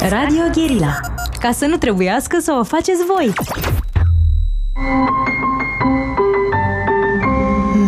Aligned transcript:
Radio 0.00 0.42
Guerilla. 0.52 1.00
Ca 1.40 1.52
să 1.52 1.66
nu 1.66 1.76
trebuiască 1.76 2.38
să 2.38 2.52
o 2.52 2.64
faceți 2.64 3.04
voi. 3.04 3.32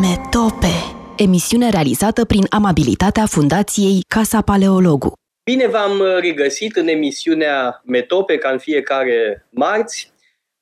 Metope. 0.00 0.72
Emisiune 1.16 1.70
realizată 1.70 2.24
prin 2.24 2.46
amabilitatea 2.48 3.26
Fundației 3.26 4.04
Casa 4.08 4.40
Paleologu. 4.40 5.12
Bine 5.50 5.66
v-am 5.66 6.02
regăsit 6.20 6.76
în 6.76 6.88
emisiunea 6.88 7.82
Metope, 7.84 8.36
ca 8.36 8.48
în 8.48 8.58
fiecare 8.58 9.46
marți. 9.50 10.12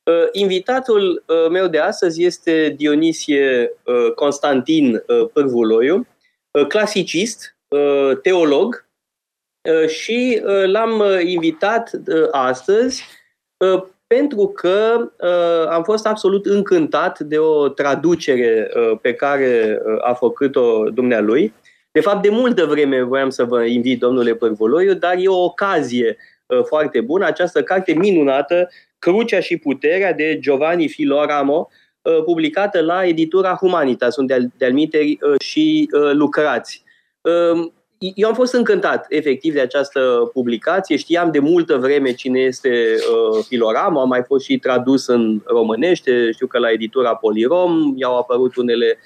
Uh, 0.03 0.29
invitatul 0.33 1.25
uh, 1.27 1.51
meu 1.51 1.67
de 1.67 1.79
astăzi 1.79 2.25
este 2.25 2.75
Dionisie 2.77 3.73
uh, 3.85 4.13
Constantin 4.15 5.03
Pârvuloiu, 5.33 6.07
clasicist, 6.69 7.57
teolog 8.23 8.87
și 9.87 10.43
l-am 10.67 11.03
invitat 11.25 11.91
astăzi 12.31 13.05
pentru 14.07 14.47
că 14.47 15.09
am 15.71 15.83
fost 15.83 16.07
absolut 16.07 16.47
încântat 16.47 17.19
de 17.19 17.39
o 17.39 17.69
traducere 17.69 18.71
pe 19.01 19.15
care 19.15 19.83
a 20.01 20.13
făcut-o 20.13 20.91
dumnealui. 20.91 21.55
De 21.91 22.01
fapt, 22.01 22.23
de 22.23 22.29
multă 22.29 22.65
vreme 22.65 23.03
voiam 23.03 23.31
să 23.31 23.45
vă 23.45 23.65
invit, 23.65 24.01
domnule 24.01 24.35
Pârvuloiu, 24.35 24.95
dar 24.95 25.15
e 25.19 25.29
o 25.29 25.45
ocazie 25.45 26.17
foarte 26.65 27.01
bună, 27.01 27.27
această 27.27 27.63
carte 27.63 27.93
minunată 27.93 28.69
Crucea 29.03 29.41
și 29.41 29.57
puterea 29.57 30.13
de 30.13 30.39
Giovanni 30.39 30.89
Filoramo, 30.89 31.69
uh, 32.03 32.23
publicată 32.25 32.81
la 32.81 33.05
editura 33.05 33.55
Humanitas, 33.55 34.17
unde 34.17 34.51
de-al 34.57 34.75
uh, 34.75 35.41
și 35.41 35.89
uh, 35.93 36.11
lucrați. 36.13 36.85
Um, 38.03 38.13
eu 38.15 38.29
am 38.29 38.35
fost 38.35 38.55
încântat, 38.55 39.07
efectiv, 39.09 39.55
de 39.55 39.61
această 39.61 40.31
publicație. 40.33 40.97
Știam 40.97 41.31
de 41.31 41.39
multă 41.39 41.77
vreme 41.77 42.13
cine 42.13 42.41
este 42.41 42.95
Filoramo, 43.49 44.01
a 44.01 44.05
mai 44.05 44.23
fost 44.23 44.45
și 44.45 44.59
tradus 44.59 45.07
în 45.07 45.41
românește. 45.45 46.31
Știu 46.31 46.47
că 46.47 46.59
la 46.59 46.71
editura 46.71 47.15
Polirom 47.15 47.93
i-au 47.97 48.19
apărut 48.19 48.57
unele 48.57 48.99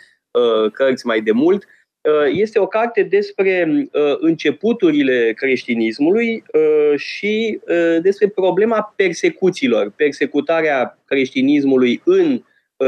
cărți 0.72 1.06
mai 1.06 1.20
de 1.20 1.32
mult. 1.32 1.66
Uh, 2.06 2.32
este 2.32 2.58
o 2.58 2.66
carte 2.66 3.02
despre 3.02 3.68
uh, 3.92 4.16
începuturile 4.18 5.32
creștinismului 5.36 6.44
uh, 6.52 6.98
și 6.98 7.60
despre 8.00 8.28
problema 8.28 8.92
persecuțiilor, 8.96 9.92
persecutarea 9.96 10.98
creștinismului 11.04 12.02
în 12.04 12.42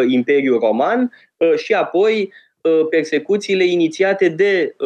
Imperiul 0.08 0.58
Roman 0.58 1.12
și 1.56 1.72
apoi 1.72 2.32
persecuțiile 2.90 3.64
inițiate 3.64 4.28
de 4.28 4.76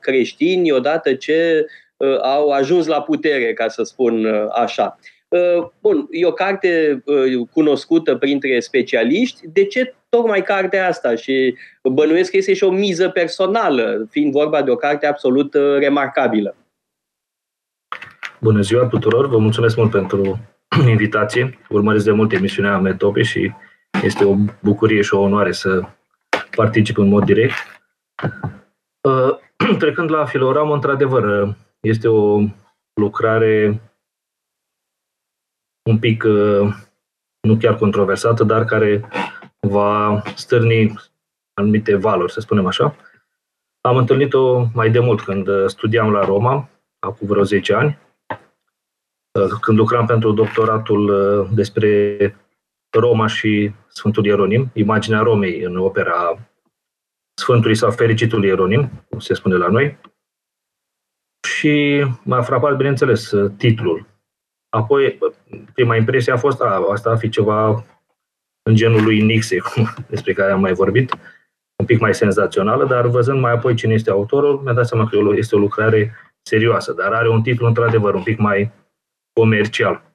creștini 0.00 0.72
odată 0.72 1.14
ce 1.14 1.66
au 2.22 2.48
ajuns 2.48 2.86
la 2.86 3.02
putere, 3.02 3.52
ca 3.52 3.68
să 3.68 3.82
spun 3.82 4.26
așa. 4.52 4.98
Bun, 5.80 6.06
e 6.10 6.26
o 6.26 6.32
carte 6.32 7.02
cunoscută 7.52 8.16
printre 8.16 8.60
specialiști. 8.60 9.40
De 9.52 9.64
ce 9.64 9.94
tocmai 10.08 10.42
cartea 10.42 10.86
asta 10.86 11.14
și 11.14 11.54
bănuiesc 11.82 12.30
că 12.30 12.36
este 12.36 12.54
și 12.54 12.64
o 12.64 12.70
miză 12.70 13.08
personală, 13.08 14.06
fiind 14.10 14.32
vorba 14.32 14.62
de 14.62 14.70
o 14.70 14.76
carte 14.76 15.06
absolut 15.06 15.54
uh, 15.54 15.78
remarcabilă. 15.78 16.56
Bună 18.40 18.60
ziua 18.60 18.86
tuturor, 18.86 19.28
vă 19.28 19.38
mulțumesc 19.38 19.76
mult 19.76 19.90
pentru 19.90 20.38
invitație. 20.88 21.58
Urmăresc 21.68 22.04
de 22.04 22.10
mult 22.10 22.32
emisiunea 22.32 22.78
Metope 22.78 23.22
și 23.22 23.52
este 24.02 24.24
o 24.24 24.34
bucurie 24.62 25.02
și 25.02 25.14
o 25.14 25.20
onoare 25.20 25.52
să 25.52 25.80
particip 26.54 26.98
în 26.98 27.08
mod 27.08 27.24
direct. 27.24 27.54
Uh, 29.00 29.38
trecând 29.82 30.10
la 30.10 30.24
Filoramă, 30.24 30.74
într-adevăr, 30.74 31.56
este 31.80 32.08
o 32.08 32.40
lucrare 32.94 33.82
un 35.90 35.98
pic 35.98 36.24
uh, 36.24 36.74
nu 37.40 37.56
chiar 37.56 37.76
controversată, 37.76 38.44
dar 38.44 38.64
care 38.64 39.08
va 39.60 40.22
stârni 40.34 40.94
anumite 41.54 41.94
valori, 41.96 42.32
să 42.32 42.40
spunem 42.40 42.66
așa. 42.66 42.96
Am 43.80 43.96
întâlnit-o 43.96 44.66
mai 44.74 44.90
de 44.90 44.98
mult 44.98 45.20
când 45.20 45.48
studiam 45.66 46.10
la 46.12 46.24
Roma, 46.24 46.68
acum 46.98 47.26
vreo 47.26 47.42
10 47.42 47.74
ani, 47.74 47.98
când 49.60 49.78
lucram 49.78 50.06
pentru 50.06 50.32
doctoratul 50.32 51.08
uh, 51.08 51.48
despre 51.54 52.18
Roma 52.90 53.26
și 53.26 53.72
Sfântul 53.98 54.24
Ieronim, 54.24 54.70
imaginea 54.74 55.20
Romei 55.20 55.60
în 55.60 55.76
opera 55.76 56.38
Sfântului 57.34 57.76
sau 57.76 57.90
Fericitul 57.90 58.44
Ieronim, 58.44 58.90
cum 59.08 59.18
se 59.18 59.34
spune 59.34 59.54
la 59.54 59.68
noi. 59.68 59.98
Și 61.48 62.04
m-a 62.24 62.42
frapat, 62.42 62.76
bineînțeles, 62.76 63.32
titlul. 63.56 64.06
Apoi, 64.68 65.18
prima 65.74 65.96
impresie 65.96 66.32
a 66.32 66.36
fost, 66.36 66.60
a, 66.60 66.86
asta 66.90 67.10
a 67.10 67.16
fi 67.16 67.28
ceva 67.28 67.84
în 68.62 68.74
genul 68.74 69.02
lui 69.02 69.20
Nixe, 69.20 69.56
despre 70.12 70.32
care 70.32 70.52
am 70.52 70.60
mai 70.60 70.72
vorbit, 70.72 71.12
un 71.76 71.86
pic 71.86 72.00
mai 72.00 72.14
senzațională, 72.14 72.86
dar 72.86 73.06
văzând 73.06 73.40
mai 73.40 73.52
apoi 73.52 73.74
cine 73.74 73.94
este 73.94 74.10
autorul, 74.10 74.60
mi-a 74.60 74.72
dat 74.72 74.86
seama 74.86 75.08
că 75.08 75.18
este 75.36 75.54
o 75.56 75.58
lucrare 75.58 76.14
serioasă, 76.42 76.92
dar 76.92 77.12
are 77.12 77.28
un 77.28 77.42
titlu 77.42 77.66
într-adevăr 77.66 78.14
un 78.14 78.22
pic 78.22 78.38
mai 78.38 78.72
comercial. 79.32 80.07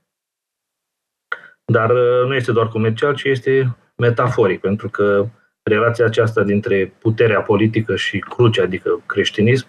Dar 1.65 1.89
uh, 1.89 2.25
nu 2.27 2.35
este 2.35 2.51
doar 2.51 2.67
comercial, 2.67 3.15
ci 3.15 3.23
este 3.23 3.77
metaforic, 3.95 4.59
pentru 4.59 4.89
că 4.89 5.27
relația 5.63 6.05
aceasta 6.05 6.43
dintre 6.43 6.93
puterea 6.99 7.41
politică 7.41 7.95
și 7.95 8.19
crucea, 8.19 8.63
adică 8.63 9.01
creștinism, 9.05 9.67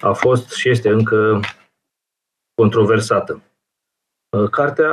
a 0.00 0.12
fost 0.12 0.52
și 0.52 0.68
este 0.68 0.88
încă 0.88 1.40
controversată. 2.54 3.42
Uh, 4.36 4.48
cartea 4.50 4.92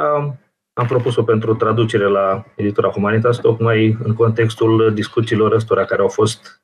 am 0.74 0.88
propus-o 0.88 1.24
pentru 1.24 1.56
traducere 1.56 2.06
la 2.06 2.46
editura 2.56 2.90
Humanitas, 2.90 3.38
tocmai 3.38 3.98
în 4.04 4.14
contextul 4.14 4.94
discuțiilor 4.94 5.52
ăstora 5.52 5.86
care 5.86 6.02
au 6.02 6.08
fost 6.08 6.62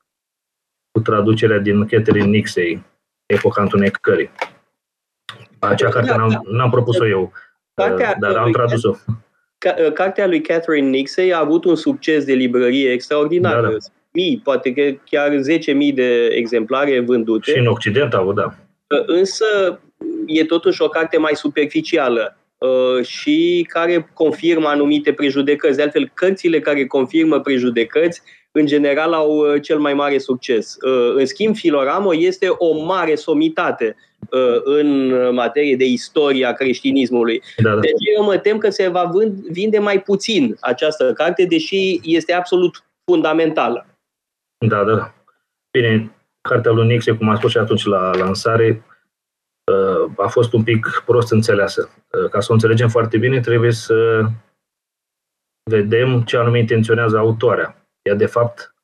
cu 0.91 1.01
traducerea 1.01 1.59
din 1.59 1.85
Catherine 1.85 2.25
Nixey, 2.25 2.85
Epoca 3.25 3.61
Întunecării. 3.61 4.31
Acea 5.59 5.89
carte 5.89 6.15
n-am, 6.15 6.41
n-am 6.51 6.69
propus-o 6.69 7.07
eu, 7.07 7.33
Cartea, 7.73 8.15
dar 8.19 8.35
am 8.35 8.51
tradus-o. 8.51 8.95
Cartea 9.93 10.27
lui 10.27 10.41
Catherine 10.41 10.87
Nixey 10.87 11.33
a 11.33 11.39
avut 11.39 11.65
un 11.65 11.75
succes 11.75 12.25
de 12.25 12.33
librărie 12.33 12.91
extraordinar. 12.91 13.61
Da, 13.61 13.69
da. 13.69 13.75
Mii, 14.11 14.41
poate 14.43 14.73
că 14.73 14.81
chiar 15.09 15.29
10.000 15.29 15.93
de 15.93 16.25
exemplare 16.25 16.99
vândute. 16.99 17.51
Și 17.51 17.57
în 17.57 17.67
Occident 17.67 18.13
au, 18.13 18.33
da. 18.33 18.53
Însă 19.05 19.79
e 20.25 20.43
totuși 20.43 20.81
o 20.81 20.87
carte 20.87 21.17
mai 21.17 21.35
superficială. 21.35 22.37
Uh, 22.57 23.05
și 23.05 23.65
care 23.69 24.09
confirmă 24.13 24.67
anumite 24.67 25.13
prejudecăți. 25.13 25.75
De 25.75 25.81
altfel, 25.81 26.11
cărțile 26.13 26.59
care 26.59 26.85
confirmă 26.85 27.39
prejudecăți, 27.39 28.21
în 28.51 28.65
general, 28.65 29.13
au 29.13 29.37
uh, 29.37 29.61
cel 29.61 29.79
mai 29.79 29.93
mare 29.93 30.17
succes. 30.17 30.77
Uh, 30.81 31.13
în 31.15 31.25
schimb, 31.25 31.55
Filoramo 31.55 32.15
este 32.15 32.47
o 32.49 32.85
mare 32.85 33.15
somitate 33.15 33.95
în 34.63 35.13
materie 35.33 35.75
de 35.75 35.85
istoria 35.85 36.53
creștinismului. 36.53 37.43
Da, 37.57 37.73
da. 37.73 37.79
Deci 37.79 38.15
eu 38.17 38.23
mă 38.23 38.37
tem 38.37 38.57
că 38.57 38.69
se 38.69 38.87
va 38.87 39.11
vinde 39.49 39.79
mai 39.79 40.01
puțin 40.01 40.57
această 40.59 41.13
carte, 41.13 41.45
deși 41.45 41.99
este 42.03 42.33
absolut 42.33 42.83
fundamentală. 43.11 43.85
Da, 44.67 44.83
da. 44.83 45.13
Bine, 45.71 46.11
cartea 46.41 46.71
lui 46.71 46.87
Nixe, 46.87 47.11
cum 47.11 47.29
a 47.29 47.35
spus 47.35 47.51
și 47.51 47.57
atunci 47.57 47.85
la 47.85 48.11
lansare, 48.15 48.83
Uh, 49.71 50.11
a 50.17 50.27
fost 50.27 50.53
un 50.53 50.63
pic 50.63 51.03
prost 51.05 51.31
înțeleasă. 51.31 51.89
Uh, 52.11 52.29
ca 52.29 52.39
să 52.39 52.47
o 52.49 52.53
înțelegem 52.53 52.89
foarte 52.89 53.17
bine, 53.17 53.39
trebuie 53.39 53.71
să 53.71 54.25
vedem 55.69 56.21
ce 56.21 56.37
anume 56.37 56.59
intenționează 56.59 57.17
autoarea. 57.17 57.87
Ea, 58.01 58.15
de 58.15 58.25
fapt, 58.25 58.75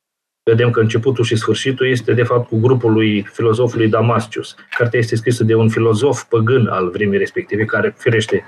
vedem 0.44 0.70
că 0.70 0.80
începutul 0.80 1.24
și 1.24 1.36
sfârșitul 1.36 1.86
este, 1.86 2.12
de 2.12 2.22
fapt, 2.22 2.48
cu 2.48 2.58
grupul 2.60 2.92
lui 2.92 3.22
filozofului 3.22 3.88
Damascius. 3.88 4.56
Cartea 4.76 4.98
este 4.98 5.16
scrisă 5.16 5.44
de 5.44 5.54
un 5.54 5.68
filozof 5.68 6.22
păgân 6.22 6.66
al 6.66 6.90
vremii 6.90 7.18
respective, 7.18 7.64
care, 7.64 7.94
firește, 7.96 8.44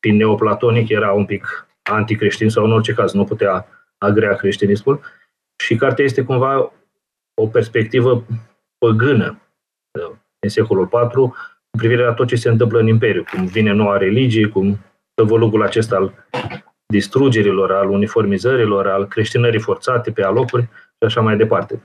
prin 0.00 0.16
neoplatonic, 0.16 0.88
era 0.88 1.12
un 1.12 1.24
pic 1.24 1.68
anticreștin 1.82 2.48
sau, 2.48 2.64
în 2.64 2.72
orice 2.72 2.92
caz, 2.92 3.12
nu 3.12 3.24
putea 3.24 3.66
agrea 3.98 4.34
creștinismul. 4.34 5.00
Și 5.64 5.76
cartea 5.76 6.04
este 6.04 6.22
cumva 6.22 6.72
o 7.34 7.46
perspectivă 7.46 8.26
păgână 8.78 9.40
uh, 9.98 10.16
în 10.38 10.48
secolul 10.48 10.88
IV, 10.92 11.12
cu 11.70 11.78
privire 11.78 12.04
la 12.04 12.12
tot 12.12 12.26
ce 12.26 12.36
se 12.36 12.48
întâmplă 12.48 12.78
în 12.78 12.86
Imperiu, 12.86 13.24
cum 13.32 13.46
vine 13.46 13.72
noua 13.72 13.96
religie, 13.96 14.46
cum 14.46 14.78
tăvălugul 15.14 15.62
acesta 15.62 15.96
al 15.96 16.26
distrugerilor, 16.86 17.72
al 17.72 17.88
uniformizărilor, 17.90 18.86
al 18.86 19.06
creștinării 19.06 19.60
forțate 19.60 20.10
pe 20.10 20.22
alocuri 20.22 20.68
și 21.02 21.08
așa 21.08 21.20
mai 21.20 21.36
departe. 21.36 21.82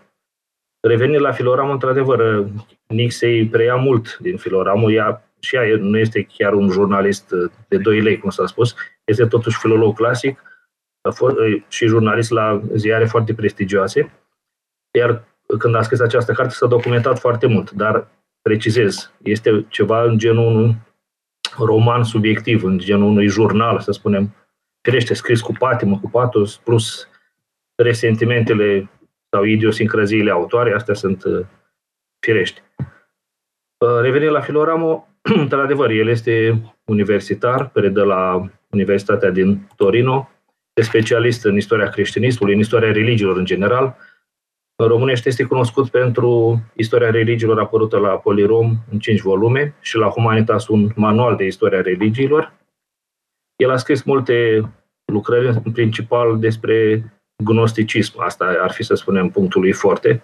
Revenind 0.79 1.21
la 1.21 1.31
Filoramul, 1.31 1.73
într-adevăr, 1.73 2.45
Nixei 2.87 3.47
preia 3.47 3.75
mult 3.75 4.17
din 4.17 4.37
Filoramul. 4.37 4.93
Ea, 4.93 5.29
și 5.39 5.55
ea 5.55 5.63
nu 5.79 5.97
este 5.97 6.23
chiar 6.23 6.53
un 6.53 6.69
jurnalist 6.69 7.33
de 7.67 7.77
2 7.77 8.01
lei, 8.01 8.17
cum 8.17 8.29
s-a 8.29 8.45
spus, 8.45 8.75
este 9.03 9.25
totuși 9.25 9.57
filolog 9.57 9.95
clasic 9.95 10.41
a 11.01 11.11
fost, 11.11 11.35
și 11.67 11.85
jurnalist 11.85 12.31
la 12.31 12.61
ziare 12.75 13.05
foarte 13.05 13.33
prestigioase. 13.33 14.11
Iar 14.97 15.23
când 15.57 15.75
a 15.75 15.81
scris 15.81 15.99
această 15.99 16.31
carte 16.31 16.53
s-a 16.53 16.67
documentat 16.67 17.19
foarte 17.19 17.47
mult, 17.47 17.71
dar 17.71 18.07
precizez, 18.41 19.11
este 19.23 19.65
ceva 19.69 20.03
în 20.03 20.17
genul 20.17 20.75
roman 21.57 22.03
subiectiv, 22.03 22.63
în 22.63 22.77
genul 22.77 23.09
unui 23.09 23.27
jurnal, 23.27 23.79
să 23.79 23.91
spunem, 23.91 24.35
firește, 24.81 25.13
scris 25.13 25.41
cu 25.41 25.51
patimă, 25.51 25.99
cu 26.01 26.09
patos, 26.09 26.57
plus 26.57 27.07
resentimentele 27.75 28.89
sau 29.29 29.43
idiosincraziile 29.43 30.31
autoare, 30.31 30.73
astea 30.73 30.93
sunt 30.93 31.23
uh, 31.23 31.45
firești. 32.19 32.61
Uh, 33.77 33.99
revenind 34.01 34.31
la 34.31 34.41
Filoramo, 34.41 35.07
într-adevăr, 35.43 35.89
el 35.89 36.07
este 36.07 36.61
universitar, 36.85 37.69
predă 37.69 38.03
la 38.03 38.49
Universitatea 38.69 39.29
din 39.29 39.67
Torino, 39.75 40.29
este 40.73 40.89
specialist 40.89 41.45
în 41.45 41.55
istoria 41.55 41.89
creștinismului, 41.89 42.53
în 42.53 42.59
istoria 42.59 42.91
religiilor 42.91 43.37
în 43.37 43.45
general. 43.45 43.97
În 44.75 44.87
românește 44.87 45.29
este 45.29 45.43
cunoscut 45.43 45.89
pentru 45.89 46.59
istoria 46.75 47.09
religiilor 47.09 47.59
apărută 47.59 47.97
la 47.97 48.09
Polirom 48.09 48.75
în 48.91 48.99
cinci 48.99 49.21
volume 49.21 49.75
și 49.81 49.97
la 49.97 50.07
Humanitas 50.07 50.67
un 50.67 50.91
manual 50.95 51.35
de 51.35 51.45
istoria 51.45 51.81
religiilor. 51.81 52.53
El 53.55 53.69
a 53.69 53.77
scris 53.77 54.03
multe 54.03 54.61
lucrări, 55.05 55.47
în 55.63 55.71
principal 55.71 56.39
despre 56.39 57.03
gnosticism. 57.43 58.19
Asta 58.19 58.57
ar 58.61 58.71
fi, 58.71 58.83
să 58.83 58.93
spunem, 58.93 59.29
punctul 59.29 59.61
lui 59.61 59.71
forte. 59.71 60.21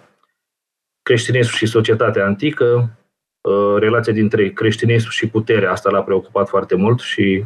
Creștinism 1.02 1.54
și 1.54 1.66
societatea 1.66 2.24
antică, 2.24 2.98
uh, 3.40 3.76
relația 3.78 4.12
dintre 4.12 4.52
creștinism 4.52 5.10
și 5.10 5.28
putere, 5.28 5.66
asta 5.66 5.90
l-a 5.90 6.02
preocupat 6.02 6.48
foarte 6.48 6.74
mult 6.74 7.00
și 7.00 7.44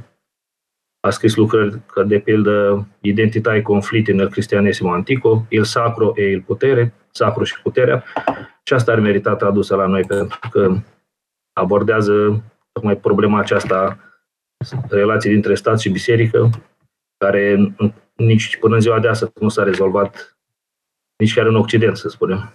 a 1.00 1.10
scris 1.10 1.36
lucrări 1.36 1.80
ca 1.86 2.02
de 2.02 2.18
pildă 2.18 2.86
Identitatea 3.00 3.62
conflict 3.62 4.08
în 4.08 4.18
el 4.18 4.28
cristianesimo 4.28 4.92
antico, 4.92 5.46
Il 5.48 5.64
sacro 5.64 6.12
e 6.14 6.30
il 6.30 6.42
putere, 6.42 6.92
sacru 7.10 7.44
și 7.44 7.62
puterea, 7.62 8.04
și 8.62 8.74
asta 8.74 8.92
ar 8.92 9.00
merita 9.00 9.36
tradusă 9.36 9.74
la 9.74 9.86
noi 9.86 10.02
pentru 10.02 10.38
că 10.50 10.74
abordează 11.52 12.42
tocmai 12.72 12.96
problema 12.96 13.38
aceasta 13.38 13.98
relații 14.88 15.30
dintre 15.30 15.54
stat 15.54 15.80
și 15.80 15.90
biserică, 15.90 16.50
care 17.16 17.74
nici 18.18 18.56
până 18.56 18.74
în 18.74 18.80
ziua 18.80 19.00
de 19.00 19.08
astăzi 19.08 19.32
nu 19.40 19.48
s-a 19.48 19.62
rezolvat 19.62 20.38
nici 21.16 21.34
chiar 21.34 21.46
în 21.46 21.56
Occident, 21.56 21.96
să 21.96 22.08
spunem. 22.08 22.52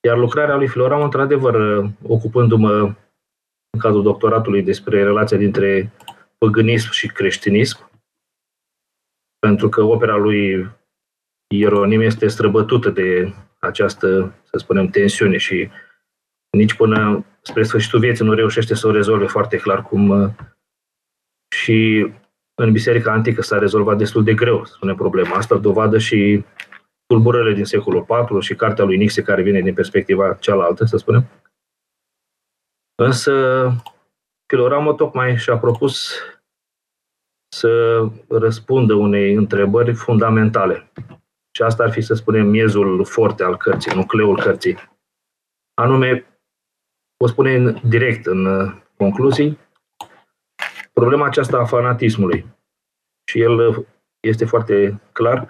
Iar 0.00 0.16
lucrarea 0.16 0.56
lui 0.56 0.68
Filoramo, 0.68 1.04
într-adevăr, 1.04 1.84
ocupându-mă 2.02 2.94
în 3.70 3.80
cazul 3.80 4.02
doctoratului 4.02 4.62
despre 4.62 5.02
relația 5.02 5.36
dintre 5.36 5.92
păgânism 6.38 6.90
și 6.90 7.06
creștinism, 7.06 7.90
pentru 9.38 9.68
că 9.68 9.82
opera 9.82 10.16
lui 10.16 10.70
Ieronim 11.54 12.00
este 12.00 12.28
străbătută 12.28 12.90
de 12.90 13.34
această, 13.58 14.34
să 14.44 14.58
spunem, 14.58 14.86
tensiune 14.86 15.36
și 15.36 15.70
nici 16.50 16.74
până 16.74 17.24
spre 17.40 17.62
sfârșitul 17.62 17.98
vieții 17.98 18.24
nu 18.24 18.32
reușește 18.32 18.74
să 18.74 18.86
o 18.86 18.90
rezolve 18.90 19.26
foarte 19.26 19.56
clar 19.56 19.82
cum 19.82 20.34
și 21.48 22.10
în 22.60 22.72
Biserica 22.72 23.12
Antică 23.12 23.42
s-a 23.42 23.58
rezolvat 23.58 23.98
destul 23.98 24.24
de 24.24 24.34
greu, 24.34 24.64
să 24.64 24.72
spunem, 24.76 24.96
problema 24.96 25.36
asta, 25.36 25.56
dovadă 25.56 25.98
și 25.98 26.44
tulburările 27.06 27.54
din 27.54 27.64
secolul 27.64 28.06
IV 28.30 28.40
și 28.40 28.54
cartea 28.54 28.84
lui 28.84 28.96
Nixe 28.96 29.22
care 29.22 29.42
vine 29.42 29.60
din 29.60 29.74
perspectiva 29.74 30.34
cealaltă, 30.34 30.84
să 30.84 30.96
spunem. 30.96 31.24
Însă 33.02 33.32
Filoramo 34.46 34.92
tocmai 34.92 35.36
și-a 35.36 35.58
propus 35.58 36.10
să 37.48 38.02
răspundă 38.28 38.94
unei 38.94 39.34
întrebări 39.34 39.94
fundamentale. 39.94 40.92
Și 41.56 41.62
asta 41.62 41.82
ar 41.82 41.90
fi, 41.90 42.00
să 42.00 42.14
spunem, 42.14 42.46
miezul 42.46 43.04
forte 43.04 43.44
al 43.44 43.56
cărții, 43.56 43.94
nucleul 43.94 44.40
cărții. 44.40 44.76
Anume, 45.74 46.26
o 47.24 47.26
spune 47.26 47.80
direct 47.88 48.26
în 48.26 48.44
uh, 48.44 48.72
concluzii, 48.96 49.58
problema 50.98 51.26
aceasta 51.26 51.58
a 51.58 51.64
fanatismului. 51.64 52.46
Și 53.30 53.40
el 53.40 53.58
uh, 53.58 53.84
este 54.20 54.44
foarte 54.44 55.00
clar, 55.12 55.48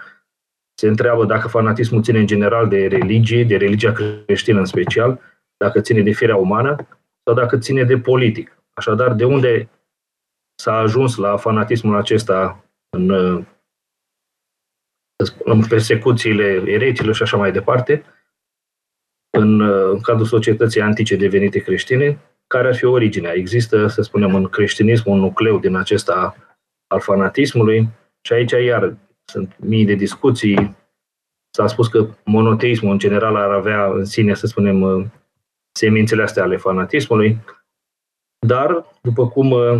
se 0.79 0.87
întreabă 0.87 1.25
dacă 1.25 1.47
fanatismul 1.47 2.03
ține 2.03 2.19
în 2.19 2.25
general 2.25 2.67
de 2.67 2.87
religie, 2.87 3.43
de 3.43 3.57
religia 3.57 3.91
creștină 3.91 4.59
în 4.59 4.65
special, 4.65 5.19
dacă 5.57 5.81
ține 5.81 6.01
de 6.01 6.11
firea 6.11 6.35
umană 6.35 6.75
sau 7.23 7.35
dacă 7.35 7.57
ține 7.57 7.83
de 7.83 7.97
politic. 7.97 8.57
Așadar, 8.73 9.13
de 9.13 9.25
unde 9.25 9.69
s-a 10.55 10.73
ajuns 10.73 11.15
la 11.15 11.37
fanatismul 11.37 11.95
acesta 11.95 12.65
în, 12.89 13.09
în 15.43 15.67
persecuțiile 15.69 16.63
ereților 16.65 17.15
și 17.15 17.23
așa 17.23 17.37
mai 17.37 17.51
departe, 17.51 18.03
în, 19.37 19.61
în 19.61 20.01
cadrul 20.01 20.25
societății 20.25 20.81
antice 20.81 21.15
devenite 21.15 21.59
creștine, 21.59 22.19
care 22.53 22.67
ar 22.67 22.75
fi 22.75 22.85
originea. 22.85 23.33
Există, 23.33 23.87
să 23.87 24.01
spunem, 24.01 24.35
în 24.35 24.47
creștinism 24.47 25.09
un 25.09 25.19
nucleu 25.19 25.59
din 25.59 25.75
acesta 25.75 26.35
al 26.87 26.99
fanatismului 26.99 27.89
și 28.21 28.33
aici 28.33 28.51
iar 28.51 28.97
sunt 29.25 29.55
mii 29.59 29.85
de 29.85 29.93
discuții. 29.93 30.75
S-a 31.49 31.67
spus 31.67 31.87
că 31.87 32.07
monoteismul 32.25 32.91
în 32.91 32.97
general 32.97 33.35
ar 33.35 33.51
avea 33.51 33.85
în 33.85 34.05
sine, 34.05 34.33
să 34.33 34.47
spunem, 34.47 35.11
semințele 35.71 36.23
astea 36.23 36.43
ale 36.43 36.57
fanatismului, 36.57 37.37
dar, 38.47 38.85
după 39.01 39.27
cum, 39.27 39.51
uh, 39.51 39.79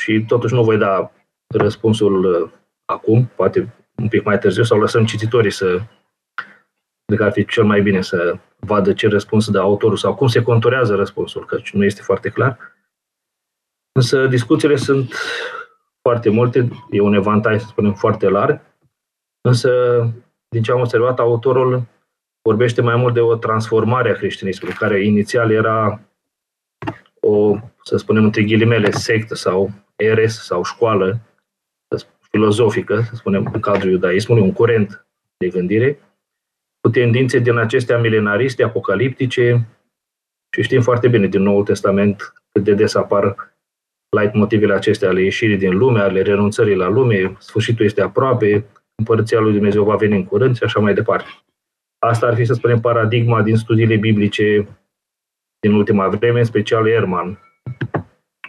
și 0.00 0.24
totuși 0.26 0.54
nu 0.54 0.64
voi 0.64 0.78
da 0.78 1.12
răspunsul 1.54 2.24
uh, 2.24 2.50
acum, 2.84 3.30
poate 3.36 3.74
un 3.94 4.08
pic 4.08 4.24
mai 4.24 4.38
târziu, 4.38 4.62
sau 4.62 4.78
lăsăm 4.78 5.04
cititorii 5.04 5.50
să 5.50 5.80
de 7.10 7.16
că 7.16 7.24
ar 7.24 7.32
fi 7.32 7.44
cel 7.44 7.64
mai 7.64 7.80
bine 7.82 8.02
să 8.02 8.38
vadă 8.58 8.92
ce 8.92 9.08
răspuns 9.08 9.50
dă 9.50 9.58
autorul 9.58 9.96
sau 9.96 10.14
cum 10.14 10.26
se 10.26 10.42
conturează 10.42 10.94
răspunsul, 10.94 11.44
că 11.44 11.58
nu 11.72 11.84
este 11.84 12.02
foarte 12.02 12.28
clar. 12.28 12.58
Însă 13.92 14.26
discuțiile 14.26 14.76
sunt 14.76 15.14
foarte 16.02 16.30
multe, 16.30 16.68
e 16.90 17.00
un 17.00 17.14
evantai, 17.14 17.60
să 17.60 17.66
spunem, 17.66 17.94
foarte 17.94 18.28
larg, 18.28 18.60
însă, 19.40 19.70
din 20.48 20.62
ce 20.62 20.72
am 20.72 20.80
observat, 20.80 21.18
autorul 21.18 21.82
vorbește 22.42 22.82
mai 22.82 22.96
mult 22.96 23.14
de 23.14 23.20
o 23.20 23.36
transformare 23.36 24.10
a 24.10 24.14
creștinismului, 24.14 24.76
care 24.76 25.04
inițial 25.04 25.50
era 25.50 26.00
o, 27.20 27.56
să 27.82 27.96
spunem 27.96 28.24
între 28.24 28.42
ghilimele, 28.42 28.90
sectă 28.90 29.34
sau 29.34 29.70
eres 29.96 30.44
sau 30.44 30.64
școală 30.64 31.20
filozofică, 32.30 33.00
să 33.00 33.14
spunem, 33.14 33.50
în 33.52 33.60
cadrul 33.60 33.90
iudaismului, 33.90 34.42
un 34.42 34.52
curent 34.52 35.06
de 35.36 35.48
gândire, 35.48 35.98
cu 36.80 36.90
tendințe 36.90 37.38
din 37.38 37.56
acestea 37.56 37.98
milenariste, 37.98 38.62
apocaliptice, 38.62 39.68
și 40.50 40.62
știm 40.62 40.80
foarte 40.80 41.08
bine 41.08 41.26
din 41.26 41.42
Noul 41.42 41.64
Testament 41.64 42.32
cât 42.52 42.64
de 42.64 42.74
des 42.74 42.94
apar 42.94 43.54
light 44.16 44.34
motivele 44.34 44.74
acestea 44.74 45.08
ale 45.08 45.22
ieșirii 45.22 45.56
din 45.56 45.76
lume, 45.76 46.00
ale 46.00 46.22
renunțării 46.22 46.74
la 46.74 46.88
lume, 46.88 47.36
sfârșitul 47.38 47.84
este 47.84 48.02
aproape, 48.02 48.64
împărăția 48.94 49.40
lui 49.40 49.52
Dumnezeu 49.52 49.84
va 49.84 49.96
veni 49.96 50.16
în 50.16 50.24
curând 50.24 50.56
și 50.56 50.62
așa 50.64 50.80
mai 50.80 50.94
departe. 50.94 51.28
Asta 51.98 52.26
ar 52.26 52.34
fi, 52.34 52.44
să 52.44 52.52
spunem, 52.52 52.80
paradigma 52.80 53.42
din 53.42 53.56
studiile 53.56 53.96
biblice 53.96 54.68
din 55.60 55.72
ultima 55.72 56.08
vreme, 56.08 56.38
în 56.38 56.44
special 56.44 56.88
Erman 56.88 57.38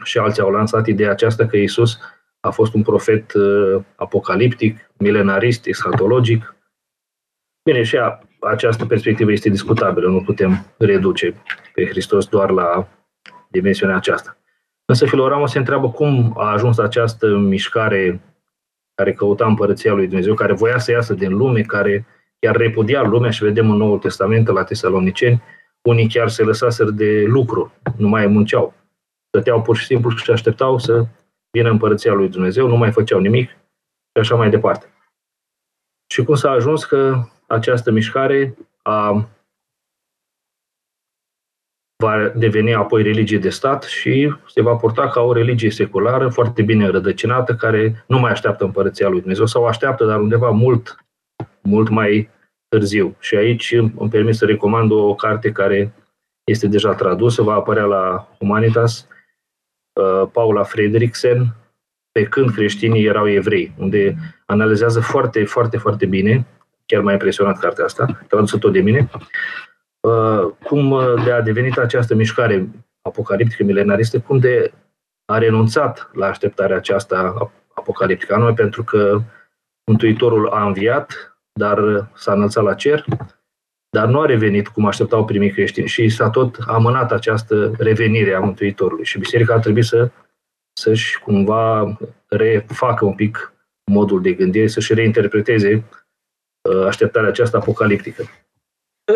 și 0.04 0.18
alții 0.18 0.42
au 0.42 0.52
lansat 0.52 0.88
ideea 0.88 1.12
aceasta 1.12 1.46
că 1.46 1.58
Isus 1.58 2.00
a 2.40 2.50
fost 2.50 2.74
un 2.74 2.82
profet 2.82 3.34
uh, 3.34 3.84
apocaliptic, 3.96 4.92
milenarist, 4.98 5.66
eschatologic. 5.66 6.56
Bine, 7.64 7.84
și 7.84 7.98
a, 7.98 8.20
această 8.40 8.86
perspectivă 8.86 9.32
este 9.32 9.50
discutabilă, 9.50 10.10
nu 10.10 10.22
putem 10.22 10.66
reduce 10.78 11.36
pe 11.74 11.86
Hristos 11.86 12.28
doar 12.28 12.50
la 12.50 12.88
dimensiunea 13.50 13.96
aceasta. 13.96 14.38
Însă 14.86 15.06
Filoramo 15.06 15.46
se 15.46 15.58
întreabă 15.58 15.92
cum 15.92 16.34
a 16.38 16.52
ajuns 16.52 16.78
această 16.78 17.38
mișcare 17.38 18.22
care 18.96 19.14
căuta 19.14 19.46
împărăția 19.46 19.94
lui 19.94 20.08
Dumnezeu, 20.08 20.34
care 20.34 20.54
voia 20.54 20.78
să 20.78 20.92
iasă 20.92 21.14
din 21.14 21.38
lume, 21.38 21.62
care 21.62 22.06
chiar 22.40 22.56
repudia 22.56 23.02
lumea 23.02 23.30
și 23.30 23.44
vedem 23.44 23.70
în 23.72 23.78
Noul 23.78 24.00
Testament 24.00 24.48
la 24.48 24.64
Tesaloniceni, 24.64 25.42
unii 25.82 26.08
chiar 26.08 26.30
se 26.30 26.44
lăsaseră 26.44 26.90
de 26.90 27.24
lucru, 27.28 27.74
nu 27.98 28.08
mai 28.08 28.28
munceau. 28.28 28.74
Stăteau 29.28 29.62
pur 29.62 29.76
și 29.76 29.86
simplu 29.86 30.10
și 30.10 30.32
așteptau 30.32 30.78
să 30.78 31.06
vină 31.52 31.70
împărăția 31.70 32.14
lui 32.14 32.30
Dumnezeu, 32.30 32.68
nu 32.68 32.76
mai 32.76 32.92
făceau 32.92 33.20
nimic 33.20 33.50
și 33.50 34.20
așa 34.20 34.36
mai 34.36 34.50
departe. 34.50 34.86
Și 36.08 36.24
cum 36.24 36.36
s-a 36.36 36.50
ajuns 36.50 36.86
că 36.86 37.24
această 37.52 37.92
mișcare 37.92 38.58
a, 38.82 39.30
va 41.98 42.32
deveni 42.36 42.74
apoi 42.74 43.04
religie 43.04 43.38
de 43.38 43.50
stat 43.50 43.84
și 43.84 44.36
se 44.48 44.62
va 44.62 44.76
porta 44.76 45.10
ca 45.10 45.22
o 45.22 45.34
religie 45.34 45.70
seculară 45.70 46.30
foarte 46.30 46.62
bine 46.62 46.88
rădăcinată, 46.88 47.56
care 47.56 48.04
nu 48.08 48.20
mai 48.20 48.32
așteaptă 48.32 48.64
împărăția 48.64 49.08
lui 49.08 49.20
Dumnezeu 49.20 49.46
sau 49.46 49.66
așteaptă, 49.66 50.06
dar 50.06 50.20
undeva 50.20 50.50
mult, 50.50 51.06
mult 51.62 51.90
mai 51.90 52.30
târziu. 52.68 53.16
Și 53.20 53.36
aici 53.36 53.72
îmi 53.72 54.10
permit 54.10 54.36
să 54.36 54.46
recomand 54.46 54.92
o 54.92 55.16
carte 55.16 55.52
care 55.52 55.94
este 56.44 56.68
deja 56.68 56.94
tradusă, 56.94 57.42
va 57.42 57.54
apărea 57.54 57.86
la 57.86 58.28
Humanitas, 58.38 59.08
uh, 60.02 60.30
Paula 60.32 60.64
Fredriksen, 60.64 61.56
pe 62.12 62.24
când 62.24 62.52
creștinii 62.52 63.06
erau 63.06 63.30
evrei, 63.30 63.74
unde 63.78 64.16
analizează 64.46 65.00
foarte, 65.00 65.46
foarte, 65.46 65.78
foarte 65.78 66.06
bine, 66.06 66.46
chiar 66.92 67.02
m-a 67.04 67.12
impresionat 67.12 67.60
cartea 67.60 67.86
asta, 67.86 68.26
tradusă 68.28 68.58
tot 68.58 68.72
de 68.72 68.82
mine, 68.82 69.10
uh, 70.00 70.52
cum 70.64 71.00
de 71.24 71.32
a 71.32 71.42
devenit 71.42 71.78
această 71.78 72.16
mișcare 72.16 72.68
apocaliptică 73.02 73.64
milenaristă, 73.64 74.20
cum 74.20 74.38
de 74.38 74.72
a 75.26 75.38
renunțat 75.38 76.10
la 76.14 76.26
așteptarea 76.26 76.76
aceasta 76.76 77.52
apocaliptică, 77.74 78.34
anume 78.34 78.54
pentru 78.54 78.84
că 78.84 79.22
Mântuitorul 79.86 80.48
a 80.48 80.66
înviat, 80.66 81.38
dar 81.60 82.10
s-a 82.16 82.34
înălțat 82.34 82.64
la 82.64 82.74
cer, 82.74 83.06
dar 83.90 84.08
nu 84.08 84.20
a 84.20 84.26
revenit 84.26 84.68
cum 84.68 84.86
așteptau 84.86 85.26
primii 85.26 85.52
creștini 85.52 85.88
și 85.88 86.10
s-a 86.10 86.30
tot 86.30 86.58
amânat 86.68 87.12
această 87.12 87.72
revenire 87.78 88.34
a 88.34 88.40
Mântuitorului. 88.40 89.06
Și 89.06 89.20
biserica 89.20 89.54
a 89.54 89.60
trebuit 89.60 89.84
să, 89.84 90.10
să-și 90.74 91.20
cumva 91.20 91.98
refacă 92.28 93.06
un 93.06 93.16
pic 93.16 93.54
modul 93.92 94.22
de 94.22 94.34
gândire, 94.34 94.68
să-și 94.68 94.94
reinterpreteze 94.94 95.74
uh, 95.74 96.01
așteptarea 96.88 97.30
aceasta 97.30 97.58
apocaliptică. 97.58 98.24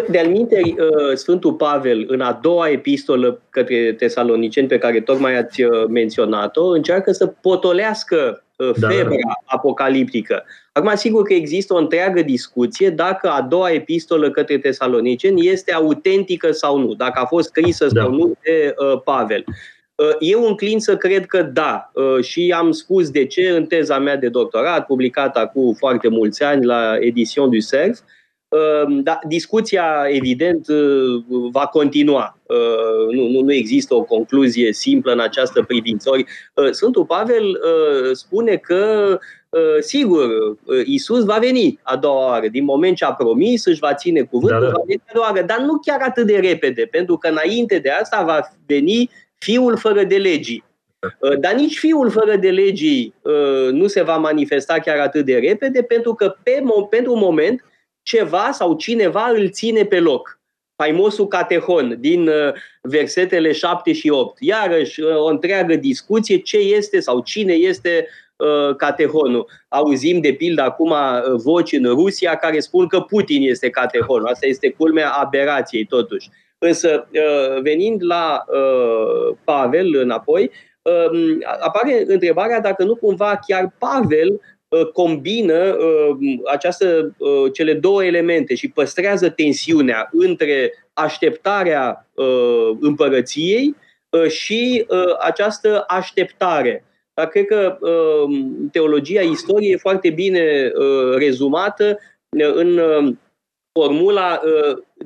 De-al 0.10 0.32
uh, 0.32 1.14
Sfântul 1.14 1.54
Pavel, 1.54 2.06
în 2.08 2.22
a 2.22 2.40
doua 2.42 2.70
epistolă 2.70 3.42
către 3.50 3.94
tesaloniceni 3.94 4.68
pe 4.68 4.78
care 4.78 5.02
tocmai 5.02 5.38
ați 5.38 5.64
uh, 5.64 5.86
menționat-o, 5.88 6.66
încearcă 6.66 7.12
să 7.12 7.28
potolească 7.28 8.44
da. 8.80 8.88
febra 8.88 9.10
da. 9.10 9.34
apocaliptică. 9.46 10.44
Acum, 10.72 10.92
sigur 10.96 11.24
că 11.24 11.34
există 11.34 11.74
o 11.74 11.78
întreagă 11.78 12.22
discuție 12.22 12.90
dacă 12.90 13.30
a 13.30 13.42
doua 13.42 13.72
epistolă 13.72 14.32
către 14.32 14.58
tesaloniceni 14.58 15.48
este 15.48 15.74
autentică 15.74 16.52
sau 16.52 16.78
nu, 16.78 16.94
dacă 16.94 17.20
a 17.20 17.26
fost 17.26 17.48
scrisă 17.48 17.88
da. 17.88 18.02
sau 18.02 18.12
nu 18.12 18.34
de 18.44 18.74
uh, 18.78 19.02
Pavel. 19.04 19.44
Uh, 19.96 20.16
eu 20.20 20.46
înclin 20.48 20.80
să 20.80 20.98
cred 20.98 21.26
că 21.26 21.42
da 21.42 21.92
uh, 21.94 22.24
și 22.24 22.54
am 22.58 22.72
spus 22.72 23.10
de 23.10 23.26
ce 23.26 23.50
în 23.50 23.66
teza 23.66 24.00
mea 24.00 24.18
de 24.18 24.28
doctorat, 24.28 24.86
publicată 24.86 25.40
acum 25.40 25.74
foarte 25.74 26.08
mulți 26.08 26.44
ani 26.44 26.66
la 26.66 26.96
Edition 27.00 27.50
du 27.50 27.58
Cerf, 27.58 28.00
uh, 28.48 29.00
da, 29.04 29.20
discuția, 29.28 30.06
evident, 30.08 30.66
va 31.52 31.68
continua. 31.68 32.40
Nu, 33.12 33.28
nu, 33.28 33.42
nu 33.42 33.54
există 33.54 33.96
o 33.96 34.04
concluzie 34.04 34.74
simplă 34.74 35.12
în 35.12 35.20
această 35.20 35.64
privință. 35.64 36.10
Ori, 36.10 36.26
Sfântul 36.72 37.06
Pavel 37.06 37.60
spune 38.12 38.56
că, 38.56 39.18
sigur, 39.80 40.30
Isus 40.86 41.24
va 41.24 41.38
veni 41.38 41.80
a 41.84 41.96
doua 41.96 42.28
oară. 42.28 42.48
Din 42.48 42.64
moment 42.64 42.96
ce 42.96 43.06
a 43.06 43.14
promis, 43.14 43.66
își 43.66 43.80
va 43.80 43.94
ține 43.94 44.22
cuvântul, 44.22 44.60
da, 44.60 44.66
da. 44.66 44.72
va 44.72 44.84
veni 44.88 45.02
a 45.08 45.12
doua 45.14 45.26
oară, 45.26 45.42
dar 45.42 45.60
nu 45.60 45.78
chiar 45.86 46.02
atât 46.02 46.26
de 46.26 46.38
repede, 46.38 46.88
pentru 46.92 47.18
că 47.18 47.28
înainte 47.28 47.80
de 47.80 47.90
asta 47.90 48.24
va 48.24 48.40
veni 48.66 49.10
fiul 49.38 49.78
fără 49.78 50.04
de 50.04 50.18
legii. 50.18 50.64
Uh, 51.20 51.40
dar 51.40 51.54
nici 51.54 51.78
fiul 51.78 52.10
fără 52.10 52.36
de 52.36 52.50
legii 52.50 53.14
uh, 53.22 53.72
nu 53.72 53.88
se 53.88 54.02
va 54.02 54.18
manifesta 54.18 54.80
chiar 54.80 55.00
atât 55.00 55.26
de 55.26 55.38
repede, 55.38 55.82
pentru 55.82 56.14
că 56.14 56.36
pe, 56.44 56.64
pentru 56.90 57.14
un 57.14 57.20
moment 57.20 57.64
ceva 58.02 58.50
sau 58.52 58.76
cineva 58.76 59.30
îl 59.36 59.50
ține 59.50 59.86
pe 59.86 60.00
loc. 60.00 60.40
Faimosul 60.76 61.28
catehon 61.28 61.96
din 62.00 62.28
uh, 62.28 62.54
versetele 62.82 63.52
7 63.52 63.94
și 63.94 64.10
8. 64.10 64.38
Iarăși 64.40 65.02
o 65.02 65.26
întreagă 65.26 65.76
discuție 65.76 66.38
ce 66.38 66.58
este 66.58 67.00
sau 67.00 67.22
cine 67.22 67.54
este 67.54 68.08
catehonul. 68.78 69.50
Auzim 69.68 70.22
de 70.22 70.34
pildă 70.34 70.62
acum 70.62 70.94
voci 71.36 71.72
în 71.72 71.86
Rusia 71.86 72.36
care 72.36 72.60
spun 72.60 72.88
că 72.88 73.00
Putin 73.00 73.42
este 73.42 73.70
catehonul. 73.70 74.28
Asta 74.28 74.46
este 74.46 74.70
culmea 74.70 75.10
aberației 75.10 75.86
totuși. 75.86 76.30
Însă, 76.66 77.08
uh, 77.14 77.62
venind 77.62 78.02
la 78.04 78.44
uh, 78.48 79.36
Pavel 79.44 79.96
înapoi, 79.96 80.52
um, 80.82 81.44
apare 81.60 82.04
întrebarea 82.08 82.60
dacă 82.60 82.84
nu 82.84 82.96
cumva 82.96 83.40
chiar 83.48 83.76
Pavel 83.78 84.42
uh, 84.68 84.86
combină 84.86 85.78
această, 86.52 87.16
cele 87.54 87.74
două 87.74 88.04
elemente 88.04 88.56
și 88.56 88.70
păstrează 88.70 89.30
tensiunea 89.30 90.10
între 90.12 90.74
așteptarea 90.94 92.10
împărăției 92.80 93.76
și 94.28 94.86
această 95.20 95.84
așteptare. 95.88 96.86
Dar 97.14 97.28
cred 97.28 97.46
că 97.46 97.78
teologia 98.72 99.22
istoriei 99.22 99.72
e 99.72 99.78
foarte 99.78 100.10
bine 100.10 100.72
rezumată 101.18 102.00
în 102.30 102.82
formula 103.72 104.42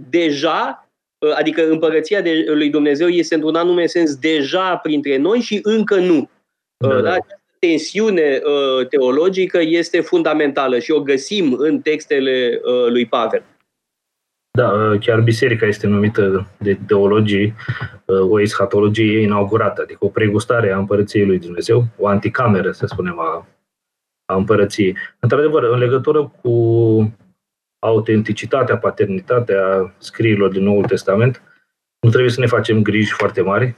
deja 0.10 0.84
Uh, 0.84 0.89
adică 1.36 1.70
împărăția 1.70 2.22
de, 2.22 2.44
lui 2.48 2.70
Dumnezeu 2.70 3.08
este 3.08 3.36
într-un 3.36 3.56
anume 3.56 3.86
sens 3.86 4.16
deja 4.16 4.76
printre 4.78 5.18
noi 5.18 5.40
și 5.40 5.60
încă 5.64 5.96
nu. 5.96 6.30
Da, 6.78 6.88
uh, 6.88 7.02
da. 7.02 7.10
Această 7.10 7.42
tensiune 7.60 8.42
uh, 8.44 8.88
teologică 8.88 9.60
este 9.62 10.02
fundamentală 10.02 10.80
și 10.80 10.92
o 10.92 11.02
găsim 11.02 11.56
în 11.58 11.80
textele 11.80 12.62
lui 12.90 13.06
Pavel. 13.06 13.44
Da, 14.58 14.98
chiar 15.00 15.22
biserica 15.22 15.66
este 15.66 15.88
numită 15.88 16.48
de 16.60 16.78
teologii 16.88 17.54
o 18.06 18.40
eschatologie 18.40 19.22
inaugurată, 19.22 19.82
adică 19.82 20.06
o 20.06 20.08
pregustare 20.08 20.72
a 20.72 20.78
împărăției 20.78 21.26
lui 21.26 21.40
Dumnezeu, 21.40 21.84
o 21.98 22.08
anticameră, 22.08 22.72
să 22.72 22.86
spunem, 22.86 23.20
a, 23.20 23.48
a 24.26 24.36
împărăției. 24.36 24.96
Într-adevăr, 25.20 25.64
în 25.64 25.80
legătură 25.80 26.34
cu 26.42 26.50
autenticitatea, 27.80 28.78
paternitatea 28.78 29.94
scrierilor 29.98 30.52
din 30.52 30.64
Noul 30.64 30.86
Testament, 30.86 31.42
nu 32.00 32.10
trebuie 32.10 32.32
să 32.32 32.40
ne 32.40 32.46
facem 32.46 32.82
griji 32.82 33.12
foarte 33.12 33.42
mari, 33.42 33.76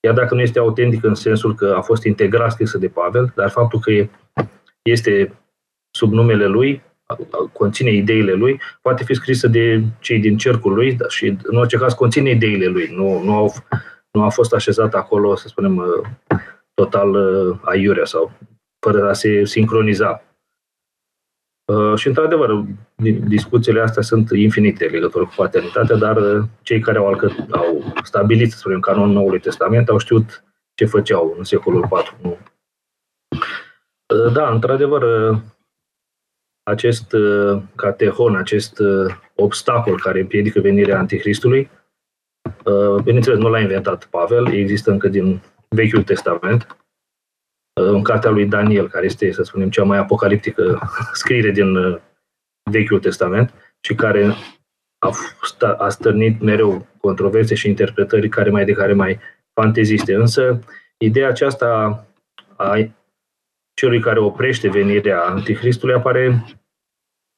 iar 0.00 0.14
dacă 0.14 0.34
nu 0.34 0.40
este 0.40 0.58
autentic 0.58 1.04
în 1.04 1.14
sensul 1.14 1.54
că 1.54 1.74
a 1.76 1.80
fost 1.80 2.04
integrat 2.04 2.50
scrisă 2.50 2.78
de 2.78 2.88
Pavel, 2.88 3.32
dar 3.34 3.50
faptul 3.50 3.80
că 3.80 4.08
este 4.82 5.38
sub 5.90 6.12
numele 6.12 6.46
lui, 6.46 6.82
conține 7.52 7.90
ideile 7.90 8.32
lui, 8.32 8.60
poate 8.82 9.04
fi 9.04 9.14
scrisă 9.14 9.48
de 9.48 9.82
cei 10.00 10.18
din 10.18 10.36
cercul 10.36 10.74
lui 10.74 10.92
dar 10.94 11.10
și 11.10 11.36
în 11.42 11.56
orice 11.56 11.76
caz 11.76 11.92
conține 11.92 12.30
ideile 12.30 12.66
lui. 12.66 12.90
Nu, 12.92 13.22
nu, 13.22 13.34
au, 13.34 13.54
nu 14.10 14.22
a 14.22 14.28
fost 14.28 14.54
așezat 14.54 14.94
acolo, 14.94 15.36
să 15.36 15.48
spunem, 15.48 15.84
total 16.74 17.16
aiurea 17.62 18.04
sau 18.04 18.32
fără 18.78 19.08
a 19.08 19.12
se 19.12 19.44
sincroniza. 19.44 20.22
Uh, 21.64 21.98
și, 21.98 22.06
într-adevăr, 22.06 22.64
discuțiile 23.26 23.80
astea 23.80 24.02
sunt 24.02 24.30
infinite 24.30 24.84
legătură 24.84 25.24
cu 25.24 25.32
paternitatea, 25.36 25.96
dar 25.96 26.16
uh, 26.16 26.44
cei 26.62 26.80
care 26.80 26.98
au, 26.98 27.06
alcă, 27.06 27.46
au 27.50 27.94
stabilit, 28.02 28.50
să 28.50 28.58
spunem, 28.58 28.80
canonul 28.80 29.14
Noului 29.14 29.40
Testament 29.40 29.88
au 29.88 29.98
știut 29.98 30.44
ce 30.74 30.84
făceau 30.84 31.34
în 31.38 31.44
secolul 31.44 31.82
IV. 31.82 32.16
Nu? 32.22 32.38
Uh, 34.14 34.32
da, 34.32 34.50
într-adevăr, 34.50 35.04
acest 36.62 37.14
catehon, 37.74 38.36
acest 38.36 38.80
obstacol 39.34 40.00
care 40.00 40.20
împiedică 40.20 40.60
venirea 40.60 40.98
Antichristului, 40.98 41.70
bineînțeles, 43.02 43.38
nu 43.38 43.48
l-a 43.48 43.60
inventat 43.60 44.06
Pavel, 44.06 44.46
există 44.46 44.90
încă 44.90 45.08
din 45.08 45.42
Vechiul 45.68 46.02
Testament, 46.02 46.83
în 47.80 48.02
cartea 48.02 48.30
lui 48.30 48.46
Daniel, 48.46 48.88
care 48.88 49.04
este, 49.04 49.32
să 49.32 49.42
spunem, 49.42 49.70
cea 49.70 49.84
mai 49.84 49.98
apocaliptică 49.98 50.80
scriere 51.12 51.50
din 51.50 51.76
uh, 51.76 51.98
Vechiul 52.70 53.00
Testament 53.00 53.54
și 53.80 53.94
care 53.94 54.34
a, 54.98 55.10
a 55.78 55.88
stârnit 55.88 56.40
mereu 56.40 56.86
controverse 57.00 57.54
și 57.54 57.68
interpretări 57.68 58.28
care 58.28 58.50
mai 58.50 58.64
de 58.64 58.72
care 58.72 58.92
mai 58.92 59.18
fanteziste. 59.52 60.14
Însă, 60.14 60.58
ideea 60.98 61.28
aceasta 61.28 62.06
a 62.56 62.76
celui 63.74 64.00
care 64.00 64.18
oprește 64.18 64.68
venirea 64.68 65.20
Antichristului 65.20 65.94
apare 65.94 66.44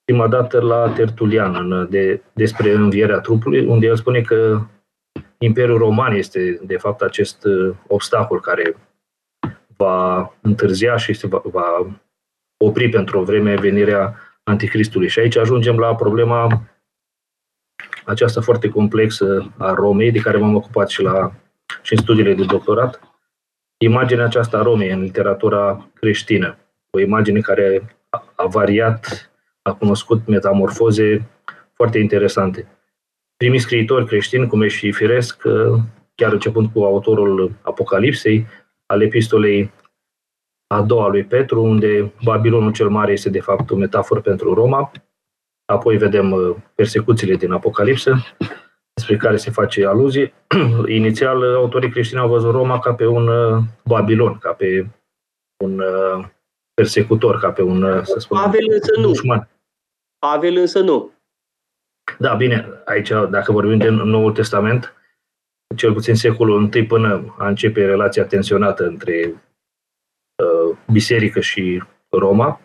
prima 0.05 0.29
dată 0.29 0.61
la 0.61 0.93
Tertulian 0.93 1.55
în, 1.55 1.91
de, 1.91 2.23
despre 2.33 2.73
învierea 2.73 3.21
trupului, 3.21 3.67
unde 3.67 3.87
el 3.87 3.97
spune 3.97 4.21
că 4.21 4.61
Imperiul 5.39 5.79
Roman 5.79 6.13
este, 6.13 6.61
de 6.63 6.77
fapt, 6.77 7.01
acest 7.03 7.45
uh, 7.45 7.75
obstacol 7.87 8.41
care 8.41 8.77
va 9.77 10.33
întârzia 10.41 10.97
și 10.97 11.13
se 11.13 11.27
va, 11.27 11.43
va 11.45 11.87
opri 12.57 12.89
pentru 12.89 13.19
o 13.19 13.23
vreme 13.23 13.55
venirea 13.55 14.21
Antichristului. 14.43 15.09
Și 15.09 15.19
aici 15.19 15.37
ajungem 15.37 15.79
la 15.79 15.95
problema 15.95 16.63
aceasta 18.05 18.41
foarte 18.41 18.69
complexă 18.69 19.53
a 19.59 19.75
Romei, 19.75 20.11
de 20.11 20.19
care 20.19 20.39
m-am 20.39 20.55
ocupat 20.55 20.89
și, 20.89 21.03
la, 21.03 21.33
și 21.83 21.93
în 21.93 21.99
studiile 21.99 22.35
de 22.35 22.45
doctorat. 22.45 23.01
Imaginea 23.77 24.25
aceasta 24.25 24.59
a 24.59 24.63
Romei 24.63 24.91
în 24.91 25.01
literatura 25.01 25.89
creștină. 25.95 26.59
O 26.91 27.01
imagine 27.01 27.41
care 27.41 27.97
a 28.35 28.47
variat, 28.47 29.31
a 29.63 29.75
cunoscut 29.75 30.27
metamorfoze 30.27 31.29
foarte 31.73 31.99
interesante. 31.99 32.69
Primii 33.37 33.59
scriitori 33.59 34.07
creștini, 34.07 34.47
cum 34.47 34.63
e 34.63 34.69
și 34.69 34.93
firesc, 34.93 35.43
chiar 36.15 36.33
începând 36.33 36.69
cu 36.73 36.83
autorul 36.83 37.53
Apocalipsei, 37.63 38.47
al 38.87 39.03
epistolei 39.03 39.73
a 40.67 40.83
doua 40.83 41.09
lui 41.09 41.25
Petru, 41.25 41.63
unde 41.63 42.13
Babilonul 42.25 42.73
cel 42.73 42.89
Mare 42.89 43.13
este 43.13 43.31
de 43.31 43.41
fapt 43.41 43.71
o 43.71 43.77
metaforă 43.77 44.21
pentru 44.21 44.55
Roma. 44.55 44.91
Apoi 45.65 45.97
vedem 45.97 46.33
uh, 46.33 46.57
persecuțiile 46.75 47.35
din 47.35 47.53
Apocalipsă, 47.53 48.15
despre 48.95 49.17
care 49.17 49.37
se 49.37 49.51
face 49.51 49.87
aluzie. 49.87 50.33
Inițial, 50.99 51.39
uh, 51.39 51.55
autorii 51.55 51.91
creștini 51.91 52.21
au 52.21 52.29
văzut 52.29 52.51
Roma 52.51 52.79
ca 52.79 52.95
pe 52.95 53.07
un 53.07 53.29
uh, 53.29 53.63
Babilon, 53.85 54.39
ca 54.39 54.53
pe 54.53 54.87
un 55.65 55.83
persecutor, 56.75 57.39
ca 57.39 57.53
pe 57.53 57.63
un, 57.63 58.05
să 58.05 58.19
spun, 58.19 58.39
Pavel 58.39 58.67
însă 58.71 58.93
nu. 58.97 59.07
Dușman. 59.07 59.49
Pavel 60.19 60.57
însă 60.57 60.81
nu. 60.81 61.11
Da, 62.19 62.35
bine, 62.35 62.69
aici, 62.85 63.09
dacă 63.09 63.53
vorbim 63.53 63.79
de 63.79 63.89
Noul 63.89 64.33
Testament, 64.33 64.96
cel 65.75 65.93
puțin 65.93 66.15
secolul 66.15 66.75
I 66.75 66.87
până 66.87 67.35
a 67.39 67.49
începe 67.49 67.85
relația 67.85 68.27
tensionată 68.27 68.87
între 68.87 69.43
uh, 70.43 70.77
biserică 70.93 71.41
și 71.41 71.83
Roma. 72.09 72.61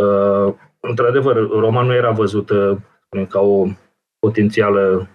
Uh, 0.00 0.54
într-adevăr, 0.80 1.48
Roma 1.48 1.82
nu 1.82 1.94
era 1.94 2.10
văzută 2.10 2.82
ca 3.28 3.40
o 3.40 3.66
potențială 4.18 5.08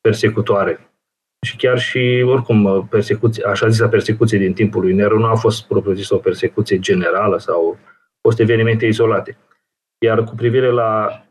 persecutoare. 0.00 0.90
Și 1.46 1.56
chiar 1.56 1.78
și, 1.78 2.24
oricum, 2.26 2.86
persecuție, 2.88 3.44
așa 3.44 3.68
zisa 3.68 3.88
persecuție 3.88 4.38
din 4.38 4.52
timpul 4.52 4.80
lui 4.80 4.94
Nero 4.94 5.18
nu 5.18 5.26
a 5.26 5.34
fost 5.34 5.66
propriu-zis 5.66 6.10
o 6.10 6.18
persecuție 6.18 6.78
generală 6.78 7.38
sau 7.38 7.54
au 7.54 7.78
fost 8.20 8.38
evenimente 8.38 8.86
izolate. 8.86 9.38
Iar 10.04 10.24
cu 10.24 10.34
privire 10.34 10.70
la, 10.70 11.22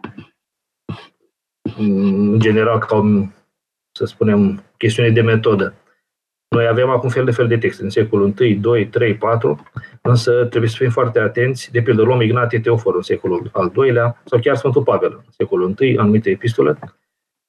în 1.77 2.39
general, 2.39 2.79
ca 2.79 2.95
o, 2.95 3.01
să 3.95 4.05
spunem, 4.05 4.63
chestiune 4.77 5.09
de 5.09 5.21
metodă, 5.21 5.73
noi 6.55 6.67
avem 6.67 6.89
acum 6.89 7.09
fel 7.09 7.25
de 7.25 7.31
fel 7.31 7.47
de 7.47 7.57
texte 7.57 7.83
în 7.83 7.89
secolul 7.89 8.33
I, 8.39 8.55
2, 8.55 8.87
3, 8.87 9.15
4, 9.15 9.63
însă 10.01 10.45
trebuie 10.45 10.69
să 10.69 10.75
fim 10.79 10.89
foarte 10.89 11.19
atenți. 11.19 11.71
De 11.71 11.81
pildă, 11.81 12.01
luăm 12.01 12.21
Ignatie 12.21 12.59
Teofor 12.59 12.95
în 12.95 13.01
secolul 13.01 13.49
al 13.53 13.71
II-lea 13.75 14.21
sau 14.25 14.39
chiar 14.39 14.55
Sfântul 14.55 14.83
Pavel 14.83 15.11
în 15.11 15.31
secolul 15.37 15.75
I, 15.79 15.97
anumite 15.97 16.29
epistole. 16.29 16.73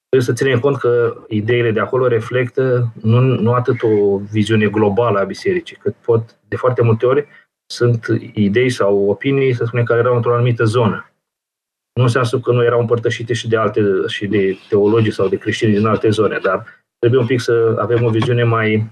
Trebuie 0.09 0.21
să 0.21 0.33
ținem 0.33 0.59
cont 0.59 0.77
că 0.77 1.17
ideile 1.29 1.71
de 1.71 1.81
acolo 1.81 2.07
reflectă 2.07 2.93
nu, 3.03 3.21
nu 3.21 3.53
atât 3.53 3.83
o 3.83 4.19
viziune 4.19 4.67
globală 4.67 5.19
a 5.19 5.25
bisericii, 5.25 5.77
cât 5.77 5.95
pot, 5.95 6.37
de 6.49 6.57
foarte 6.57 6.83
multe 6.83 7.07
ori, 7.07 7.27
sunt 7.67 8.07
idei 8.33 8.71
sau 8.71 9.09
opinii, 9.09 9.55
să 9.55 9.65
spunem, 9.65 9.85
care 9.85 10.01
erau 10.01 10.15
într-o 10.15 10.35
anumită 10.35 10.65
zonă. 10.65 11.11
Nu 11.97 12.03
înseamnă 12.03 12.41
că 12.43 12.53
nu 12.53 12.65
erau 12.65 12.81
împărtășite 12.81 13.33
și 13.33 13.49
de 13.49 13.57
alte 13.57 13.83
și 14.07 14.27
de 14.27 14.59
teologii 14.69 15.13
sau 15.13 15.29
de 15.29 15.37
creștini 15.37 15.73
din 15.73 15.87
alte 15.87 16.11
zone, 16.11 16.39
dar 16.43 16.85
trebuie 16.99 17.21
un 17.21 17.27
pic 17.27 17.41
să 17.41 17.77
avem 17.79 18.05
o 18.05 18.11
viziune 18.11 18.45
mai 18.45 18.91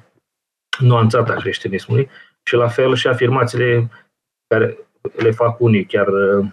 nuanțată 0.79 1.33
a 1.33 1.35
creștinismului 1.37 2.09
și 2.45 2.55
la 2.55 2.69
fel 2.69 2.95
și 2.95 3.07
afirmațiile 3.07 3.91
care 4.47 4.79
le 5.17 5.31
fac 5.31 5.61
unii 5.61 5.85
chiar 5.85 6.07
uh, 6.09 6.47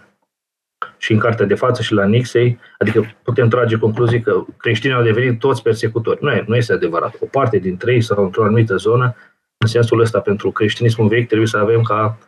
și 0.96 1.12
în 1.12 1.18
cartea 1.18 1.46
de 1.46 1.54
față 1.54 1.82
și 1.82 1.92
la 1.92 2.06
Nixei, 2.06 2.58
adică 2.78 3.14
putem 3.22 3.48
trage 3.48 3.76
concluzii 3.76 4.20
că 4.20 4.44
creștinii 4.56 4.96
au 4.96 5.02
devenit 5.02 5.38
toți 5.38 5.62
persecutori. 5.62 6.22
Nu, 6.22 6.30
e, 6.30 6.44
nu 6.46 6.56
este 6.56 6.72
adevărat. 6.72 7.16
O 7.20 7.26
parte 7.26 7.58
dintre 7.58 7.92
ei 7.92 8.00
sau 8.00 8.24
într-o 8.24 8.44
anumită 8.44 8.76
zonă, 8.76 9.16
în 9.56 9.66
sensul 9.66 10.00
ăsta, 10.00 10.20
pentru 10.20 10.50
creștinismul 10.50 11.08
vechi, 11.08 11.26
trebuie 11.26 11.48
să 11.48 11.56
avem 11.56 11.82
ca 11.82 12.18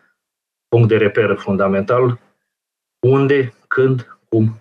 punct 0.69 0.89
de 0.89 0.97
reper 0.97 1.37
fundamental 1.37 2.19
unde, 3.07 3.55
când, 3.69 4.14
cum 4.29 4.59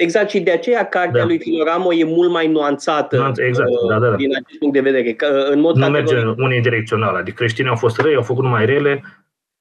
Exact, 0.00 0.30
și 0.30 0.40
de 0.40 0.50
aceea 0.50 0.84
cartea 0.84 1.20
da. 1.20 1.26
lui 1.26 1.38
Filoramo 1.38 1.94
e 1.94 2.04
mult 2.04 2.30
mai 2.30 2.46
nuanțată 2.46 3.32
exact, 3.36 3.68
uh, 3.68 3.88
da, 3.88 3.98
da, 3.98 4.08
da. 4.08 4.16
din 4.16 4.36
acest 4.36 4.58
punct 4.58 4.74
de 4.74 4.80
vedere. 4.80 5.12
Că, 5.12 5.44
uh, 5.46 5.52
în 5.52 5.60
mod 5.60 5.76
nu 5.76 5.86
merge 5.86 6.16
unidirecțional, 6.36 7.14
adică 7.14 7.36
creștinii 7.36 7.70
au 7.70 7.76
fost 7.76 8.00
răi, 8.00 8.14
au 8.14 8.22
făcut 8.22 8.42
numai 8.42 8.66
rele. 8.66 9.02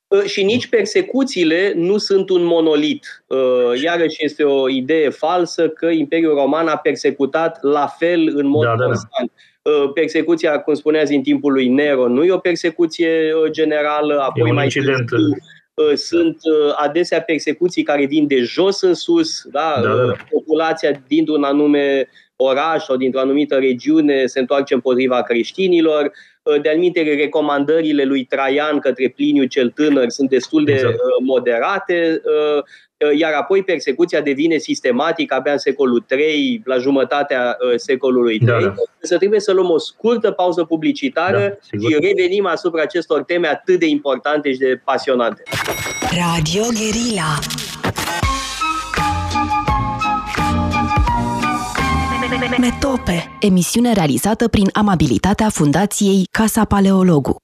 Uh, 0.08 0.24
și 0.24 0.44
nici 0.44 0.68
persecuțiile 0.68 1.74
nu 1.76 1.98
sunt 1.98 2.30
un 2.30 2.44
monolit. 2.44 3.24
Iarăși 3.84 4.26
este 4.26 4.44
o 4.44 4.70
idee 4.70 5.10
falsă 5.10 5.70
că 5.70 5.86
Imperiul 5.86 6.36
Roman 6.36 6.68
a 6.68 6.76
persecutat 6.78 7.64
la 7.64 7.88
fel 7.98 8.32
în 8.36 8.48
mod 8.48 8.64
da, 8.64 8.76
constant. 8.76 9.32
Da, 9.62 9.72
da. 9.72 9.92
Persecuția, 9.94 10.60
cum 10.60 10.74
spuneați, 10.74 11.14
în 11.14 11.22
timpul 11.22 11.52
lui 11.52 11.68
Nero 11.68 12.08
nu 12.08 12.24
e 12.24 12.32
o 12.32 12.38
persecuție 12.38 13.34
generală, 13.50 14.20
apoi 14.20 14.44
e 14.46 14.50
un 14.50 14.56
mai 14.56 14.64
incident. 14.64 15.06
Târziu, 15.06 15.28
Uh, 15.30 15.59
sunt 15.96 16.38
uh, 16.44 16.74
adesea 16.76 17.22
persecuții 17.22 17.84
care 17.84 18.06
vin 18.06 18.28
de 18.28 18.40
jos 18.40 18.82
în 18.82 18.94
sus, 18.94 19.42
da? 19.52 19.80
Da, 19.84 19.96
da. 19.96 20.06
da. 20.06 20.14
populația 20.30 21.04
dintr-un 21.08 21.44
anume 21.44 22.10
oraș 22.36 22.84
sau 22.84 22.96
dintr-o 22.96 23.20
anumită 23.20 23.56
regiune 23.56 24.26
se 24.26 24.40
întoarce 24.40 24.74
împotriva 24.74 25.22
creștinilor. 25.22 26.12
Uh, 26.50 26.62
de 26.62 26.70
anumite 26.70 27.02
recomandările 27.02 28.04
lui 28.04 28.26
Traian 28.26 28.80
către 28.80 29.10
Pliniu 29.10 29.44
cel 29.44 29.70
tânăr 29.70 30.10
sunt 30.10 30.30
destul 30.30 30.64
de 30.64 30.72
exact. 30.72 30.96
moderate. 31.26 32.22
Uh, 32.26 32.64
iar 33.18 33.34
apoi 33.34 33.64
persecuția 33.64 34.22
devine 34.22 34.58
sistematică 34.58 35.36
abia 35.36 35.52
în 35.52 35.58
secolul 35.58 36.06
III, 36.12 36.62
la 36.66 36.78
jumătatea 36.78 37.58
uh, 37.60 37.74
secolului 37.76 38.34
III. 38.34 38.46
Da, 38.46 38.60
da. 38.60 38.74
Să 39.02 39.18
trebuie 39.18 39.40
să 39.40 39.52
luăm 39.52 39.70
o 39.70 39.78
scurtă 39.78 40.32
pauză 40.32 40.64
publicitară 40.64 41.60
da, 41.72 41.88
și 41.88 41.98
revenim 42.02 42.46
asupra 42.46 42.82
acestor 42.82 43.24
teme 43.24 43.48
atât 43.48 43.80
de 43.80 43.88
importante 43.88 44.52
și 44.52 44.58
de 44.58 44.82
pasionante. 44.84 45.44
Radio 46.12 46.62
Guerilla 46.62 47.40
Metope, 52.48 53.38
emisiune 53.40 53.94
realizată 53.94 54.48
prin 54.48 54.70
amabilitatea 54.74 55.50
Fundației 55.50 56.28
Casa 56.32 56.66
Paleologu 56.66 57.38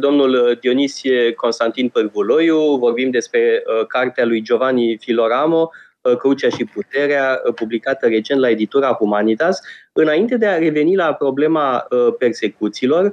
domnul 0.00 0.58
Dionisie 0.60 1.32
Constantin 1.32 1.88
Părvuloiu, 1.88 2.76
vorbim 2.76 3.10
despre 3.10 3.62
uh, 3.66 3.86
cartea 3.86 4.24
lui 4.24 4.42
Giovanni 4.42 4.96
Filoramo, 5.00 5.70
uh, 6.00 6.16
Crucea 6.16 6.48
și 6.48 6.64
Puterea, 6.64 7.40
uh, 7.46 7.54
publicată 7.54 8.06
recent 8.06 8.40
la 8.40 8.50
editura 8.50 8.92
Humanitas. 8.92 9.60
Înainte 9.92 10.36
de 10.36 10.46
a 10.46 10.58
reveni 10.58 10.96
la 10.96 11.14
problema 11.14 11.86
persecuțiilor, 12.18 13.10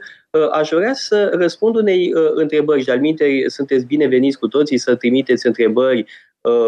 aș 0.52 0.70
vrea 0.70 0.94
să 0.94 1.32
răspund 1.34 1.76
unei 1.76 2.12
întrebări 2.34 2.82
și 2.82 3.16
de 3.16 3.44
sunteți 3.48 3.86
bineveniți 3.86 4.40
cu 4.40 4.48
toții 4.48 4.78
să 4.78 4.96
trimiteți 4.96 5.46
întrebări 5.46 6.06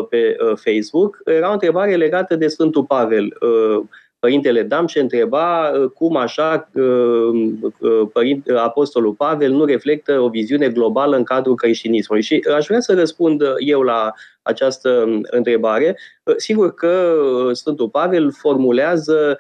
pe 0.10 0.36
Facebook. 0.56 1.18
Era 1.26 1.50
o 1.50 1.52
întrebare 1.52 1.96
legată 1.96 2.36
de 2.36 2.48
Sfântul 2.48 2.84
Pavel. 2.84 3.38
Părintele 4.22 4.64
Damce 4.64 5.00
întreba 5.00 5.70
uh, 5.70 5.90
cum 5.90 6.16
așa 6.16 6.70
uh, 6.74 6.84
uh, 7.80 8.08
Părinte, 8.14 8.54
Apostolul 8.54 9.14
Pavel 9.14 9.52
nu 9.52 9.66
reflectă 9.66 10.20
o 10.20 10.30
viziune 10.30 10.70
globală 10.70 11.16
în 11.16 11.24
cadrul 11.24 11.56
creștinismului. 11.56 12.24
Și 12.24 12.44
aș 12.56 12.66
vrea 12.66 12.80
să 12.80 12.94
răspund 12.94 13.42
eu 13.58 13.82
la 13.82 14.14
această 14.42 14.90
um, 15.08 15.22
întrebare. 15.30 15.98
Sigur 16.38 16.74
că 16.74 17.16
Sfântul 17.52 17.90
Pavel 17.90 18.32
formulează 18.32 19.38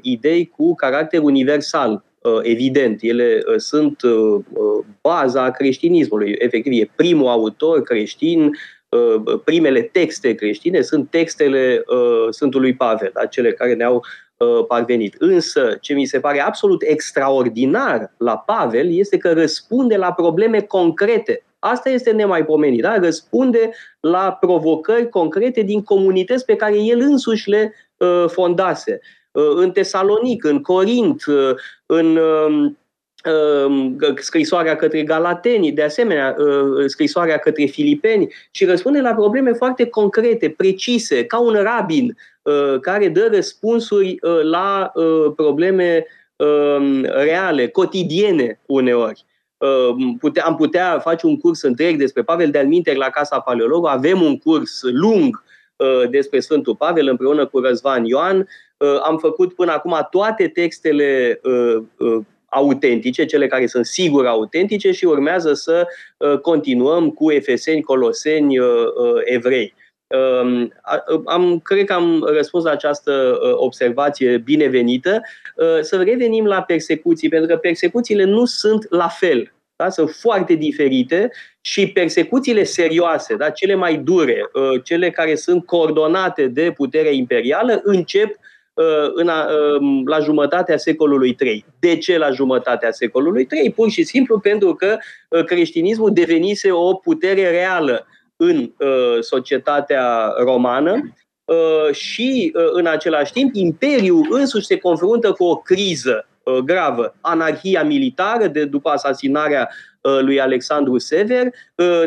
idei 0.00 0.46
cu 0.56 0.74
caracter 0.74 1.20
universal, 1.20 2.04
evident. 2.42 2.98
Ele 3.02 3.42
sunt 3.56 4.00
baza 5.02 5.50
creștinismului. 5.50 6.34
Efectiv, 6.38 6.72
e 6.72 6.90
primul 6.96 7.28
autor 7.28 7.82
creștin 7.82 8.44
Uh, 8.44 8.75
primele 9.44 9.82
texte 9.82 10.34
creștine 10.34 10.80
sunt 10.80 11.10
textele 11.10 11.82
uh, 11.86 12.26
Sfântului 12.30 12.74
Pavel, 12.74 13.10
da? 13.14 13.26
cele 13.26 13.52
care 13.52 13.74
ne-au 13.74 14.04
uh, 14.36 14.64
parvenit. 14.68 15.14
Însă, 15.18 15.76
ce 15.80 15.94
mi 15.94 16.04
se 16.04 16.20
pare 16.20 16.40
absolut 16.40 16.82
extraordinar 16.82 18.14
la 18.18 18.36
Pavel 18.36 18.92
este 18.92 19.16
că 19.16 19.32
răspunde 19.32 19.96
la 19.96 20.12
probleme 20.12 20.60
concrete. 20.60 21.44
Asta 21.58 21.90
este 21.90 22.10
nemaipomenit, 22.10 22.82
da? 22.82 22.98
răspunde 22.98 23.70
la 24.00 24.36
provocări 24.40 25.08
concrete 25.08 25.60
din 25.60 25.82
comunități 25.82 26.44
pe 26.44 26.56
care 26.56 26.78
el 26.78 27.00
însuși 27.00 27.48
le 27.48 27.74
uh, 27.96 28.24
fondase. 28.28 29.00
Uh, 29.30 29.52
în 29.54 29.70
Tesalonic, 29.70 30.44
în 30.44 30.62
Corint, 30.62 31.24
uh, 31.26 31.54
în 31.86 32.16
uh, 32.16 32.46
Ehm, 32.46 32.78
scrisoarea 34.16 34.76
către 34.76 35.02
Galateni, 35.02 35.72
de 35.72 35.82
asemenea 35.82 36.36
ehm, 36.38 36.86
scrisoarea 36.86 37.38
către 37.38 37.64
Filipeni 37.64 38.34
și 38.50 38.64
răspunde 38.64 39.00
la 39.00 39.14
probleme 39.14 39.52
foarte 39.52 39.86
concrete, 39.86 40.54
precise, 40.56 41.24
ca 41.24 41.38
un 41.38 41.54
rabin 41.54 42.16
ehm, 42.42 42.80
care 42.80 43.08
dă 43.08 43.28
răspunsuri 43.32 44.18
la 44.42 44.92
probleme 45.36 46.06
reale, 47.24 47.68
cotidiene 47.68 48.60
uneori. 48.66 49.24
Am 50.44 50.56
putea 50.56 50.98
face 50.98 51.26
un 51.26 51.38
curs 51.38 51.62
întreg 51.62 51.98
despre 51.98 52.22
Pavel 52.22 52.50
de 52.50 52.58
Alminter 52.58 52.96
la 52.96 53.10
Casa 53.10 53.40
Paleologu, 53.40 53.86
avem 53.86 54.22
un 54.22 54.38
curs 54.38 54.80
lung 54.82 55.44
despre 56.10 56.40
Sfântul 56.40 56.76
Pavel 56.76 57.08
împreună 57.08 57.46
cu 57.46 57.58
Răzvan 57.58 58.04
Ioan. 58.04 58.48
Am 59.02 59.18
făcut 59.18 59.54
până 59.54 59.72
acum 59.72 60.06
toate 60.10 60.48
textele 60.48 61.40
autentice, 62.56 63.24
cele 63.24 63.46
care 63.46 63.66
sunt 63.66 63.86
sigur 63.86 64.26
autentice 64.26 64.92
și 64.92 65.04
urmează 65.04 65.54
să 65.54 65.86
uh, 66.16 66.38
continuăm 66.38 67.10
cu 67.10 67.30
efeseni, 67.30 67.82
coloseni, 67.82 68.58
uh, 68.58 68.66
uh, 68.66 69.20
evrei. 69.24 69.74
Um, 70.42 70.72
am, 71.24 71.60
cred 71.62 71.84
că 71.84 71.92
am 71.92 72.24
răspuns 72.24 72.64
la 72.64 72.70
această 72.70 73.38
observație 73.54 74.38
binevenită. 74.38 75.20
Să 75.80 75.96
revenim 75.96 76.44
la 76.44 76.62
persecuții, 76.62 77.28
pentru 77.28 77.48
că 77.48 77.56
persecuțiile 77.56 78.24
nu 78.24 78.44
sunt 78.44 78.86
la 78.90 79.08
fel. 79.08 79.52
Da? 79.76 79.88
Sunt 79.88 80.10
foarte 80.10 80.54
diferite 80.54 81.30
și 81.60 81.92
persecuțiile 81.92 82.62
serioase, 82.62 83.36
da? 83.36 83.50
cele 83.50 83.74
mai 83.74 83.96
dure, 83.96 84.50
cele 84.84 85.10
care 85.10 85.34
sunt 85.34 85.64
coordonate 85.64 86.46
de 86.46 86.72
puterea 86.76 87.12
imperială, 87.12 87.80
încep 87.84 88.28
Uh, 88.28 88.55
în 89.14 89.28
a, 89.28 89.48
um, 89.80 90.06
la 90.06 90.18
jumătatea 90.18 90.76
secolului 90.76 91.36
III. 91.40 91.64
De 91.78 91.96
ce 91.96 92.18
la 92.18 92.30
jumătatea 92.30 92.90
secolului 92.90 93.46
III? 93.50 93.72
Pur 93.72 93.90
și 93.90 94.02
simplu 94.02 94.38
pentru 94.38 94.74
că 94.74 94.98
uh, 95.28 95.44
creștinismul 95.44 96.12
devenise 96.12 96.72
o 96.72 96.94
putere 96.94 97.50
reală 97.50 98.06
în 98.36 98.70
uh, 98.78 99.20
societatea 99.20 100.32
romană 100.38 101.14
și 101.92 102.52
în 102.72 102.86
același 102.86 103.32
timp 103.32 103.54
Imperiul 103.54 104.26
însuși 104.30 104.66
se 104.66 104.78
confruntă 104.78 105.32
cu 105.32 105.44
o 105.44 105.56
criză 105.56 106.28
gravă, 106.64 107.14
anarhia 107.20 107.82
militară 107.82 108.46
de 108.46 108.64
după 108.64 108.90
asasinarea 108.90 109.68
lui 110.00 110.40
Alexandru 110.40 110.98
Sever, 110.98 111.46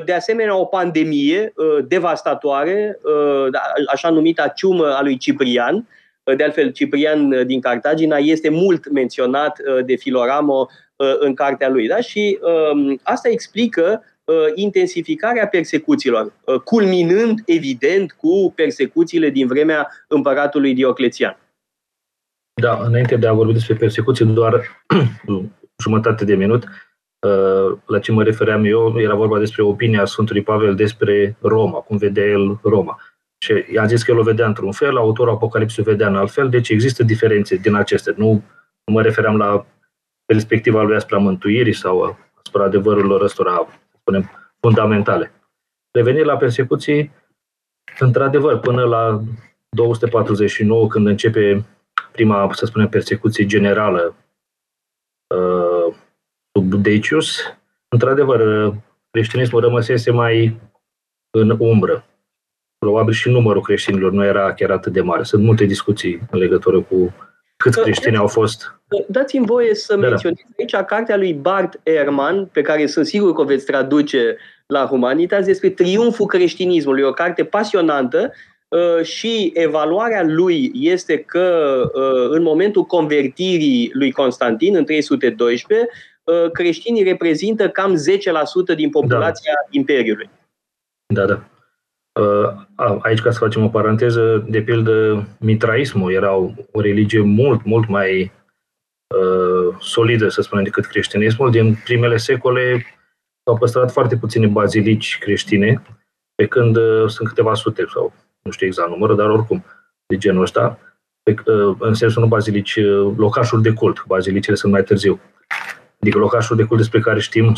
de 0.05 0.13
asemenea 0.13 0.57
o 0.57 0.65
pandemie 0.65 1.53
devastatoare, 1.87 2.99
da, 3.51 3.61
așa 3.93 4.09
numita 4.09 4.47
ciumă 4.47 4.95
a 4.95 5.01
lui 5.01 5.17
Ciprian, 5.17 5.87
de 6.37 6.43
altfel, 6.43 6.71
Ciprian 6.71 7.47
din 7.47 7.61
Cartagina 7.61 8.17
este 8.17 8.49
mult 8.49 8.91
menționat 8.91 9.59
de 9.85 9.95
Filoramo 9.95 10.67
în 11.19 11.33
cartea 11.33 11.69
lui. 11.69 11.87
Da? 11.87 11.99
Și 11.99 12.39
asta 13.03 13.29
explică 13.29 14.03
intensificarea 14.55 15.47
persecuțiilor, 15.47 16.33
culminând, 16.63 17.39
evident, 17.45 18.11
cu 18.11 18.53
persecuțiile 18.55 19.29
din 19.29 19.47
vremea 19.47 19.89
împăratului 20.07 20.73
Dioclețian. 20.73 21.37
Da, 22.61 22.79
înainte 22.83 23.15
de 23.15 23.27
a 23.27 23.33
vorbi 23.33 23.53
despre 23.53 23.75
persecuții, 23.75 24.25
doar 24.25 24.83
jumătate 25.83 26.25
de 26.25 26.35
minut, 26.35 26.63
la 27.85 27.99
ce 28.01 28.11
mă 28.11 28.23
refeream 28.23 28.65
eu, 28.65 28.99
era 28.99 29.15
vorba 29.15 29.39
despre 29.39 29.63
opinia 29.63 30.05
Sfântului 30.05 30.43
Pavel 30.43 30.75
despre 30.75 31.37
Roma, 31.41 31.79
cum 31.79 31.97
vedea 31.97 32.25
el 32.25 32.59
Roma. 32.63 32.99
Și 33.41 33.65
i-am 33.73 33.87
zis 33.87 34.03
că 34.03 34.11
el 34.11 34.17
o 34.17 34.23
vedea 34.23 34.47
într-un 34.47 34.71
fel, 34.71 34.97
autorul 34.97 35.33
Apocalipsului 35.33 35.91
vedea 35.91 36.07
în 36.07 36.15
alt 36.15 36.31
fel, 36.31 36.49
deci 36.49 36.69
există 36.69 37.03
diferențe 37.03 37.55
din 37.55 37.75
acestea. 37.75 38.13
Nu, 38.17 38.31
nu 38.83 38.93
mă 38.93 39.01
refeream 39.01 39.37
la 39.37 39.65
perspectiva 40.25 40.81
lui 40.81 40.95
asupra 40.95 41.17
mântuirii 41.17 41.73
sau 41.73 42.17
asupra 42.41 42.63
adevărurilor 42.63 43.21
ăstora, 43.21 43.67
spunem, 43.99 44.29
fundamentale. 44.59 45.31
Revenind 45.91 46.25
la 46.25 46.37
persecuții, 46.37 47.11
într-adevăr, 47.99 48.59
până 48.59 48.83
la 48.83 49.21
249, 49.69 50.87
când 50.87 51.07
începe 51.07 51.65
prima, 52.11 52.49
să 52.53 52.65
spunem, 52.65 52.89
persecuție 52.89 53.45
generală 53.45 54.15
uh, 55.35 55.95
sub 56.51 56.73
Decius, 56.73 57.39
într-adevăr, 57.87 58.73
creștinismul 59.11 59.61
rămăsese 59.61 60.11
mai 60.11 60.59
în 61.29 61.55
umbră 61.59 62.08
probabil 62.79 63.13
și 63.13 63.29
numărul 63.29 63.61
creștinilor 63.61 64.11
nu 64.11 64.25
era 64.25 64.53
chiar 64.53 64.71
atât 64.71 64.93
de 64.93 65.01
mare. 65.01 65.23
Sunt 65.23 65.43
multe 65.43 65.65
discuții 65.65 66.19
în 66.31 66.39
legătură 66.39 66.81
cu 66.81 67.13
câți 67.57 67.81
creștini 67.81 68.17
au 68.17 68.27
fost. 68.27 68.75
Dați-mi 69.07 69.45
voie 69.45 69.75
să 69.75 69.95
da, 69.95 70.07
menționez 70.07 70.37
aici 70.59 70.75
cartea 70.85 71.17
lui 71.17 71.33
Bart 71.33 71.79
Ehrman, 71.83 72.45
pe 72.45 72.61
care 72.61 72.85
sunt 72.85 73.05
sigur 73.05 73.33
că 73.33 73.41
o 73.41 73.45
veți 73.45 73.65
traduce 73.65 74.37
la 74.67 74.85
Humanitas, 74.85 75.45
despre 75.45 75.69
triumful 75.69 76.25
creștinismului, 76.25 77.03
o 77.03 77.11
carte 77.11 77.43
pasionantă 77.43 78.31
uh, 78.67 79.03
și 79.03 79.51
evaluarea 79.53 80.23
lui 80.23 80.71
este 80.73 81.17
că 81.17 81.79
uh, 81.93 82.29
în 82.29 82.43
momentul 82.43 82.83
convertirii 82.83 83.89
lui 83.93 84.11
Constantin 84.11 84.75
în 84.75 84.85
312, 84.85 85.87
uh, 86.23 86.51
creștinii 86.51 87.03
reprezintă 87.03 87.69
cam 87.69 87.95
10% 88.73 88.75
din 88.75 88.89
populația 88.89 89.51
da. 89.55 89.67
Imperiului. 89.69 90.29
Da, 91.13 91.25
da. 91.25 91.43
Uh, 92.19 92.99
aici, 93.01 93.21
ca 93.21 93.31
să 93.31 93.39
facem 93.39 93.63
o 93.63 93.67
paranteză, 93.67 94.45
de 94.47 94.61
pildă, 94.61 95.27
mitraismul 95.39 96.13
era 96.13 96.35
o, 96.35 96.51
o 96.71 96.81
religie 96.81 97.19
mult, 97.19 97.63
mult 97.63 97.87
mai 97.87 98.31
uh, 99.15 99.75
solidă, 99.79 100.27
să 100.27 100.41
spunem, 100.41 100.63
decât 100.63 100.85
creștinismul. 100.85 101.51
Din 101.51 101.77
primele 101.83 102.17
secole 102.17 102.85
s-au 103.43 103.57
păstrat 103.57 103.91
foarte 103.91 104.17
puține 104.17 104.47
bazilici 104.47 105.17
creștine, 105.17 105.81
pe 106.35 106.47
când 106.47 106.75
uh, 106.75 107.07
sunt 107.07 107.27
câteva 107.27 107.53
sute, 107.53 107.85
sau 107.93 108.13
nu 108.41 108.51
știu 108.51 108.67
exact 108.67 108.89
numărul, 108.89 109.15
dar 109.15 109.29
oricum, 109.29 109.65
de 110.05 110.17
genul 110.17 110.41
ăsta, 110.41 110.79
pe, 111.23 111.51
uh, 111.51 111.75
în 111.79 111.93
sensul 111.93 112.21
nu 112.21 112.27
bazilici, 112.27 112.75
uh, 112.75 113.13
locașuri 113.17 113.61
de 113.61 113.73
cult, 113.73 114.05
bazilicile 114.05 114.55
sunt 114.55 114.71
mai 114.71 114.83
târziu. 114.83 115.19
Adică 116.01 116.17
locașul 116.17 116.55
de 116.55 116.63
cult 116.63 116.79
despre 116.79 116.99
care 116.99 117.19
știm 117.19 117.53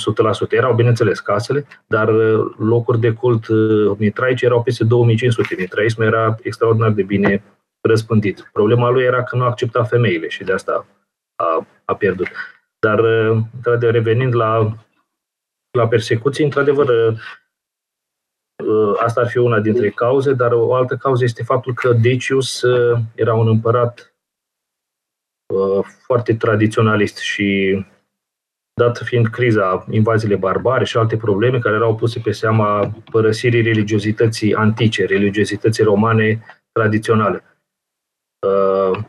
100%. 0.47 0.51
Erau, 0.51 0.73
bineînțeles, 0.73 1.19
casele, 1.19 1.65
dar 1.87 2.07
uh, 2.07 2.53
locuri 2.57 2.99
de 2.99 3.13
cult 3.13 3.47
uh, 3.47 3.95
mitraice 3.97 4.45
erau 4.45 4.63
peste 4.63 4.83
2500. 4.83 5.55
Mitraismul 5.57 6.05
era 6.05 6.35
extraordinar 6.41 6.91
de 6.91 7.03
bine 7.03 7.43
răspândit. 7.81 8.49
Problema 8.53 8.89
lui 8.89 9.03
era 9.03 9.23
că 9.23 9.35
nu 9.35 9.43
accepta 9.43 9.83
femeile 9.83 10.27
și 10.27 10.43
de 10.43 10.53
asta 10.53 10.85
a, 11.35 11.67
a 11.85 11.95
pierdut. 11.95 12.27
Dar, 12.79 12.99
uh, 12.99 13.37
într-adevăr, 13.55 13.93
revenind 13.93 14.35
la, 14.35 14.77
la 15.77 15.87
persecuții, 15.87 16.43
într-adevăr, 16.43 17.15
asta 18.99 19.21
ar 19.21 19.27
fi 19.27 19.37
una 19.37 19.59
dintre 19.59 19.89
cauze, 19.89 20.33
dar 20.33 20.51
o 20.51 20.73
altă 20.73 20.95
cauză 20.95 21.23
este 21.23 21.43
faptul 21.43 21.73
că 21.73 21.93
Decius 21.93 22.63
era 23.15 23.33
un 23.33 23.47
împărat 23.47 24.15
foarte 26.05 26.35
tradiționalist 26.35 27.17
și 27.17 27.79
dat 28.73 28.97
fiind 28.97 29.27
criza, 29.27 29.85
invaziile 29.89 30.35
barbare 30.35 30.85
și 30.85 30.97
alte 30.97 31.17
probleme 31.17 31.59
care 31.59 31.75
erau 31.75 31.95
puse 31.95 32.19
pe 32.19 32.31
seama 32.31 32.93
părăsirii 33.11 33.61
religiozității 33.61 34.55
antice, 34.55 35.05
religiozității 35.05 35.83
romane 35.83 36.43
tradiționale. 36.71 37.43
Uh, 38.47 38.99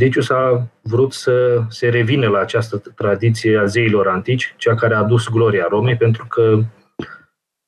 deci 0.00 0.16
s-a 0.18 0.66
vrut 0.82 1.12
să 1.12 1.62
se 1.68 1.88
revină 1.88 2.28
la 2.28 2.38
această 2.38 2.82
tradiție 2.94 3.58
a 3.58 3.64
zeilor 3.64 4.08
antici, 4.08 4.54
cea 4.56 4.74
care 4.74 4.94
a 4.94 4.98
adus 4.98 5.28
gloria 5.28 5.66
Romei, 5.68 5.96
pentru 5.96 6.26
că 6.28 6.58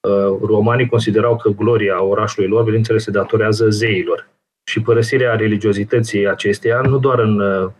uh, 0.08 0.38
romanii 0.42 0.88
considerau 0.88 1.36
că 1.36 1.48
gloria 1.48 2.02
orașului 2.02 2.48
lor, 2.48 2.64
bineînțeles, 2.64 3.02
se 3.02 3.10
datorează 3.10 3.68
zeilor. 3.68 4.28
Și 4.70 4.82
părăsirea 4.82 5.34
religiozității 5.34 6.28
acesteia, 6.28 6.80
nu 6.80 6.98
doar 6.98 7.18
în 7.18 7.40
uh, 7.40 7.70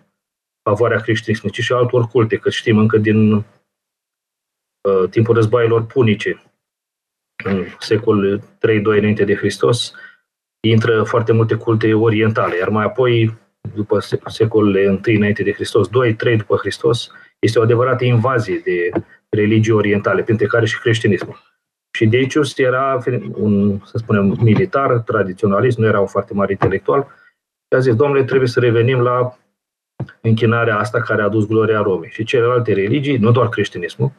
favoarea 0.69 1.01
creștinismului, 1.01 1.57
ci 1.57 1.63
și 1.63 1.73
altor 1.73 2.07
culte, 2.07 2.37
că 2.37 2.51
știm 2.51 2.79
încă 2.79 2.99
din 2.99 3.45
Uh, 4.89 5.09
timpul 5.11 5.35
războaielor 5.35 5.87
punice, 5.87 6.43
în 7.45 7.65
secolul 7.79 8.41
3-2 8.41 8.41
înainte 8.85 9.25
de 9.25 9.35
Hristos, 9.35 9.93
intră 10.61 11.03
foarte 11.03 11.33
multe 11.33 11.55
culte 11.55 11.95
orientale, 11.95 12.57
iar 12.57 12.69
mai 12.69 12.85
apoi, 12.85 13.39
după 13.75 13.99
secolele 14.27 14.89
1 14.89 15.01
înainte 15.05 15.43
de 15.43 15.53
Hristos, 15.53 15.89
2-3 15.89 15.91
după 16.37 16.57
Hristos, 16.57 17.11
este 17.39 17.59
o 17.59 17.63
adevărată 17.63 18.05
invazie 18.05 18.61
de 18.65 18.91
religii 19.29 19.73
orientale, 19.73 20.23
printre 20.23 20.47
care 20.47 20.67
și 20.67 20.81
creștinismul. 20.81 21.41
Și 21.97 22.07
Decius 22.07 22.59
era 22.59 23.03
un, 23.33 23.81
să 23.85 23.99
spunem, 23.99 24.37
militar, 24.41 24.99
tradiționalist, 24.99 25.79
nu 25.79 25.87
era 25.87 26.01
un 26.01 26.07
foarte 26.07 26.35
mare 26.35 26.53
intelectual, 26.53 27.03
și 27.71 27.77
a 27.77 27.79
zis, 27.79 27.95
domnule, 27.95 28.25
trebuie 28.25 28.49
să 28.49 28.61
revenim 28.61 29.01
la 29.01 29.39
închinarea 30.21 30.79
asta 30.79 31.01
care 31.01 31.23
a 31.23 31.25
adus 31.25 31.47
gloria 31.47 31.83
Romei. 31.83 32.11
Și 32.11 32.25
celelalte 32.25 32.73
religii, 32.73 33.17
nu 33.17 33.31
doar 33.31 33.49
creștinismul, 33.49 34.13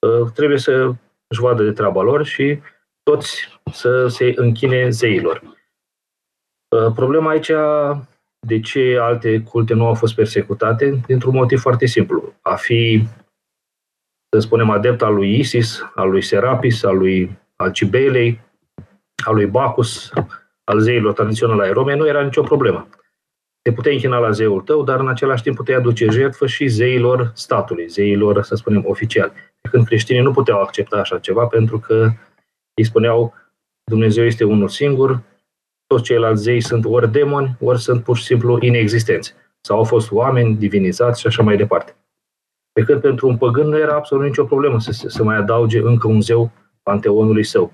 Uh, 0.00 0.30
trebuie 0.34 0.58
să 0.58 0.92
își 1.26 1.40
vadă 1.40 1.62
de 1.62 1.72
treaba 1.72 2.02
lor 2.02 2.24
și 2.24 2.60
toți 3.02 3.60
să 3.72 4.06
se 4.06 4.32
închine 4.36 4.90
zeilor. 4.90 5.42
Uh, 6.76 6.92
problema 6.94 7.30
aici, 7.30 7.50
de 8.46 8.60
ce 8.60 8.98
alte 9.00 9.42
culte 9.42 9.74
nu 9.74 9.86
au 9.86 9.94
fost 9.94 10.14
persecutate? 10.14 11.00
Dintr-un 11.06 11.34
motiv 11.34 11.60
foarte 11.60 11.86
simplu. 11.86 12.34
A 12.40 12.54
fi, 12.54 13.04
să 14.32 14.38
spunem, 14.38 14.70
adept 14.70 15.02
al 15.02 15.14
lui 15.14 15.38
Isis, 15.38 15.90
al 15.94 16.10
lui 16.10 16.22
Serapis, 16.22 16.82
al 16.82 16.96
lui 16.96 17.38
Alcibelei, 17.56 18.40
al 19.24 19.34
lui 19.34 19.46
Bacchus, 19.46 20.12
al 20.64 20.78
zeilor 20.78 21.12
tradiționale 21.12 21.62
ai 21.62 21.72
Romei, 21.72 21.96
nu 21.96 22.06
era 22.06 22.22
nicio 22.22 22.42
problemă. 22.42 22.88
Te 23.62 23.72
puteai 23.72 23.94
închina 23.94 24.18
la 24.18 24.30
zeul 24.30 24.60
tău, 24.60 24.82
dar 24.82 25.00
în 25.00 25.08
același 25.08 25.42
timp 25.42 25.56
puteai 25.56 25.78
aduce 25.78 26.06
jertfă 26.10 26.46
și 26.46 26.66
zeilor 26.66 27.30
statului, 27.34 27.88
zeilor, 27.88 28.42
să 28.42 28.54
spunem, 28.54 28.84
oficiali 28.86 29.32
când 29.70 29.86
creștinii 29.86 30.22
nu 30.22 30.30
puteau 30.30 30.60
accepta 30.60 30.96
așa 30.96 31.18
ceva 31.18 31.46
pentru 31.46 31.78
că 31.78 32.10
îi 32.74 32.84
spuneau 32.84 33.34
Dumnezeu 33.84 34.24
este 34.24 34.44
unul 34.44 34.68
singur, 34.68 35.22
toți 35.86 36.02
ceilalți 36.02 36.42
zei 36.42 36.60
sunt 36.60 36.84
ori 36.84 37.10
demoni, 37.10 37.56
ori 37.60 37.80
sunt 37.80 38.02
pur 38.02 38.16
și 38.16 38.24
simplu 38.24 38.58
inexistenți. 38.60 39.34
Sau 39.60 39.76
au 39.76 39.84
fost 39.84 40.10
oameni 40.12 40.56
divinizați 40.56 41.20
și 41.20 41.26
așa 41.26 41.42
mai 41.42 41.56
departe. 41.56 41.96
Pe 42.72 42.82
când 42.82 43.00
pentru 43.00 43.28
un 43.28 43.36
păgân 43.36 43.68
nu 43.68 43.78
era 43.78 43.94
absolut 43.94 44.24
nicio 44.24 44.44
problemă 44.44 44.80
să, 44.80 44.92
să 44.92 45.22
mai 45.22 45.36
adauge 45.36 45.78
încă 45.78 46.08
un 46.08 46.20
zeu 46.20 46.50
panteonului 46.82 47.44
său. 47.44 47.72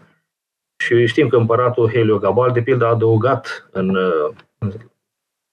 Și 0.77 1.07
știm 1.07 1.29
că 1.29 1.37
împăratul 1.37 1.91
Heliogabal, 1.91 2.53
de 2.53 2.63
pildă, 2.63 2.85
a 2.85 2.89
adăugat 2.89 3.69
în, 3.73 3.97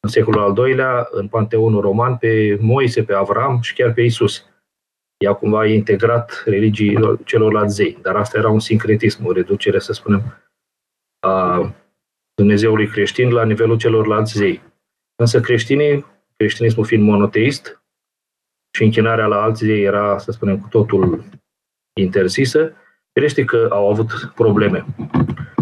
în 0.03 0.09
secolul 0.09 0.41
al 0.41 0.53
doilea, 0.53 1.07
în 1.11 1.27
panteonul 1.27 1.81
roman, 1.81 2.17
pe 2.17 2.57
Moise, 2.61 3.03
pe 3.03 3.13
Avram 3.13 3.61
și 3.61 3.73
chiar 3.73 3.93
pe 3.93 4.01
Isus 4.01 4.47
ea 5.23 5.33
cumva 5.33 5.65
integrat 5.65 6.43
religiilor 6.45 7.23
celorlalți 7.23 7.75
zei. 7.75 7.97
Dar 8.01 8.15
asta 8.15 8.37
era 8.37 8.49
un 8.49 8.59
sincretism, 8.59 9.25
o 9.25 9.31
reducere, 9.31 9.79
să 9.79 9.93
spunem, 9.93 10.21
a 11.19 11.73
Dumnezeului 12.33 12.87
creștin 12.87 13.31
la 13.31 13.45
nivelul 13.45 13.77
celorlalți 13.77 14.37
zei. 14.37 14.61
Însă 15.15 15.39
creștinii, 15.39 16.05
creștinismul 16.35 16.85
fiind 16.85 17.03
monoteist 17.03 17.83
și 18.77 18.83
închinarea 18.83 19.25
la 19.25 19.41
alți 19.41 19.63
zei 19.63 19.83
era, 19.83 20.17
să 20.17 20.31
spunem, 20.31 20.59
cu 20.59 20.67
totul 20.67 21.23
interzisă, 21.99 22.73
firește 23.13 23.43
că 23.43 23.67
au 23.71 23.89
avut 23.89 24.31
probleme. 24.35 24.85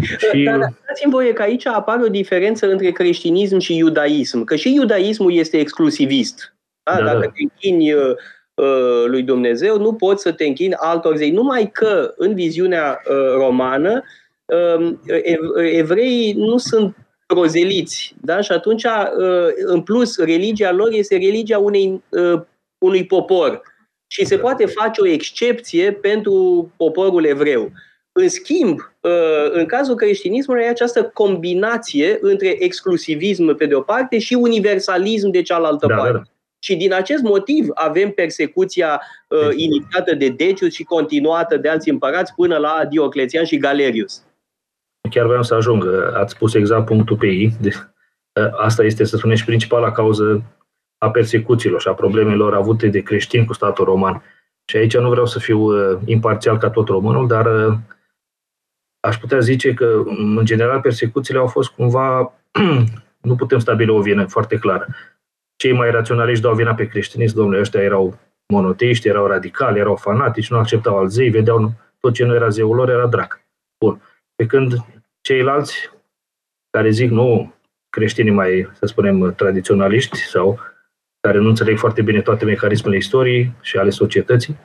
Și... 0.00 0.42
Dar, 0.42 0.72
dați-mi 0.92 1.12
voie 1.12 1.32
că 1.32 1.42
aici 1.42 1.66
apare 1.66 2.02
o 2.02 2.08
diferență 2.08 2.70
între 2.70 2.90
creștinism 2.90 3.58
și 3.58 3.76
iudaism, 3.76 4.44
că 4.44 4.56
și 4.56 4.74
iudaismul 4.74 5.32
este 5.32 5.58
exclusivist. 5.58 6.54
Da? 6.82 6.96
Da, 6.96 7.04
Dacă 7.04 7.18
da. 7.18 7.26
te 7.26 7.42
închini 7.42 7.92
uh, 7.92 8.14
uh, 8.54 9.04
lui 9.06 9.22
Dumnezeu, 9.22 9.78
nu 9.78 9.92
poți 9.92 10.22
să 10.22 10.32
te 10.32 10.44
închini 10.44 10.74
altor 10.74 11.16
zei. 11.16 11.30
Numai 11.30 11.70
că 11.70 12.14
în 12.16 12.34
viziunea 12.34 13.02
uh, 13.08 13.34
romană, 13.34 14.02
uh, 14.44 14.94
evreii 15.56 16.32
nu 16.32 16.56
sunt 16.56 16.96
prozeliți. 17.26 18.14
Da? 18.20 18.40
Și 18.40 18.52
atunci, 18.52 18.84
uh, 18.84 19.48
în 19.64 19.80
plus, 19.82 20.18
religia 20.18 20.72
lor 20.72 20.92
este 20.92 21.16
religia 21.16 21.58
unei, 21.58 22.02
uh, 22.08 22.40
unui 22.78 23.06
popor. 23.06 23.62
Și 24.06 24.24
se 24.24 24.38
poate 24.38 24.66
face 24.66 25.00
o 25.00 25.06
excepție 25.06 25.92
pentru 25.92 26.70
poporul 26.76 27.24
evreu. 27.24 27.70
În 28.12 28.28
schimb, 28.28 28.78
uh, 28.78 28.91
în 29.52 29.66
cazul 29.66 29.94
creștinismului, 29.94 30.62
e 30.62 30.68
această 30.68 31.04
combinație 31.04 32.18
între 32.20 32.64
exclusivism 32.64 33.54
pe 33.54 33.66
de 33.66 33.74
o 33.74 33.80
parte 33.80 34.18
și 34.18 34.34
universalism 34.34 35.30
de 35.30 35.42
cealaltă 35.42 35.86
da, 35.86 35.94
parte. 35.94 36.12
Da, 36.12 36.18
da. 36.18 36.22
Și 36.58 36.76
din 36.76 36.92
acest 36.92 37.22
motiv 37.22 37.66
avem 37.74 38.10
persecuția 38.10 39.00
uh, 39.28 39.48
inițiată 39.56 40.14
de 40.14 40.28
Decius 40.28 40.72
și 40.72 40.82
continuată 40.82 41.56
de 41.56 41.68
alți 41.68 41.88
împărați 41.88 42.34
până 42.34 42.56
la 42.56 42.84
Dioclețian 42.90 43.44
și 43.44 43.56
Galerius. 43.56 44.22
Chiar 45.10 45.26
vreau 45.26 45.42
să 45.42 45.54
ajung. 45.54 45.86
Ați 46.14 46.32
spus 46.32 46.54
exact 46.54 46.84
punctul 46.84 47.16
pe 47.16 47.26
ei. 47.26 47.52
Uh, 47.64 48.50
asta 48.56 48.84
este, 48.84 49.04
să 49.04 49.16
spunem, 49.16 49.36
și 49.36 49.44
principala 49.44 49.92
cauză 49.92 50.42
a 50.98 51.10
persecuțiilor 51.10 51.80
și 51.80 51.88
a 51.88 51.94
problemelor 51.94 52.54
avute 52.54 52.86
de 52.86 53.00
creștini 53.00 53.46
cu 53.46 53.52
statul 53.52 53.84
roman. 53.84 54.22
Și 54.64 54.76
aici 54.76 54.96
nu 54.96 55.10
vreau 55.10 55.26
să 55.26 55.38
fiu 55.38 55.60
uh, 55.60 55.98
imparțial 56.04 56.58
ca 56.58 56.70
tot 56.70 56.88
românul, 56.88 57.26
dar 57.26 57.46
uh, 57.46 57.74
aș 59.02 59.16
putea 59.16 59.38
zice 59.38 59.74
că, 59.74 60.02
în 60.06 60.44
general, 60.44 60.80
persecuțiile 60.80 61.40
au 61.40 61.46
fost 61.46 61.70
cumva, 61.70 62.32
nu 63.28 63.34
putem 63.34 63.58
stabili 63.58 63.90
o 63.90 64.00
vină 64.00 64.26
foarte 64.26 64.58
clară. 64.58 64.86
Cei 65.56 65.72
mai 65.72 65.90
raționaliști 65.90 66.42
dau 66.42 66.54
vina 66.54 66.74
pe 66.74 66.86
creștinism, 66.86 67.36
domnule, 67.36 67.60
ăștia 67.60 67.80
erau 67.80 68.18
monoteiști, 68.52 69.08
erau 69.08 69.26
radicali, 69.26 69.78
erau 69.78 69.96
fanatici, 69.96 70.50
nu 70.50 70.58
acceptau 70.58 70.98
al 70.98 71.08
zei, 71.08 71.30
vedeau 71.30 71.72
tot 72.00 72.14
ce 72.14 72.24
nu 72.24 72.34
era 72.34 72.48
zeul 72.48 72.76
lor, 72.76 72.90
era 72.90 73.06
drac. 73.06 73.40
Bun. 73.84 74.02
Pe 74.34 74.46
când 74.46 74.72
ceilalți 75.20 75.90
care 76.70 76.90
zic, 76.90 77.10
nu, 77.10 77.54
creștinii 77.88 78.32
mai, 78.32 78.70
să 78.72 78.86
spunem, 78.86 79.34
tradiționaliști 79.34 80.18
sau 80.18 80.58
care 81.20 81.38
nu 81.38 81.48
înțeleg 81.48 81.78
foarte 81.78 82.02
bine 82.02 82.20
toate 82.20 82.44
mecanismele 82.44 82.96
istoriei 82.96 83.52
și 83.60 83.76
ale 83.76 83.90
societății, 83.90 84.56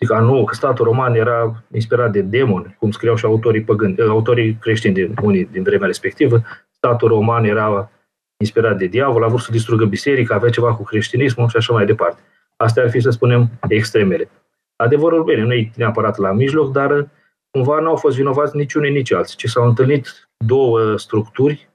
Zic, 0.00 0.12
a, 0.12 0.20
nu, 0.20 0.44
că 0.44 0.54
statul 0.54 0.84
roman 0.84 1.14
era 1.14 1.64
inspirat 1.72 2.12
de 2.12 2.20
demoni, 2.20 2.76
cum 2.78 2.90
scriau 2.90 3.16
și 3.16 3.24
autorii, 3.24 3.62
păgâni, 3.62 3.94
eh, 3.98 4.06
autorii 4.08 4.58
creștini 4.60 4.94
din 4.94 5.14
unii 5.22 5.44
din 5.44 5.62
vremea 5.62 5.86
respectivă. 5.86 6.42
Statul 6.70 7.08
roman 7.08 7.44
era 7.44 7.90
inspirat 8.36 8.76
de 8.76 8.86
diavol, 8.86 9.24
a 9.24 9.28
vrut 9.28 9.40
să 9.40 9.50
distrugă 9.50 9.84
biserica, 9.84 10.34
avea 10.34 10.50
ceva 10.50 10.74
cu 10.74 10.82
creștinismul 10.82 11.48
și 11.48 11.56
așa 11.56 11.72
mai 11.72 11.86
departe. 11.86 12.20
Astea 12.56 12.82
ar 12.82 12.90
fi, 12.90 13.00
să 13.00 13.10
spunem, 13.10 13.50
extremele. 13.68 14.30
Adevărul, 14.76 15.24
bine, 15.24 15.42
nu 15.42 15.52
e 15.52 15.70
neapărat 15.76 16.18
la 16.18 16.32
mijloc, 16.32 16.72
dar 16.72 17.08
cumva 17.50 17.80
nu 17.80 17.88
au 17.88 17.96
fost 17.96 18.16
vinovați 18.16 18.56
nici 18.56 18.74
unii, 18.74 18.90
nici 18.90 19.12
alții, 19.12 19.36
ci 19.36 19.48
s-au 19.48 19.66
întâlnit 19.66 20.28
două 20.36 20.96
structuri 20.96 21.68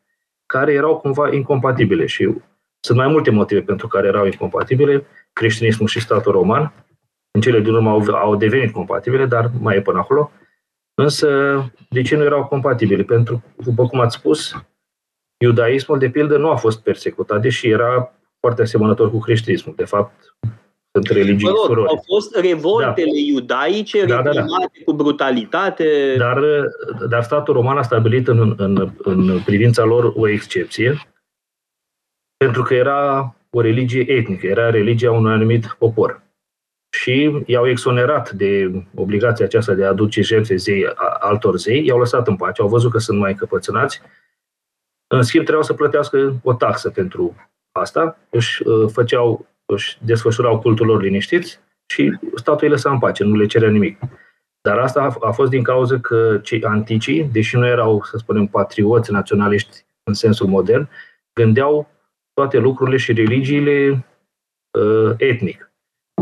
care 0.45 0.73
erau 0.73 0.97
cumva 0.97 1.33
incompatibile 1.33 2.05
și 2.05 2.35
sunt 2.79 2.97
mai 2.97 3.07
multe 3.07 3.31
motive 3.31 3.61
pentru 3.61 3.87
care 3.87 4.07
erau 4.07 4.25
incompatibile, 4.25 5.05
creștinismul 5.33 5.87
și 5.87 5.99
statul 5.99 6.31
roman. 6.31 6.73
În 7.31 7.41
cele 7.41 7.59
din 7.59 7.73
urmă 7.73 7.89
au, 7.89 8.03
au 8.13 8.35
devenit 8.35 8.71
compatibile, 8.71 9.25
dar 9.25 9.51
mai 9.59 9.75
e 9.75 9.81
până 9.81 9.97
acolo. 9.97 10.31
Însă, 10.93 11.29
de 11.89 12.01
ce 12.01 12.15
nu 12.15 12.23
erau 12.23 12.45
compatibile? 12.45 13.03
Pentru, 13.03 13.43
după 13.63 13.87
cum 13.87 13.99
ați 13.99 14.15
spus, 14.15 14.55
iudaismul, 15.43 15.99
de 15.99 16.09
pildă, 16.09 16.37
nu 16.37 16.49
a 16.49 16.55
fost 16.55 16.81
persecutat, 16.81 17.41
deși 17.41 17.69
era 17.69 18.13
foarte 18.39 18.61
asemănător 18.61 19.09
cu 19.11 19.19
creștinismul. 19.19 19.73
De 19.77 19.85
fapt, 19.85 20.35
sunt 20.91 21.07
religii 21.07 21.49
mă 21.49 21.73
rog, 21.73 21.87
Au 21.87 22.03
fost 22.05 22.35
revoltele 22.35 23.11
da. 23.11 23.31
iudaice 23.33 24.05
da, 24.05 24.21
da, 24.21 24.31
da. 24.31 24.43
cu 24.85 24.93
brutalitate. 24.93 26.15
Dar, 26.17 26.43
dar 27.09 27.23
statul 27.23 27.53
roman 27.53 27.77
a 27.77 27.81
stabilit 27.81 28.27
în, 28.27 28.53
în, 28.57 28.91
în 28.97 29.41
privința 29.45 29.83
lor 29.83 30.13
o 30.15 30.27
excepție, 30.27 30.97
pentru 32.37 32.63
că 32.63 32.73
era 32.73 33.35
o 33.49 33.61
religie 33.61 34.11
etnică, 34.11 34.47
era 34.47 34.69
religia 34.69 35.11
unui 35.11 35.31
anumit 35.31 35.75
popor. 35.79 36.21
Și 36.91 37.43
i-au 37.45 37.67
exonerat 37.67 38.31
de 38.31 38.71
obligația 38.95 39.45
aceasta 39.45 39.73
de 39.73 39.85
a 39.85 39.87
aduce 39.87 40.21
jertfe 40.21 40.55
zei, 40.55 40.85
altor 41.19 41.57
zei, 41.57 41.85
i-au 41.85 41.99
lăsat 41.99 42.27
în 42.27 42.35
pace, 42.35 42.61
au 42.61 42.67
văzut 42.67 42.91
că 42.91 42.97
sunt 42.97 43.19
mai 43.19 43.31
încăpățânați. 43.31 44.01
În 45.07 45.21
schimb, 45.21 45.43
trebuiau 45.43 45.67
să 45.67 45.73
plătească 45.73 46.39
o 46.43 46.53
taxă 46.53 46.89
pentru 46.89 47.35
asta, 47.71 48.17
își 48.29 48.67
uh, 48.67 48.89
făceau, 48.91 49.45
își 49.65 49.97
desfășurau 50.01 50.59
cultul 50.59 50.85
lor 50.85 51.01
liniștiți 51.01 51.59
și 51.85 52.17
statul 52.35 52.63
îi 52.63 52.69
lăsa 52.69 52.91
în 52.91 52.99
pace, 52.99 53.23
nu 53.23 53.35
le 53.35 53.45
cerea 53.45 53.69
nimic. 53.69 53.99
Dar 54.61 54.77
asta 54.77 55.17
a 55.21 55.31
fost 55.31 55.49
din 55.49 55.63
cauza 55.63 55.99
că 55.99 56.39
cei 56.43 56.63
anticii, 56.63 57.23
deși 57.23 57.55
nu 57.55 57.67
erau, 57.67 58.03
să 58.03 58.17
spunem, 58.17 58.45
patrioți 58.45 59.11
naționaliști 59.11 59.85
în 60.03 60.13
sensul 60.13 60.47
modern, 60.47 60.89
gândeau 61.33 61.89
toate 62.33 62.57
lucrurile 62.57 62.97
și 62.97 63.13
religiile 63.13 64.05
uh, 64.79 65.13
etnic. 65.17 65.70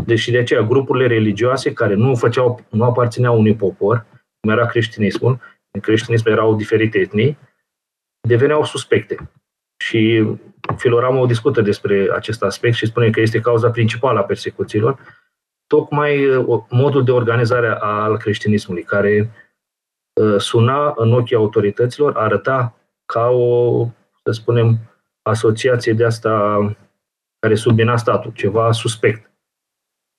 Deci 0.06 0.28
de 0.28 0.38
aceea 0.38 0.62
grupurile 0.62 1.06
religioase 1.06 1.72
care 1.72 1.94
nu 1.94 2.14
făceau, 2.14 2.60
nu 2.68 2.84
aparțineau 2.84 3.38
unui 3.38 3.54
popor, 3.54 4.06
cum 4.40 4.50
era 4.50 4.66
creștinismul, 4.66 5.38
în 5.70 5.80
creștinism 5.80 6.28
erau 6.28 6.54
diferite 6.54 6.98
etnii, 6.98 7.38
deveneau 8.28 8.64
suspecte. 8.64 9.30
Și 9.76 10.26
Filorama 10.76 11.20
o 11.20 11.26
discută 11.26 11.60
despre 11.60 12.10
acest 12.14 12.42
aspect 12.42 12.74
și 12.74 12.86
spune 12.86 13.10
că 13.10 13.20
este 13.20 13.40
cauza 13.40 13.70
principală 13.70 14.18
a 14.18 14.22
persecuțiilor, 14.22 14.98
tocmai 15.66 16.26
uh, 16.26 16.62
modul 16.68 17.04
de 17.04 17.10
organizare 17.10 17.68
al 17.68 18.16
creștinismului, 18.16 18.82
care 18.82 19.30
uh, 20.20 20.36
suna 20.38 20.94
în 20.96 21.12
ochii 21.12 21.36
autorităților, 21.36 22.16
arăta 22.16 22.74
ca 23.06 23.28
o, 23.28 23.86
să 24.22 24.30
spunem, 24.30 24.78
asociație 25.22 25.92
de 25.92 26.04
asta 26.04 26.58
care 27.38 27.54
submina 27.54 27.96
statul, 27.96 28.32
ceva 28.34 28.72
suspect. 28.72 29.29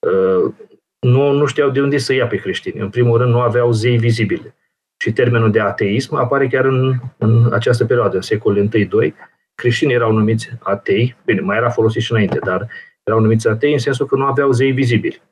Uh, 0.06 0.52
nu, 0.98 1.30
nu 1.30 1.46
știau 1.46 1.70
de 1.70 1.80
unde 1.80 1.98
să 1.98 2.12
ia 2.12 2.26
pe 2.26 2.36
creștini. 2.36 2.80
În 2.80 2.90
primul 2.90 3.18
rând, 3.18 3.32
nu 3.32 3.40
aveau 3.40 3.72
zei 3.72 3.98
vizibile. 3.98 4.54
Și 4.96 5.12
termenul 5.12 5.50
de 5.50 5.60
ateism 5.60 6.14
apare 6.14 6.46
chiar 6.46 6.64
în, 6.64 6.94
în 7.18 7.52
această 7.52 7.84
perioadă, 7.84 8.16
în 8.16 8.22
secolul 8.22 8.68
I-II. 8.72 9.14
Creștinii 9.54 9.94
erau 9.94 10.12
numiți 10.12 10.50
atei, 10.60 11.16
bine, 11.24 11.40
mai 11.40 11.56
era 11.56 11.70
folosit 11.70 12.02
și 12.02 12.12
înainte, 12.12 12.38
dar 12.38 12.68
erau 13.02 13.20
numiți 13.20 13.48
atei 13.48 13.72
în 13.72 13.78
sensul 13.78 14.06
că 14.06 14.16
nu 14.16 14.24
aveau 14.24 14.52
zei 14.52 14.72
vizibili. 14.72 15.22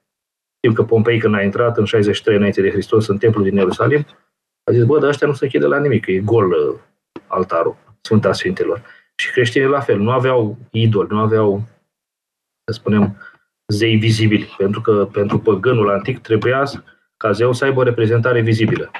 Știm 0.56 0.72
că 0.72 0.82
Pompei, 0.82 1.18
când 1.18 1.34
a 1.34 1.42
intrat 1.42 1.76
în 1.76 1.84
63 1.84 2.36
înainte 2.36 2.60
de 2.60 2.70
Hristos 2.70 3.06
în 3.06 3.18
templul 3.18 3.44
din 3.44 3.56
Ierusalim, 3.56 4.06
a 4.64 4.72
zis, 4.72 4.84
bă, 4.84 4.98
dar 4.98 5.08
ăștia 5.08 5.26
nu 5.26 5.32
se 5.32 5.44
închide 5.44 5.66
la 5.66 5.78
nimic, 5.78 6.06
e 6.06 6.18
gol 6.18 6.50
uh, 6.50 6.78
altarul 7.26 7.76
Sfânta 8.00 8.32
Sfintelor. 8.32 8.82
Și 9.14 9.32
creștinii 9.32 9.68
la 9.68 9.80
fel, 9.80 9.98
nu 9.98 10.10
aveau 10.10 10.56
idol, 10.70 11.06
nu 11.10 11.18
aveau, 11.18 11.62
să 12.64 12.72
spunem, 12.72 13.16
zei 13.70 13.96
vizibili, 13.96 14.54
pentru 14.56 14.80
că 14.80 15.08
pentru 15.12 15.38
păgânul 15.38 15.90
antic 15.90 16.20
trebuia 16.20 16.64
ca 17.16 17.32
zeu 17.32 17.52
să 17.52 17.64
aibă 17.64 17.80
o 17.80 17.82
reprezentare 17.82 18.40
vizibilă. 18.40 18.90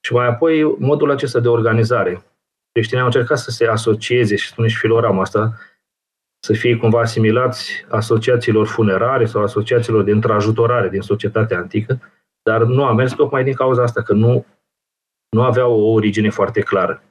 Și 0.00 0.12
mai 0.12 0.26
apoi, 0.26 0.62
modul 0.78 1.10
acesta 1.10 1.40
de 1.40 1.48
organizare. 1.48 2.24
Creștinii 2.72 3.00
au 3.00 3.06
încercat 3.06 3.38
să 3.38 3.50
se 3.50 3.66
asocieze, 3.66 4.36
și 4.36 4.48
spune 4.48 4.68
și 4.68 4.76
Filoram 4.76 5.20
asta, 5.20 5.58
să 6.42 6.52
fie 6.52 6.76
cumva 6.76 7.00
asimilați 7.00 7.84
asociațiilor 7.88 8.66
funerare 8.66 9.24
sau 9.24 9.42
asociațiilor 9.42 10.02
de 10.02 10.10
întrajutorare 10.10 10.88
din 10.88 11.00
societatea 11.00 11.58
antică, 11.58 12.00
dar 12.42 12.62
nu 12.62 12.84
a 12.84 12.92
mers 12.92 13.12
tocmai 13.12 13.44
din 13.44 13.54
cauza 13.54 13.82
asta, 13.82 14.02
că 14.02 14.12
nu, 14.12 14.46
nu 15.28 15.42
aveau 15.42 15.80
o 15.80 15.92
origine 15.92 16.30
foarte 16.30 16.60
clară 16.60 17.02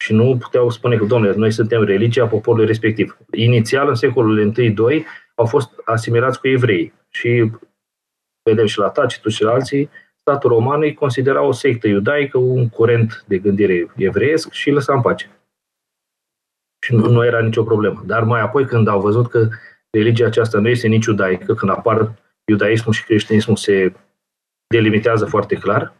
și 0.00 0.12
nu 0.12 0.36
puteau 0.36 0.70
spune 0.70 0.96
că, 0.96 1.04
domnule, 1.04 1.34
noi 1.34 1.50
suntem 1.50 1.84
religia 1.84 2.26
poporului 2.26 2.66
respectiv. 2.66 3.18
Inițial, 3.32 3.88
în 3.88 3.94
secolul 3.94 4.54
I-II, 4.56 5.06
au 5.38 5.46
fost 5.46 5.70
asimilați 5.84 6.40
cu 6.40 6.48
evrei 6.48 6.92
și 7.08 7.50
vedem 8.42 8.66
și 8.66 8.78
la 8.78 8.90
Tacitus 8.90 9.34
și 9.34 9.42
la 9.42 9.52
alții, 9.52 9.90
statul 10.16 10.50
roman 10.50 10.80
îi 10.80 10.94
considera 10.94 11.42
o 11.42 11.52
sectă 11.52 11.88
iudaică, 11.88 12.38
un 12.38 12.68
curent 12.68 13.24
de 13.26 13.38
gândire 13.38 13.92
evreiesc 13.96 14.52
și 14.52 14.70
lăsa 14.70 14.94
în 14.94 15.00
pace. 15.00 15.30
Și 16.86 16.94
nu, 16.94 17.10
nu 17.10 17.24
era 17.24 17.40
nicio 17.40 17.62
problemă. 17.62 18.02
Dar 18.06 18.22
mai 18.22 18.40
apoi, 18.40 18.66
când 18.66 18.88
au 18.88 19.00
văzut 19.00 19.30
că 19.30 19.48
religia 19.90 20.26
aceasta 20.26 20.58
nu 20.58 20.68
este 20.68 20.86
nici 20.88 21.06
iudaică, 21.06 21.54
când 21.54 21.70
apar 21.70 22.14
iudaismul 22.44 22.94
și 22.94 23.04
creștinismul 23.04 23.56
se 23.56 23.92
delimitează 24.66 25.24
foarte 25.24 25.54
clar, 25.54 25.94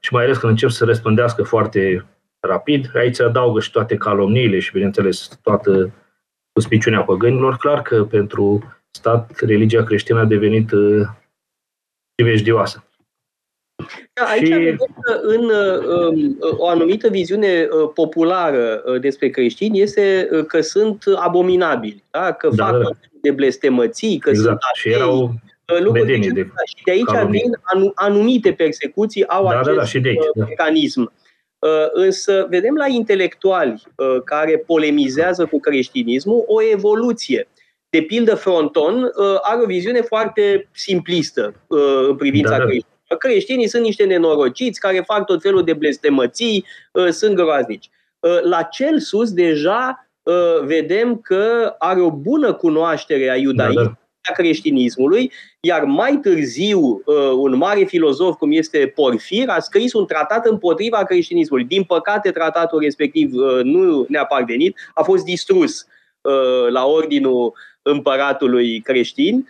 și 0.00 0.12
mai 0.12 0.24
ales 0.24 0.38
când 0.38 0.52
încep 0.52 0.68
să 0.68 0.84
răspândească 0.84 1.42
foarte 1.42 2.06
rapid. 2.40 2.90
Aici 2.94 3.14
se 3.14 3.22
adaugă 3.22 3.60
și 3.60 3.70
toate 3.70 3.96
calomniile 3.96 4.58
și, 4.58 4.72
bineînțeles, 4.72 5.38
toată 5.42 5.92
suspiciunea 6.60 7.02
păgânilor. 7.02 7.56
Clar 7.56 7.82
că 7.82 8.04
pentru 8.04 8.62
stat 8.90 9.40
religia 9.40 9.84
creștină 9.84 10.20
a 10.20 10.24
devenit 10.24 10.70
uh, 10.70 11.06
primejdioasă. 12.14 12.82
Da, 14.12 14.24
aici 14.24 14.46
și... 14.46 14.52
vedem 14.52 14.96
că 15.00 15.20
în 15.22 15.44
uh, 15.44 16.36
o 16.56 16.68
anumită 16.68 17.08
viziune 17.08 17.68
uh, 17.70 17.90
populară 17.94 18.82
uh, 18.86 19.00
despre 19.00 19.28
creștini 19.28 19.80
este 19.80 20.28
uh, 20.32 20.44
că 20.44 20.60
sunt 20.60 21.04
abominabili, 21.16 22.04
da? 22.10 22.32
că 22.32 22.48
da, 22.48 22.64
fac 22.64 22.82
da. 22.82 22.90
de 23.22 23.30
blestemății, 23.30 24.18
că 24.18 24.30
exact. 24.30 24.48
sunt 24.48 24.60
și 24.74 24.88
erau 24.88 25.22
uh, 25.22 25.80
lucruri 25.80 26.20
de, 26.20 26.30
de, 26.32 26.50
și 26.76 26.84
de 26.84 26.90
aici 26.90 27.04
calumii. 27.04 27.40
vin 27.40 27.92
anumite 27.94 28.52
persecuții 28.52 29.26
au 29.26 29.44
da, 29.44 29.50
acest 29.50 29.68
da, 29.68 29.74
da, 29.74 29.84
și 29.84 30.00
de 30.00 30.08
aici, 30.08 30.18
da. 30.34 31.04
Mecanism. 31.60 31.90
Însă 31.92 32.46
vedem 32.50 32.74
la 32.74 32.86
intelectuali 32.86 33.82
care 34.24 34.56
polemizează 34.66 35.46
cu 35.46 35.60
creștinismul 35.60 36.44
o 36.46 36.62
evoluție. 36.62 37.48
De 37.90 38.02
pildă, 38.02 38.34
Fronton 38.34 39.10
are 39.42 39.60
o 39.62 39.66
viziune 39.66 40.00
foarte 40.00 40.68
simplistă 40.72 41.54
în 42.08 42.16
privința 42.16 42.50
da, 42.50 42.56
da. 42.56 42.64
creștinului 42.64 42.96
Creștinii 43.16 43.68
sunt 43.68 43.82
niște 43.82 44.04
nenorociți 44.04 44.80
care 44.80 45.02
fac 45.06 45.24
tot 45.24 45.42
felul 45.42 45.64
de 45.64 45.72
blestemății, 45.72 46.64
uh, 46.92 47.08
sunt 47.08 47.34
groaznici. 47.34 47.90
Uh, 48.18 48.42
la 48.42 48.62
cel 48.62 48.98
sus 48.98 49.32
deja 49.32 50.08
uh, 50.22 50.64
vedem 50.64 51.18
că 51.18 51.74
are 51.78 52.00
o 52.00 52.10
bună 52.10 52.52
cunoaștere 52.52 53.30
a 53.30 53.36
iudaismului, 53.36 53.84
da, 53.84 53.98
da. 54.20 54.30
a 54.30 54.32
creștinismului, 54.32 55.32
iar 55.68 55.84
mai 55.84 56.18
târziu 56.22 57.02
un 57.36 57.56
mare 57.56 57.84
filozof 57.84 58.36
cum 58.36 58.52
este 58.52 58.92
Porfir 58.94 59.48
a 59.48 59.58
scris 59.58 59.92
un 59.92 60.06
tratat 60.06 60.46
împotriva 60.46 61.04
creștinismului. 61.04 61.64
Din 61.64 61.84
păcate, 61.84 62.30
tratatul 62.30 62.80
respectiv 62.80 63.32
nu 63.62 64.06
ne-a 64.08 64.24
parvenit, 64.24 64.76
a 64.94 65.02
fost 65.02 65.24
distrus 65.24 65.86
la 66.70 66.86
ordinul 66.86 67.52
împăratului 67.82 68.80
creștin 68.80 69.46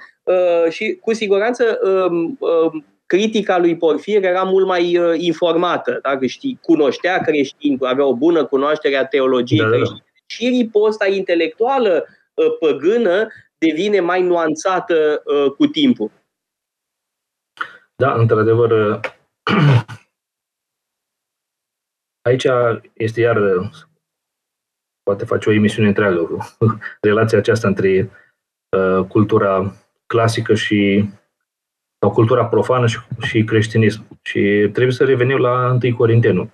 și 0.70 0.98
cu 1.00 1.12
siguranță 1.12 1.78
um, 1.83 2.38
um, 2.40 2.85
critica 3.09 3.59
lui 3.59 3.76
Porfir 3.76 4.24
era 4.24 4.42
mult 4.42 4.66
mai 4.66 4.98
uh, 4.98 5.14
informată, 5.16 5.98
dacă 6.02 6.26
știi, 6.26 6.59
cunoștea 6.62 7.20
creștini, 7.20 7.78
avea 7.81 8.04
o 8.04 8.14
bună 8.14 8.44
cunoaștere 8.44 8.96
a 8.96 9.04
teologiei 9.04 9.61
da, 9.61 9.64
da. 9.64 9.70
creștine. 9.70 10.04
Și 10.26 10.48
riposta 10.48 11.07
intelectuală 11.07 12.07
uh, 12.35 12.57
păgână 12.59 13.28
devine 13.59 14.01
mai 14.01 14.23
nuanțată 14.23 15.23
uh, 15.25 15.53
cu 15.53 15.66
timpul. 15.66 16.11
Da, 17.97 18.14
într-adevăr, 18.14 18.71
uh, 18.71 19.01
aici 22.29 22.47
este 22.92 23.21
iar, 23.21 23.37
uh, 23.37 23.71
poate 25.03 25.25
face 25.25 25.49
o 25.49 25.53
emisiune 25.53 25.88
întreagă, 25.88 26.29
relația 27.01 27.38
aceasta 27.38 27.68
între 27.68 28.11
uh, 28.77 29.05
cultura 29.09 29.73
clasică 30.07 30.55
și 30.55 31.09
sau 32.01 32.11
cultura 32.11 32.47
profană 32.47 32.87
și, 32.87 32.99
și 33.21 33.44
creștinism. 33.44 34.21
Și 34.23 34.40
trebuie 34.73 34.90
să 34.90 35.05
revenim 35.05 35.37
la 35.37 35.79
1 35.83 35.97
Corintenu, 35.97 36.51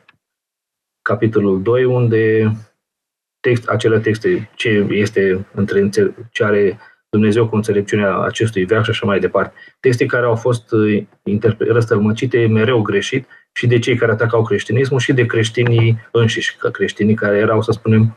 capitolul 1.03 1.63
2, 1.63 1.85
unde 1.85 2.53
text, 3.41 3.69
acele 3.69 4.01
texte, 4.01 4.51
ce 4.55 4.69
este 4.91 5.47
între 5.55 5.89
ce 6.31 6.45
are 6.45 6.79
Dumnezeu 7.15 7.49
cu 7.49 7.57
înțelepciunea 7.57 8.19
acestui 8.19 8.65
veac 8.65 8.85
și 8.85 8.91
așa 8.91 9.07
mai 9.07 9.19
departe. 9.19 9.55
Texte 9.81 10.07
care 10.07 10.27
au 10.27 10.35
fost 10.35 10.73
uh, 10.73 11.03
răstălmăcite 11.59 12.47
mereu 12.47 12.83
greșit 12.83 13.27
și 13.53 13.67
de 13.67 13.79
cei 13.79 13.97
care 13.97 14.13
atacau 14.13 14.43
creștinismul 14.43 14.99
și 14.99 15.13
de 15.13 15.27
creștinii 15.27 15.99
înșiși, 16.13 16.57
că 16.57 16.69
creștinii 16.69 17.15
care 17.15 17.37
erau, 17.37 17.63
să 17.63 17.73
spunem, 17.73 18.15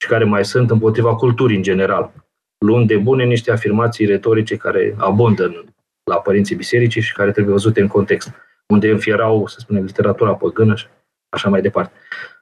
și 0.00 0.08
care 0.08 0.24
mai 0.24 0.44
sunt 0.44 0.70
împotriva 0.70 1.14
culturii 1.14 1.56
în 1.56 1.62
general, 1.62 2.12
luând 2.58 2.86
de 2.86 2.96
bune 2.96 3.24
niște 3.24 3.50
afirmații 3.52 4.06
retorice 4.06 4.56
care 4.56 4.94
abundă 4.98 5.44
în 5.44 5.64
la 6.04 6.16
părinții 6.16 6.56
bisericii 6.56 7.00
și 7.00 7.12
care 7.12 7.30
trebuie 7.30 7.52
văzute 7.52 7.80
în 7.80 7.86
context, 7.86 8.30
unde 8.66 8.90
înfierau, 8.90 9.46
să 9.46 9.56
spunem, 9.60 9.84
literatura 9.84 10.34
păgână 10.34 10.74
și 10.74 10.86
așa 11.28 11.48
mai 11.48 11.60
departe. 11.60 11.92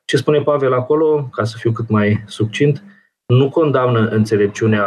Ce 0.05 0.16
spune 0.16 0.40
Pavel 0.40 0.72
acolo, 0.72 1.29
ca 1.33 1.44
să 1.44 1.57
fiu 1.59 1.72
cât 1.72 1.88
mai 1.88 2.22
succint, 2.27 2.83
nu 3.27 3.51
condamnă 3.51 4.09
înțelepciunea 4.09 4.85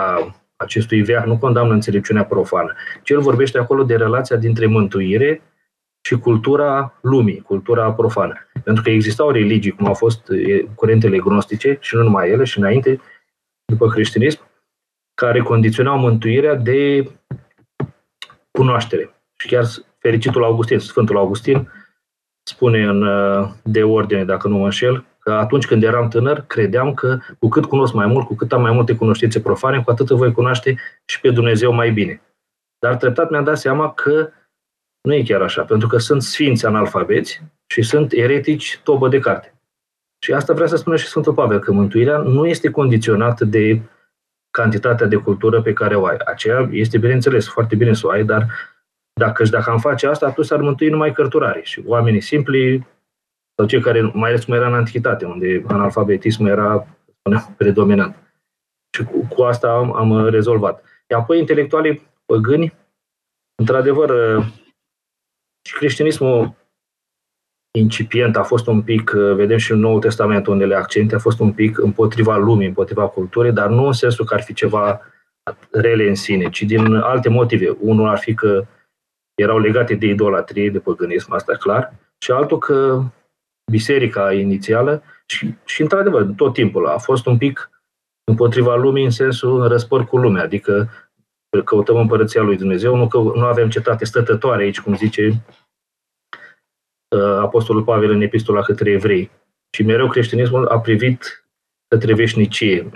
acestui 0.60 1.02
veac, 1.02 1.26
nu 1.26 1.38
condamnă 1.38 1.74
înțelepciunea 1.74 2.26
profană, 2.26 2.74
ci 3.04 3.10
el 3.10 3.20
vorbește 3.20 3.58
acolo 3.58 3.84
de 3.84 3.96
relația 3.96 4.36
dintre 4.36 4.66
mântuire 4.66 5.42
și 6.02 6.16
cultura 6.16 7.00
lumii, 7.02 7.42
cultura 7.42 7.94
profană. 7.94 8.34
Pentru 8.64 8.84
că 8.84 8.90
existau 8.90 9.30
religii, 9.32 9.72
cum 9.72 9.86
au 9.86 9.94
fost 9.94 10.32
curentele 10.76 11.18
gnostice, 11.18 11.78
și 11.80 11.96
nu 11.96 12.04
numai 12.04 12.30
ele, 12.30 12.44
și 12.44 12.60
înainte, 12.60 13.02
după 13.66 13.88
creștinism, 13.88 14.40
care 15.14 15.40
condiționau 15.40 15.98
mântuirea 15.98 16.56
de 16.56 17.12
cunoaștere. 18.52 19.10
Și 19.38 19.48
chiar 19.48 19.66
fericitul 20.00 20.44
Augustin, 20.44 20.80
Sfântul 20.80 21.18
Augustin, 21.18 21.72
spune 22.44 22.84
în 22.84 23.02
uh, 23.02 23.50
De 23.64 23.84
Ordine, 23.84 24.26
dacă 24.26 24.48
nu 24.48 24.58
mă 24.58 24.64
înșel, 24.64 24.98
că 24.98 25.06
atunci 25.38 25.66
când 25.66 25.84
eram 25.84 26.08
tânăr, 26.08 26.44
credeam 26.48 26.94
că 26.94 27.20
cu 27.40 27.48
cât 27.48 27.66
cunosc 27.66 27.94
mai 27.94 28.06
mult, 28.06 28.26
cu 28.26 28.36
cât 28.36 28.52
am 28.52 28.62
mai 28.62 28.72
multe 28.72 28.96
cunoștințe 28.96 29.42
profane, 29.42 29.84
cu 29.84 29.92
atât 29.92 30.08
voi 30.08 30.32
cunoaște 30.32 30.78
și 31.06 31.20
pe 31.20 31.30
Dumnezeu 31.30 31.74
mai 31.74 31.92
bine. 31.92 32.22
Dar 32.80 32.96
treptat 32.96 33.30
mi-am 33.30 33.44
dat 33.44 33.58
seama 33.58 33.94
că 33.94 34.30
nu 35.02 35.14
e 35.14 35.24
chiar 35.24 35.42
așa, 35.42 35.64
pentru 35.64 35.88
că 35.88 35.98
sunt 35.98 36.22
sfinți 36.22 36.66
analfabeți 36.66 37.42
și 37.68 37.82
sunt 37.82 38.12
eretici 38.12 38.80
tobă 38.84 39.08
de 39.08 39.20
carte. 39.20 39.54
Și 40.24 40.34
asta 40.34 40.54
vrea 40.54 40.68
să 40.68 40.76
spună 40.76 40.96
și 40.96 41.08
Sfântul 41.08 41.34
Pavel, 41.34 41.60
că 41.60 41.72
mântuirea 41.72 42.18
nu 42.18 42.48
este 42.48 42.70
condiționată 42.70 43.46
de 43.46 43.82
cantitatea 44.52 45.06
de 45.06 45.16
cultură 45.16 45.62
pe 45.62 45.74
care 45.74 45.96
o 45.96 46.06
ai. 46.06 46.18
Aceea 46.26 46.70
este, 46.72 46.98
bineînțeles, 46.98 47.48
foarte 47.48 47.76
bine 47.76 47.94
să 47.94 48.08
o 48.08 48.10
ai, 48.10 48.24
dar 48.24 48.48
dacă 49.20 49.44
și 49.44 49.52
dacă 49.52 49.70
am 49.70 49.78
face 49.78 50.08
asta, 50.08 50.26
atunci 50.26 50.48
s-ar 50.48 50.62
mântui 50.62 50.90
numai 50.90 51.14
cărturarii 51.14 51.66
și 51.66 51.84
oamenii 51.86 52.22
simpli 52.22 52.88
sau 53.60 53.68
cei 53.68 53.82
care, 53.82 54.02
mai 54.02 54.30
ales 54.30 54.46
cum 54.46 54.54
era 54.54 54.68
în 54.68 54.74
antichitate, 54.74 55.26
unde 55.26 55.64
analfabetismul 55.68 56.50
era 56.50 56.88
spuneam, 57.20 57.54
predominant. 57.58 58.16
Și 58.98 59.04
cu, 59.04 59.28
cu 59.28 59.42
asta 59.42 59.72
am, 59.72 59.96
am 59.96 60.28
rezolvat. 60.28 60.84
Iar 61.10 61.20
apoi, 61.20 61.40
intelectualii 61.40 62.08
păgâni, 62.26 62.74
într-adevăr, 63.56 64.42
și 65.68 65.74
creștinismul 65.74 66.56
incipient 67.78 68.36
a 68.36 68.44
fost 68.44 68.68
un 68.68 68.82
pic, 68.82 69.14
uh, 69.16 69.36
vedem 69.36 69.58
și 69.58 69.72
în 69.72 69.80
Noul 69.80 70.00
Testament 70.00 70.48
unele 70.48 70.76
accente, 70.76 71.16
a 71.16 71.20
fost 71.20 71.40
un 71.40 71.54
pic 71.54 71.78
împotriva 71.78 72.38
lumii, 72.38 72.68
împotriva 72.68 73.08
culturii, 73.08 73.52
dar 73.52 73.70
nu 73.70 73.86
în 73.86 73.94
sensul 73.94 74.26
că 74.26 74.34
ar 74.34 74.42
fi 74.42 74.54
ceva 74.54 75.02
rele 75.72 76.08
în 76.08 76.16
sine, 76.16 76.50
ci 76.50 76.62
din 76.62 76.96
alte 76.96 77.30
motive. 77.30 77.78
Unul 77.80 78.08
ar 78.08 78.18
fi 78.18 78.34
că 78.34 78.66
erau 79.36 79.60
legate 79.60 79.96
de 79.96 80.06
idolatrie, 80.06 80.70
de 80.70 80.80
păgânism, 80.80 81.34
asta 81.34 81.52
e 81.52 81.58
clar, 81.58 81.94
și 82.18 82.32
altul 82.32 82.58
că 82.58 83.04
biserica 83.70 84.34
inițială 84.34 85.04
și, 85.26 85.54
și 85.66 85.82
într-adevăr, 85.82 86.24
tot 86.36 86.54
timpul 86.54 86.88
a 86.88 86.98
fost 86.98 87.26
un 87.26 87.38
pic 87.38 87.70
împotriva 88.24 88.76
lumii 88.76 89.04
în 89.04 89.10
sensul 89.10 89.68
răspăr 89.68 90.06
cu 90.06 90.18
lumea, 90.18 90.44
adică 90.44 90.90
căutăm 91.66 91.96
împărăția 91.96 92.42
lui 92.42 92.58
Dumnezeu, 92.58 92.96
nu, 92.96 93.08
că, 93.08 93.18
nu 93.18 93.46
avem 93.46 93.70
cetate 93.70 94.06
stătătoare 94.06 94.64
aici, 94.64 94.82
cum 94.82 94.96
zice 94.96 95.44
Uh, 97.16 97.38
Apostolul 97.40 97.84
Pavel 97.84 98.12
în 98.12 98.22
epistola 98.22 98.62
către 98.62 98.92
evrei. 98.92 99.32
Și 99.72 99.84
mereu 99.84 100.08
creștinismul 100.08 100.68
a 100.68 100.80
privit 100.80 101.46
către 101.88 102.14
veșnicie. 102.14 102.90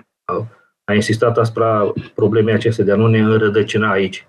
A 0.83 0.93
insistat 0.93 1.37
asupra 1.37 1.93
problemei 2.15 2.53
acestea 2.53 2.85
de 2.85 2.91
a 2.91 2.95
nu 2.95 3.07
ne 3.07 3.19
înrădăcina 3.19 3.91
aici. 3.91 4.27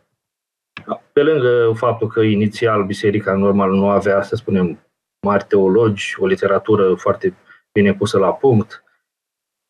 Pe 1.12 1.22
lângă 1.22 1.72
faptul 1.74 2.08
că 2.08 2.20
inițial 2.20 2.84
biserica 2.84 3.34
normal 3.34 3.72
nu 3.72 3.88
avea, 3.88 4.22
să 4.22 4.36
spunem, 4.36 4.83
mari 5.24 5.44
teologi, 5.48 6.14
o 6.18 6.26
literatură 6.26 6.94
foarte 6.94 7.34
bine 7.72 7.94
pusă 7.94 8.18
la 8.18 8.32
punct, 8.32 8.84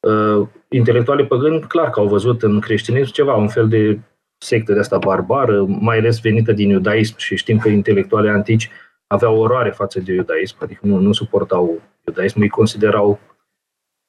uh, 0.01 0.49
intelectualii 0.69 1.27
păgâni, 1.27 1.61
clar 1.61 1.91
că 1.91 2.01
au 2.01 2.07
văzut 2.07 2.43
în 2.43 2.61
creștinism 2.61 3.13
ceva, 3.13 3.35
un 3.35 3.49
fel 3.49 3.69
de 3.69 3.99
sectă 4.39 4.73
de 4.73 4.79
asta 4.79 4.99
barbară, 4.99 5.65
mai 5.65 5.99
ales 5.99 6.21
venită 6.21 6.53
din 6.53 6.69
iudaism 6.69 7.17
și 7.17 7.37
știm 7.37 7.59
că 7.59 7.69
intelectualii 7.69 8.31
antici 8.31 8.71
aveau 9.07 9.39
oroare 9.39 9.71
față 9.71 10.01
de 10.01 10.13
iudaism, 10.13 10.57
adică 10.61 10.81
nu, 10.87 10.99
nu 10.99 11.13
suportau 11.13 11.83
iudaismul, 12.07 12.43
îi 12.43 12.51
considerau, 12.51 13.19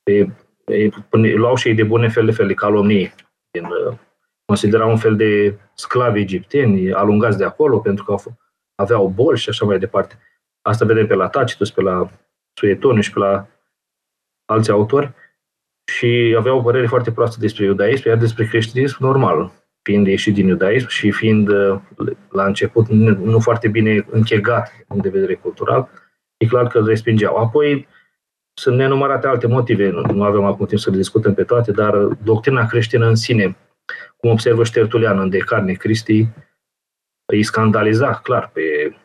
pe, 0.04 0.30
pe, 0.64 0.92
luau 1.36 1.56
și 1.56 1.68
ei 1.68 1.76
de 1.76 1.84
bune 1.84 2.10
fel 2.10 2.26
de 2.26 2.32
fel 2.32 2.48
de 2.48 2.54
calomnii, 2.54 3.14
din, 3.52 3.64
uh, 3.64 3.98
considerau 4.46 4.90
un 4.90 4.98
fel 4.98 5.16
de 5.16 5.58
sclavi 5.74 6.20
egipteni 6.20 6.94
alungați 6.94 7.38
de 7.38 7.44
acolo 7.44 7.80
pentru 7.80 8.04
că 8.04 8.16
aveau 8.76 9.08
boli 9.08 9.38
și 9.38 9.50
așa 9.50 9.66
mai 9.66 9.80
departe. 9.80 10.20
Asta 10.68 10.86
vedem 10.86 11.08
pe 11.08 11.14
la 11.14 11.28
Tacitus, 11.28 11.72
pe 11.72 11.82
la 11.82 12.10
Suetoniu 12.54 13.02
și 13.02 13.14
pe 13.14 13.20
la 13.20 13.48
alți 14.46 14.72
autori 14.72 15.14
și 15.86 16.36
aveau 16.38 16.58
o 16.58 16.62
părere 16.62 16.88
foarte 16.88 17.12
proastă 17.12 17.40
despre 17.40 17.64
iudaism, 17.64 18.08
iar 18.08 18.18
despre 18.18 18.46
creștinism 18.46 18.98
normal 19.00 19.52
fiind 19.82 20.08
ieșit 20.08 20.34
din 20.34 20.48
iudaism 20.48 20.88
și 20.88 21.12
fiind 21.12 21.48
uh, 21.48 21.80
la 22.30 22.46
început 22.46 22.88
nu 22.88 23.40
foarte 23.40 23.68
bine 23.68 24.06
închegat 24.10 24.72
din 24.90 25.02
de 25.02 25.10
vedere 25.10 25.34
cultural, 25.34 25.90
e 26.38 26.46
clar 26.46 26.68
că 26.68 26.78
îl 26.78 26.86
respingeau. 26.86 27.36
Apoi 27.36 27.88
sunt 28.54 28.78
nenumărate 28.78 29.28
alte 29.28 29.48
motive, 29.48 29.90
nu 29.90 30.24
avem 30.24 30.44
acum 30.44 30.66
timp 30.66 30.80
să 30.80 30.90
le 30.90 30.96
discutăm 30.98 31.34
pe 31.34 31.44
toate, 31.44 31.72
dar 31.72 31.96
doctrina 32.24 32.66
creștină 32.66 33.08
în 33.08 33.16
sine, 33.16 33.58
cum 34.18 34.30
observă 34.30 34.64
Ștertulian 34.64 35.20
în 35.20 35.30
De 35.30 35.38
Carne 35.38 35.74
Cristi, 35.74 36.28
îi 37.26 37.44
scandaliza 37.44 38.14
clar 38.14 38.50
pe 38.54 38.62
uh, 38.90 39.05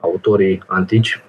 autorii 0.00 0.62
antici, 0.66 1.22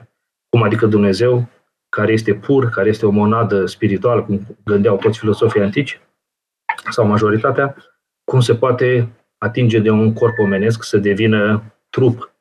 cum 0.50 0.64
adică 0.64 0.86
Dumnezeu, 0.86 1.48
care 1.90 2.12
este 2.12 2.34
pur, 2.34 2.70
care 2.70 2.90
este 2.90 3.06
o 3.06 3.10
monadă 3.10 3.66
spirituală, 3.66 4.24
cum 4.24 4.58
gândeau 4.66 4.98
toți 4.98 5.20
filosofii 5.20 5.62
antici, 5.62 6.02
sau 6.90 7.08
majoritatea, 7.08 7.76
cum 8.24 8.40
se 8.40 8.56
poate 8.56 9.10
atinge 9.38 9.80
de 9.80 9.90
un 9.90 10.14
corp 10.14 10.38
omenesc 10.38 10.84
să 10.84 10.98
devină 10.98 11.64
trup, 11.90 12.34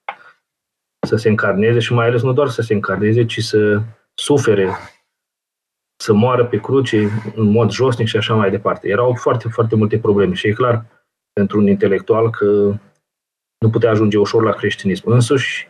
să 1.07 1.17
se 1.17 1.29
încarneze 1.29 1.79
și 1.79 1.93
mai 1.93 2.07
ales 2.07 2.23
nu 2.23 2.33
doar 2.33 2.49
să 2.49 2.63
se 2.63 2.75
încarneze, 2.75 3.25
ci 3.25 3.41
să 3.41 3.83
sufere, 4.15 4.69
să 5.97 6.13
moară 6.13 6.47
pe 6.47 6.61
cruce 6.61 7.09
în 7.35 7.51
mod 7.51 7.71
josnic 7.71 8.07
și 8.07 8.17
așa 8.17 8.35
mai 8.35 8.51
departe. 8.51 8.89
Erau 8.89 9.15
foarte, 9.15 9.49
foarte 9.49 9.77
multe 9.77 9.99
probleme 9.99 10.35
și 10.35 10.47
e 10.47 10.53
clar 10.53 10.85
pentru 11.33 11.59
un 11.59 11.67
intelectual 11.67 12.31
că 12.31 12.75
nu 13.59 13.71
putea 13.71 13.91
ajunge 13.91 14.19
ușor 14.19 14.43
la 14.43 14.53
creștinism. 14.53 15.11
Însuși, 15.11 15.67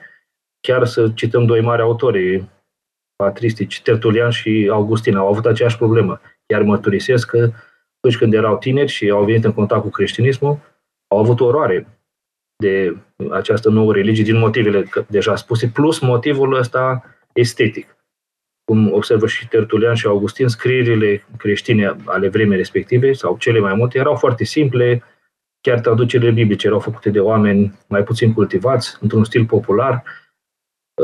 chiar 0.60 0.86
să 0.86 1.10
cităm 1.14 1.46
doi 1.46 1.60
mari 1.60 1.82
autori, 1.82 2.48
patristici, 3.16 3.82
Tertulian 3.82 4.30
și 4.30 4.68
Augustin, 4.72 5.16
au 5.16 5.28
avut 5.28 5.46
aceeași 5.46 5.76
problemă. 5.76 6.20
Iar 6.46 6.62
mărturisesc 6.62 7.28
că 7.28 7.52
atunci 7.96 8.18
când 8.18 8.34
erau 8.34 8.58
tineri 8.58 8.90
și 8.90 9.10
au 9.10 9.24
venit 9.24 9.44
în 9.44 9.52
contact 9.52 9.82
cu 9.82 9.88
creștinismul, 9.88 10.58
au 11.08 11.18
avut 11.18 11.40
oroare 11.40 11.86
de 12.56 12.96
această 13.30 13.68
nouă 13.68 13.92
religie 13.92 14.24
din 14.24 14.38
motivele 14.38 14.84
deja 15.08 15.36
spuse, 15.36 15.68
plus 15.68 15.98
motivul 15.98 16.54
ăsta 16.54 17.04
estetic. 17.32 17.96
Cum 18.64 18.92
observă 18.92 19.26
și 19.26 19.48
Tertulian 19.48 19.94
și 19.94 20.06
Augustin, 20.06 20.48
scrierile 20.48 21.24
creștine 21.36 21.96
ale 22.04 22.28
vremii 22.28 22.56
respective, 22.56 23.12
sau 23.12 23.36
cele 23.36 23.58
mai 23.58 23.74
multe, 23.74 23.98
erau 23.98 24.14
foarte 24.14 24.44
simple, 24.44 25.02
chiar 25.60 25.80
traducerile 25.80 26.30
biblice 26.30 26.66
erau 26.66 26.80
făcute 26.80 27.10
de 27.10 27.20
oameni 27.20 27.78
mai 27.88 28.02
puțin 28.02 28.32
cultivați, 28.32 28.96
într-un 29.00 29.24
stil 29.24 29.46
popular. 29.46 30.02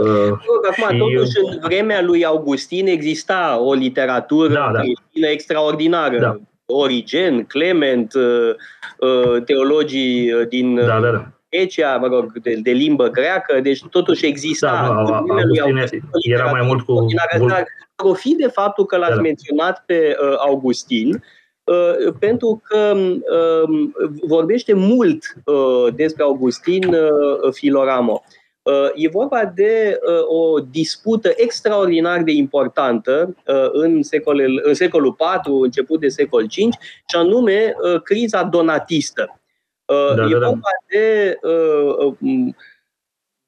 Uh, 0.03 0.39
Acum, 0.71 0.95
și... 0.95 0.99
totuși, 0.99 1.31
în 1.51 1.59
vremea 1.63 2.03
lui 2.03 2.25
Augustin 2.25 2.87
exista 2.87 3.59
o 3.61 3.73
literatură 3.73 4.53
da, 4.53 4.71
da. 4.73 4.81
creștină 4.81 5.27
extraordinară. 5.27 6.19
Da. 6.19 6.41
Origen, 6.67 7.45
Clement, 7.45 8.15
uh, 8.15 8.55
uh, 8.99 9.43
teologii 9.45 10.33
uh, 10.33 10.49
din 10.49 10.75
da, 10.75 11.01
da, 11.01 11.11
da. 11.11 11.29
Grecia, 11.51 11.97
mă 11.97 12.07
rog, 12.07 12.39
de, 12.43 12.59
de 12.63 12.71
limbă 12.71 13.09
greacă, 13.09 13.61
deci 13.61 13.83
totuși 13.91 14.27
exista. 14.27 14.67
Da, 14.67 15.11
da, 15.11 15.17
Augustin 15.17 16.03
era 16.23 16.51
mai 16.51 16.63
mult 16.67 16.85
cu... 16.85 17.07
Dar 17.49 17.65
profit 17.97 18.37
de 18.37 18.47
faptul 18.47 18.85
că 18.85 18.97
l-ați 18.97 19.11
da, 19.11 19.17
da. 19.17 19.23
menționat 19.23 19.83
pe 19.87 20.17
uh, 20.21 20.35
Augustin, 20.39 21.25
uh, 21.65 22.15
pentru 22.19 22.63
că 22.65 22.97
uh, 22.97 23.89
vorbește 24.27 24.73
mult 24.75 25.25
uh, 25.45 25.95
despre 25.95 26.23
Augustin 26.23 26.95
uh, 26.95 27.53
Filoramo. 27.53 28.23
Uh, 28.67 28.91
e 28.95 29.09
vorba 29.09 29.45
de 29.55 29.99
uh, 30.07 30.25
o 30.27 30.61
dispută 30.61 31.33
extraordinar 31.37 32.23
de 32.23 32.33
importantă 32.33 33.37
uh, 33.47 33.69
în, 33.73 34.03
secolul, 34.03 34.61
în 34.65 34.75
secolul 34.75 35.17
IV, 35.19 35.53
început 35.63 36.01
de 36.01 36.09
secol 36.09 36.45
V, 36.45 36.51
și 36.51 37.17
anume 37.17 37.75
criza 38.03 38.43
donatistă. 38.43 39.41
Da, 39.85 40.25
e 40.25 40.33
da, 40.33 40.39
da. 40.39 40.47
vorba 40.47 40.69
de 40.89 41.39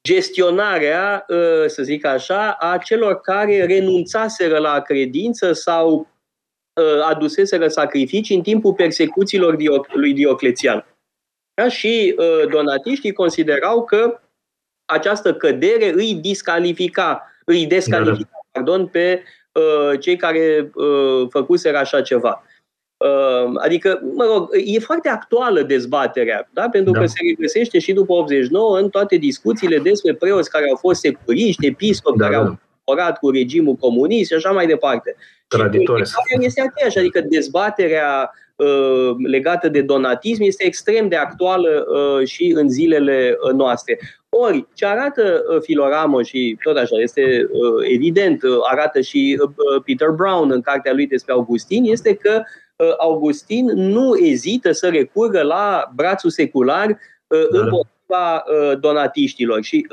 gestionarea, 0.03 1.25
să 1.67 1.83
zic 1.83 2.05
așa, 2.05 2.51
a 2.59 2.77
celor 2.77 3.21
care 3.21 3.65
renunțaseră 3.65 4.57
la 4.57 4.81
credință 4.81 5.53
sau 5.53 6.07
aduseseră 7.09 7.67
sacrificii 7.67 8.35
în 8.35 8.41
timpul 8.41 8.73
persecuțiilor 8.73 9.57
lui 9.93 10.13
Dioclețian. 10.13 10.85
Și 11.69 12.15
donatiștii 12.49 13.13
considerau 13.13 13.83
că 13.83 14.19
această 14.89 15.33
cădere 15.33 15.93
îi 15.93 16.13
discalifica, 16.21 17.31
îi 17.45 17.65
descalifica, 17.65 18.29
da, 18.31 18.39
da. 18.41 18.49
pardon, 18.51 18.87
pe 18.87 19.23
uh, 19.51 19.99
cei 19.99 20.15
care 20.15 20.71
uh, 20.73 21.27
făcuseră 21.29 21.77
așa 21.77 22.01
ceva. 22.01 22.43
Uh, 22.97 23.51
adică, 23.55 24.01
mă 24.15 24.23
rog, 24.23 24.49
e 24.65 24.79
foarte 24.79 25.09
actuală 25.09 25.61
dezbaterea, 25.61 26.49
da? 26.53 26.69
pentru 26.69 26.91
da. 26.91 26.99
că 26.99 27.05
se 27.05 27.17
regăsește 27.27 27.79
și 27.79 27.93
după 27.93 28.13
89 28.13 28.79
în 28.79 28.89
toate 28.89 29.15
discuțiile 29.15 29.77
despre 29.77 30.13
preoți 30.13 30.49
care 30.49 30.65
au 30.69 30.75
fost 30.75 30.99
securiști, 30.99 31.65
episcopi 31.65 32.17
da, 32.17 32.23
care 32.25 32.35
da. 32.35 32.41
au 32.41 32.59
colaborat 32.83 33.19
cu 33.19 33.29
regimul 33.29 33.75
comunist 33.75 34.29
și 34.29 34.35
așa 34.35 34.51
mai 34.51 34.67
departe. 34.67 35.15
Traditori. 35.47 36.05
Și 36.05 36.13
este 36.39 36.61
aceeași, 36.61 36.97
adică 36.97 37.21
dezbaterea 37.21 38.31
uh, 38.33 38.48
legată 39.23 39.69
de 39.69 39.81
donatism 39.81 40.41
este 40.41 40.65
extrem 40.65 41.07
de 41.07 41.15
actuală 41.15 41.85
uh, 41.87 42.27
și 42.27 42.53
în 42.55 42.69
zilele 42.69 43.37
uh, 43.41 43.53
noastre. 43.53 43.99
Ori, 44.29 44.67
ce 44.73 44.85
arată 44.85 45.43
uh, 45.49 45.61
Filoramo 45.61 46.21
și 46.21 46.57
tot 46.63 46.77
așa, 46.77 46.95
este 47.01 47.47
uh, 47.51 47.89
evident, 47.93 48.43
uh, 48.43 48.57
arată 48.69 49.01
și 49.01 49.39
Peter 49.85 50.09
Brown 50.09 50.51
în 50.51 50.61
cartea 50.61 50.93
lui 50.93 51.07
despre 51.07 51.33
Augustin, 51.33 51.83
este 51.83 52.13
că 52.13 52.41
Augustin 52.97 53.65
nu 53.65 54.17
ezită 54.17 54.71
să 54.71 54.87
recurgă 54.89 55.41
la 55.41 55.91
brațul 55.95 56.29
secular 56.29 56.87
da. 57.27 57.59
împotriva 57.59 58.43
donatiștilor. 58.79 59.63
Și 59.63 59.87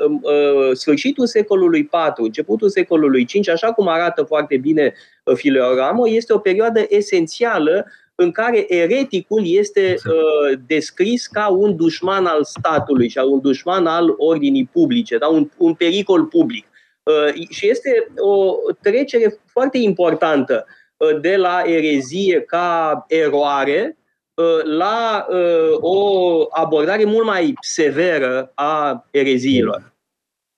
sfârșitul 0.73 1.25
secolului 1.25 1.79
IV, 1.79 2.13
începutul 2.15 2.69
secolului 2.69 3.27
V, 3.33 3.49
așa 3.49 3.71
cum 3.71 3.87
arată 3.87 4.23
foarte 4.23 4.57
bine 4.57 4.93
Filoramo, 5.33 6.09
este 6.09 6.33
o 6.33 6.37
perioadă 6.37 6.85
esențială 6.89 7.85
în 8.19 8.31
care 8.31 8.73
ereticul 8.73 9.41
este 9.45 9.95
uh, 10.05 10.59
descris 10.67 11.27
ca 11.27 11.47
un 11.47 11.75
dușman 11.75 12.25
al 12.25 12.43
statului 12.43 13.09
și 13.09 13.17
un 13.17 13.39
dușman 13.39 13.85
al 13.85 14.13
ordinii 14.17 14.69
publice, 14.71 15.17
da? 15.17 15.27
un, 15.27 15.49
un 15.57 15.73
pericol 15.73 16.25
public. 16.25 16.65
Uh, 17.03 17.47
și 17.49 17.69
este 17.69 18.11
o 18.17 18.55
trecere 18.81 19.39
foarte 19.45 19.77
importantă 19.77 20.65
uh, 20.97 21.19
de 21.21 21.35
la 21.35 21.61
erezie 21.65 22.41
ca 22.41 23.05
eroare 23.07 23.97
uh, 24.33 24.63
la 24.63 25.25
uh, 25.29 25.77
o 25.79 26.45
abordare 26.49 27.05
mult 27.05 27.25
mai 27.25 27.53
severă 27.61 28.51
a 28.55 29.05
ereziilor. 29.11 29.93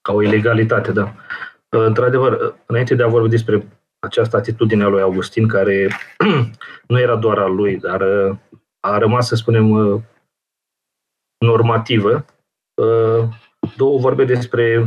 Ca 0.02 0.14
o 0.14 0.22
ilegalitate, 0.22 0.92
da. 0.92 1.14
Uh, 1.70 1.86
într-adevăr, 1.86 2.56
înainte 2.66 2.96
de 2.96 3.04
a 3.04 3.08
vorbi 3.08 3.30
despre 3.30 3.68
această 4.00 4.38
atitudine 4.38 4.84
a 4.84 4.88
lui 4.88 5.02
Augustin, 5.02 5.48
care 5.48 5.88
nu 6.88 7.00
era 7.00 7.16
doar 7.16 7.38
a 7.38 7.46
lui, 7.46 7.78
dar 7.78 8.02
uh, 8.02 8.38
a 8.80 8.98
rămas, 8.98 9.28
să 9.28 9.36
spunem, 9.36 9.70
uh, 9.70 10.02
normativă. 11.38 12.26
Uh, 12.82 13.28
două 13.78 14.00
vorbe 14.00 14.26
despre 14.26 14.86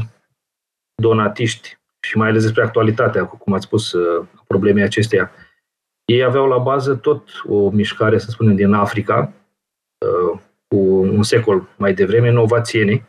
donatiști 1.03 1.79
și 2.01 2.17
mai 2.17 2.29
ales 2.29 2.43
despre 2.43 2.63
actualitatea, 2.63 3.27
cum 3.27 3.53
ați 3.53 3.65
spus, 3.65 3.95
problemei 4.47 4.83
acesteia. 4.83 5.31
Ei 6.05 6.25
aveau 6.25 6.47
la 6.47 6.59
bază 6.59 6.95
tot 6.95 7.29
o 7.45 7.71
mișcare, 7.71 8.19
să 8.19 8.31
spunem, 8.31 8.55
din 8.55 8.73
Africa, 8.73 9.33
cu 10.69 10.77
un 11.01 11.23
secol 11.23 11.69
mai 11.77 11.95
devreme, 11.95 12.31
novațienii, 12.31 13.07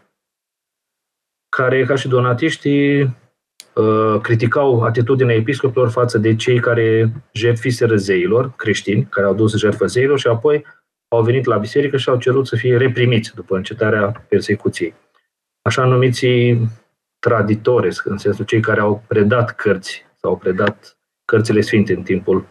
care, 1.49 1.85
ca 1.85 1.95
și 1.95 2.07
donatiștii, 2.07 3.01
Uh, 3.01 3.22
criticau 4.21 4.81
atitudinea 4.81 5.35
episcopilor 5.35 5.89
față 5.89 6.17
de 6.17 6.35
cei 6.35 6.59
care 6.59 7.11
jertfiseră 7.31 7.95
zeilor, 7.95 8.53
creștini, 8.55 9.07
care 9.09 9.27
au 9.27 9.33
dus 9.33 9.57
jertfă 9.57 9.85
zeilor 9.85 10.19
și 10.19 10.27
apoi 10.27 10.65
au 11.07 11.23
venit 11.23 11.45
la 11.45 11.57
biserică 11.57 11.97
și 11.97 12.09
au 12.09 12.17
cerut 12.17 12.47
să 12.47 12.55
fie 12.55 12.77
reprimiți 12.77 13.35
după 13.35 13.55
încetarea 13.55 14.25
persecuției. 14.29 14.93
Așa 15.61 15.85
numiții 15.85 16.69
traditori, 17.19 17.89
în 18.03 18.17
sensul 18.17 18.45
cei 18.45 18.59
care 18.59 18.79
au 18.79 19.03
predat 19.07 19.55
cărți 19.55 20.05
sau 20.15 20.29
au 20.29 20.37
predat 20.37 20.97
cărțile 21.25 21.61
sfinte 21.61 21.93
în 21.93 22.03
timpul. 22.03 22.45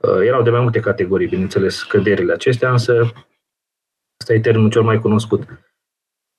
Uh, 0.00 0.20
erau 0.26 0.42
de 0.42 0.50
mai 0.50 0.60
multe 0.60 0.80
categorii, 0.80 1.28
bineînțeles, 1.28 1.82
căderile 1.82 2.32
acestea, 2.32 2.70
însă 2.70 3.12
ăsta 4.20 4.34
e 4.34 4.40
termenul 4.40 4.70
cel 4.70 4.82
mai 4.82 5.00
cunoscut. 5.00 5.42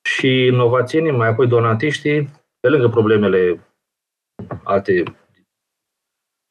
Și 0.02 0.46
inovațienii, 0.46 1.10
mai 1.10 1.28
apoi 1.28 1.46
donatiștii, 1.46 2.30
pe 2.60 2.68
lângă 2.68 2.88
problemele 2.88 3.69
alte... 4.64 5.02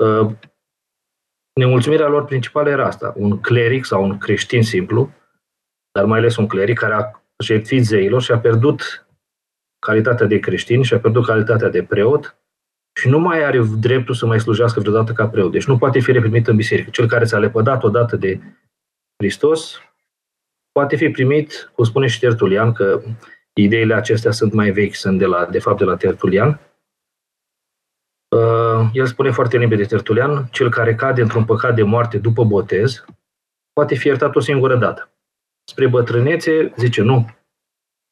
Uh, 0.03 0.31
nemulțumirea 1.53 2.07
lor 2.07 2.25
principală 2.25 2.69
era 2.69 2.85
asta. 2.85 3.13
Un 3.15 3.39
cleric 3.39 3.85
sau 3.85 4.03
un 4.03 4.17
creștin 4.17 4.63
simplu, 4.63 5.13
dar 5.91 6.05
mai 6.05 6.19
ales 6.19 6.35
un 6.35 6.47
cleric 6.47 6.77
care 6.77 6.93
a 6.93 7.11
jertfit 7.43 7.85
zeilor 7.85 8.21
și 8.21 8.31
a 8.31 8.39
pierdut 8.39 9.07
calitatea 9.79 10.25
de 10.25 10.39
creștin 10.39 10.81
și 10.81 10.93
a 10.93 10.99
pierdut 10.99 11.25
calitatea 11.25 11.69
de 11.69 11.83
preot 11.83 12.37
și 12.99 13.09
nu 13.09 13.19
mai 13.19 13.43
are 13.43 13.61
dreptul 13.79 14.15
să 14.15 14.25
mai 14.25 14.39
slujească 14.39 14.79
vreodată 14.79 15.13
ca 15.13 15.27
preot. 15.27 15.51
Deci 15.51 15.67
nu 15.67 15.77
poate 15.77 15.99
fi 15.99 16.11
reprimit 16.11 16.47
în 16.47 16.55
biserică. 16.55 16.89
Cel 16.89 17.07
care 17.07 17.25
s-a 17.25 17.39
lepădat 17.39 17.83
odată 17.83 18.15
de 18.15 18.39
Hristos 19.17 19.81
poate 20.71 20.95
fi 20.95 21.09
primit, 21.09 21.71
cum 21.75 21.83
spune 21.83 22.07
și 22.07 22.19
Tertulian, 22.19 22.71
că 22.71 23.01
ideile 23.53 23.93
acestea 23.93 24.31
sunt 24.31 24.53
mai 24.53 24.71
vechi, 24.71 24.95
sunt 24.95 25.17
de, 25.17 25.25
la, 25.25 25.45
de 25.45 25.59
fapt 25.59 25.77
de 25.77 25.83
la 25.83 25.95
Tertulian, 25.95 26.49
Uh, 26.49 26.68
el 28.93 29.05
spune 29.05 29.31
foarte 29.31 29.57
limpede 29.57 29.83
Tertulian, 29.83 30.47
cel 30.51 30.69
care 30.69 30.95
cade 30.95 31.21
într-un 31.21 31.45
păcat 31.45 31.75
de 31.75 31.83
moarte 31.83 32.17
după 32.17 32.43
botez, 32.43 33.05
poate 33.73 33.95
fi 33.95 34.07
iertat 34.07 34.35
o 34.35 34.39
singură 34.39 34.75
dată. 34.75 35.11
Spre 35.63 35.87
bătrânețe, 35.87 36.73
zice 36.77 37.01
nu, 37.01 37.29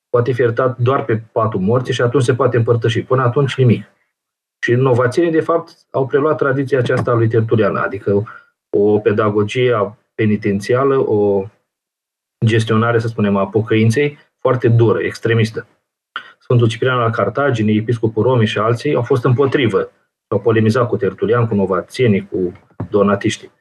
poate 0.09 0.31
fi 0.31 0.41
iertat 0.41 0.77
doar 0.77 1.05
pe 1.05 1.17
patul 1.31 1.59
morții 1.59 1.93
și 1.93 2.01
atunci 2.01 2.23
se 2.23 2.35
poate 2.35 2.57
împărtăși. 2.57 3.01
Până 3.01 3.21
atunci 3.21 3.55
nimic. 3.55 3.83
Și 4.59 4.71
inovațiile, 4.71 5.29
de 5.29 5.41
fapt, 5.41 5.77
au 5.91 6.07
preluat 6.07 6.37
tradiția 6.37 6.79
aceasta 6.79 7.11
a 7.11 7.13
lui 7.13 7.27
Tertulian, 7.27 7.75
adică 7.75 8.23
o 8.69 8.99
pedagogie 8.99 9.97
penitențială, 10.15 10.97
o 10.97 11.45
gestionare, 12.45 12.99
să 12.99 13.07
spunem, 13.07 13.35
a 13.35 13.47
pocăinței 13.47 14.17
foarte 14.37 14.67
dură, 14.67 14.99
extremistă. 14.99 15.67
Sfântul 16.39 16.67
Ciprian 16.67 16.99
al 16.99 17.11
Cartaginei, 17.11 17.77
Episcopul 17.77 18.23
Romii 18.23 18.47
și 18.47 18.57
alții 18.57 18.95
au 18.95 19.01
fost 19.01 19.23
împotrivă. 19.23 19.91
Au 20.27 20.39
polemizat 20.39 20.87
cu 20.87 20.97
Tertulian, 20.97 21.47
cu 21.47 21.55
novațienii, 21.55 22.27
cu 22.27 22.51
donatiștii. 22.89 23.51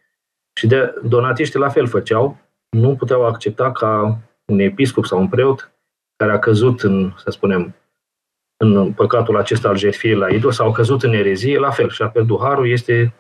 Și 0.59 0.67
de 0.67 0.95
donatiștii 1.03 1.59
la 1.59 1.69
fel 1.69 1.87
făceau, 1.87 2.39
nu 2.69 2.97
puteau 2.97 3.27
accepta 3.27 3.73
ca 3.73 4.19
un 4.45 4.59
episcop 4.59 5.05
sau 5.05 5.19
un 5.19 5.29
preot 5.29 5.71
care 6.17 6.33
a 6.33 6.39
căzut 6.39 6.81
în, 6.81 7.13
să 7.17 7.31
spunem, 7.31 7.75
în 8.57 8.93
păcatul 8.93 9.37
acesta 9.37 9.69
al 9.69 9.77
jertfiei 9.77 10.15
la 10.15 10.29
idol 10.29 10.53
sau 10.53 10.69
a 10.69 10.73
căzut 10.73 11.03
în 11.03 11.13
erezie, 11.13 11.59
la 11.59 11.71
fel, 11.71 11.89
și 11.89 12.03
a 12.03 12.09
pierdut 12.09 12.41
harul, 12.41 12.71
este 12.71 13.15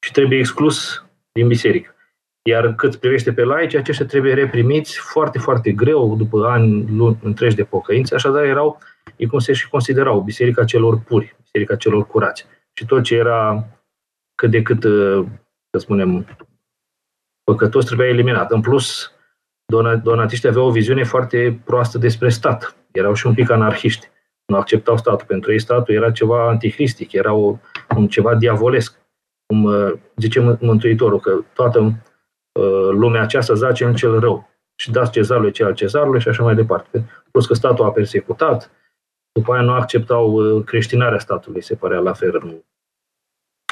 și 0.00 0.12
trebuie 0.12 0.38
exclus 0.38 1.06
din 1.32 1.48
biserică. 1.48 1.94
Iar 2.42 2.74
cât 2.74 2.96
privește 2.96 3.32
pe 3.32 3.44
laici, 3.44 3.74
aceștia 3.74 4.06
trebuie 4.06 4.34
reprimiți 4.34 4.98
foarte, 4.98 5.38
foarte 5.38 5.72
greu 5.72 6.16
după 6.16 6.46
ani 6.46 6.86
luni 6.96 7.18
întregi 7.22 7.56
de 7.56 7.64
pocăință, 7.64 8.14
așadar 8.14 8.44
erau, 8.44 8.78
ei 9.16 9.26
cum 9.26 9.38
se 9.38 9.52
și 9.52 9.68
considerau, 9.68 10.20
biserica 10.20 10.64
celor 10.64 10.98
puri, 10.98 11.36
biserica 11.42 11.76
celor 11.76 12.06
curați. 12.06 12.46
Și 12.78 12.86
tot 12.86 13.02
ce 13.02 13.14
era 13.14 13.66
cât 14.34 14.50
de 14.50 14.62
cât, 14.62 14.82
să 15.70 15.78
spunem, 15.78 16.26
păcătos 17.44 17.84
trebuia 17.84 18.08
eliminat. 18.08 18.50
În 18.50 18.60
plus, 18.60 19.12
donatiștii 20.02 20.48
aveau 20.48 20.66
o 20.66 20.70
viziune 20.70 21.04
foarte 21.04 21.60
proastă 21.64 21.98
despre 21.98 22.28
stat. 22.28 22.76
Erau 22.92 23.14
și 23.14 23.26
un 23.26 23.34
pic 23.34 23.50
anarhiști. 23.50 24.08
Nu 24.46 24.56
acceptau 24.56 24.96
statul. 24.96 25.26
Pentru 25.26 25.52
ei 25.52 25.58
statul 25.58 25.94
era 25.94 26.10
ceva 26.10 26.48
antihristic, 26.48 27.12
era 27.12 27.32
o, 27.32 27.58
un 27.96 28.08
ceva 28.08 28.34
diavolesc. 28.34 28.98
Cum 29.46 29.64
uh, 29.64 29.92
zice 30.16 30.56
Mântuitorul, 30.60 31.20
că 31.20 31.40
toată 31.54 31.78
uh, 31.80 32.88
lumea 32.90 33.22
aceasta 33.22 33.54
zace 33.54 33.84
în 33.84 33.94
cel 33.94 34.18
rău. 34.18 34.50
Și 34.78 34.90
dați 34.90 35.10
cezarului 35.10 35.50
ce 35.50 35.64
al 35.64 35.74
cezarului 35.74 36.20
și 36.20 36.28
așa 36.28 36.42
mai 36.42 36.54
departe. 36.54 37.08
Plus 37.30 37.46
că 37.46 37.54
statul 37.54 37.84
a 37.84 37.90
persecutat, 37.90 38.70
după 39.36 39.52
aia 39.52 39.62
nu 39.62 39.72
acceptau 39.72 40.32
uh, 40.32 40.64
creștinarea 40.64 41.18
statului, 41.18 41.62
se 41.62 41.74
părea 41.74 41.98
la 41.98 42.12
fel 42.12 42.40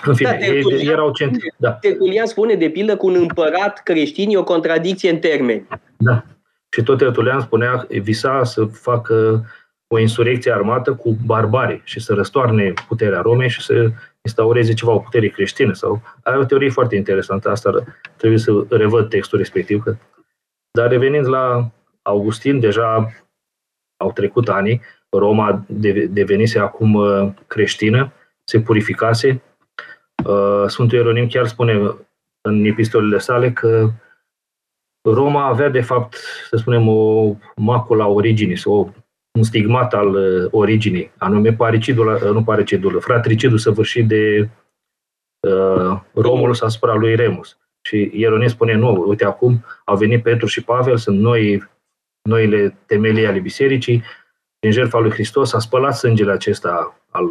în 0.05 0.15
fine, 0.15 0.31
da, 0.31 0.37
Tertulian, 0.37 0.93
erau 0.93 1.13
centri. 1.13 1.55
Da. 1.57 1.73
Tertulian 1.73 2.27
spune, 2.27 2.55
de 2.55 2.69
pildă, 2.69 2.97
că 2.97 3.07
un 3.07 3.15
împărat 3.15 3.83
creștin 3.83 4.31
e 4.31 4.37
o 4.37 4.45
contradicție 4.45 5.11
în 5.11 5.19
termeni. 5.19 5.67
Da. 5.97 6.25
Și 6.71 6.83
tot 6.83 6.99
Tertulian 6.99 7.41
spunea, 7.41 7.87
visa 7.89 8.45
să 8.45 8.65
facă 8.65 9.45
o 9.87 9.99
insurecție 9.99 10.53
armată 10.53 10.95
cu 10.95 11.17
barbari 11.27 11.81
și 11.85 12.01
să 12.01 12.15
răstoarne 12.15 12.73
puterea 12.89 13.21
Romei 13.21 13.49
și 13.49 13.63
să 13.63 13.91
instaureze 14.23 14.75
ceva, 14.75 14.93
o 14.93 14.99
putere 14.99 15.29
creștină. 15.29 15.73
Sau... 15.73 16.03
Are 16.23 16.39
o 16.39 16.45
teorie 16.45 16.71
foarte 16.71 16.97
interesantă, 16.97 17.51
asta 17.51 17.85
trebuie 18.17 18.39
să 18.39 18.65
revăd 18.69 19.09
textul 19.09 19.39
respectiv. 19.39 19.83
Că... 19.83 19.97
Dar 20.71 20.89
revenind 20.89 21.29
la 21.29 21.71
Augustin, 22.03 22.61
deja 22.61 23.13
au 23.97 24.13
trecut 24.13 24.49
ani, 24.49 24.81
Roma 25.19 25.65
devenise 26.09 26.59
acum 26.59 26.95
uh, 26.95 27.33
creștină, 27.47 28.13
se 28.45 28.61
purificase, 28.61 29.43
Uh, 30.23 30.65
Sfântul 30.67 30.99
Ieronim 30.99 31.27
chiar 31.27 31.47
spune 31.47 31.97
în 32.41 32.65
epistolele 32.65 33.19
sale 33.19 33.53
că 33.53 33.91
Roma 35.09 35.47
avea, 35.47 35.69
de 35.69 35.81
fapt, 35.81 36.15
să 36.49 36.57
spunem, 36.57 36.89
o 36.89 37.35
macula 37.57 38.07
originii, 38.07 38.57
sau 38.57 38.95
un 39.39 39.43
stigmat 39.43 39.95
al 39.95 40.15
uh, 40.15 40.49
originii, 40.51 41.11
anume 41.19 41.53
paricidul, 41.53 42.15
uh, 42.15 42.21
nu 42.21 42.45
paricidul, 42.45 43.01
fratricidul 43.01 43.59
săvârșit 43.59 44.09
de 44.09 44.49
uh, 45.49 46.01
Romulus 46.15 46.61
asupra 46.61 46.95
lui 46.95 47.15
Remus. 47.15 47.59
Și 47.81 48.11
Ieronim 48.15 48.49
spune, 48.49 48.75
nu, 48.75 49.05
uite, 49.09 49.25
acum 49.25 49.65
au 49.85 49.97
venit 49.97 50.23
Petru 50.23 50.47
și 50.47 50.65
Pavel, 50.65 50.97
sunt 50.97 51.19
noi, 51.19 51.69
noile 52.29 52.77
temelii 52.87 53.27
ale 53.27 53.39
bisericii, 53.39 54.03
din 54.65 54.73
jertfa 54.73 54.99
lui 54.99 55.11
Hristos 55.11 55.53
a 55.53 55.59
spălat 55.59 55.97
sângele 55.97 56.33
acesta 56.33 57.01
al 57.11 57.25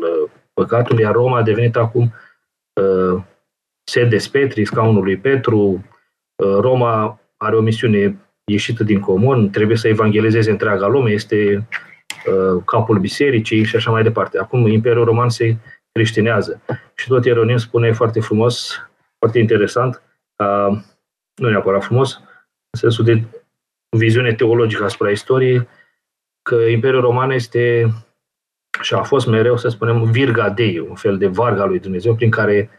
păcatului, 0.53 1.03
iar 1.03 1.13
Roma 1.13 1.37
a 1.37 1.41
devenit 1.41 1.75
acum 1.75 2.13
Uh, 2.73 3.21
Sedes 3.83 4.27
Petri, 4.27 4.65
scaunul 4.65 5.03
lui 5.03 5.17
Petru, 5.17 5.57
uh, 6.35 6.57
Roma 6.59 7.19
are 7.37 7.55
o 7.55 7.61
misiune 7.61 8.17
ieșită 8.45 8.83
din 8.83 8.99
comun, 8.99 9.49
trebuie 9.49 9.77
să 9.77 9.87
evangelizeze 9.87 10.51
întreaga 10.51 10.87
lume, 10.87 11.11
este 11.11 11.67
uh, 12.25 12.63
capul 12.65 12.99
bisericii 12.99 13.63
și 13.63 13.75
așa 13.75 13.91
mai 13.91 14.03
departe. 14.03 14.39
Acum 14.39 14.67
Imperiul 14.67 15.05
Roman 15.05 15.29
se 15.29 15.55
creștinează. 15.91 16.61
Și 16.95 17.07
tot 17.07 17.25
Ieronim 17.25 17.57
spune 17.57 17.91
foarte 17.91 18.19
frumos, 18.19 18.81
foarte 19.17 19.39
interesant, 19.39 20.01
nu 21.35 21.49
neapărat 21.49 21.83
frumos, 21.83 22.21
în 22.69 22.79
sensul 22.79 23.05
de 23.05 23.23
viziune 23.97 24.33
teologică 24.33 24.83
asupra 24.83 25.09
istoriei, 25.09 25.67
că 26.43 26.55
Imperiul 26.55 27.01
Roman 27.01 27.31
este 27.31 27.93
și 28.81 28.93
a 28.93 29.03
fost 29.03 29.27
mereu, 29.27 29.57
să 29.57 29.67
spunem, 29.67 30.11
virga 30.11 30.49
dei, 30.49 30.79
un 30.79 30.95
fel 30.95 31.17
de 31.17 31.27
varga 31.27 31.65
lui 31.65 31.79
Dumnezeu, 31.79 32.15
prin 32.15 32.29
care 32.29 32.69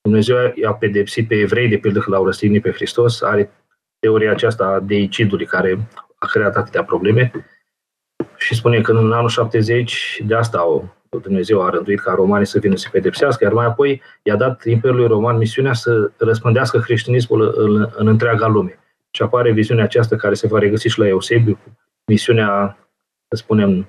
Dumnezeu 0.00 0.52
i-a 0.54 0.72
pedepsit 0.72 1.28
pe 1.28 1.34
evrei, 1.34 1.68
de 1.68 1.76
pildă 1.76 1.98
că 1.98 2.10
l-au 2.10 2.24
răstignit 2.24 2.62
pe 2.62 2.72
Hristos, 2.72 3.22
are 3.22 3.50
teoria 3.98 4.30
aceasta 4.30 4.66
a 4.66 4.80
deicidului, 4.80 5.46
care 5.46 5.88
a 6.18 6.26
creat 6.26 6.56
atâtea 6.56 6.84
probleme 6.84 7.32
și 8.36 8.54
spune 8.54 8.80
că 8.80 8.92
în 8.92 9.12
anul 9.12 9.28
70 9.28 10.20
de 10.26 10.34
asta 10.34 10.58
au, 10.58 10.94
Dumnezeu 11.22 11.62
a 11.62 11.70
rânduit 11.70 12.00
ca 12.00 12.12
romanii 12.12 12.46
să 12.46 12.58
vină 12.58 12.76
să 12.76 12.88
pedepsească, 12.92 13.44
iar 13.44 13.52
mai 13.52 13.66
apoi 13.66 14.02
i-a 14.22 14.36
dat 14.36 14.64
Imperiului 14.64 15.06
Roman 15.06 15.36
misiunea 15.36 15.72
să 15.72 16.10
răspândească 16.16 16.78
creștinismul 16.78 17.54
în, 17.56 17.88
în 17.96 18.06
întreaga 18.06 18.46
lume. 18.46 18.78
Și 19.10 19.22
apare 19.22 19.52
viziunea 19.52 19.84
aceasta 19.84 20.16
care 20.16 20.34
se 20.34 20.46
va 20.46 20.58
regăsi 20.58 20.88
și 20.88 20.98
la 20.98 21.06
Eusebiu, 21.06 21.58
misiunea, 22.06 22.78
să 23.28 23.36
spunem, 23.36 23.86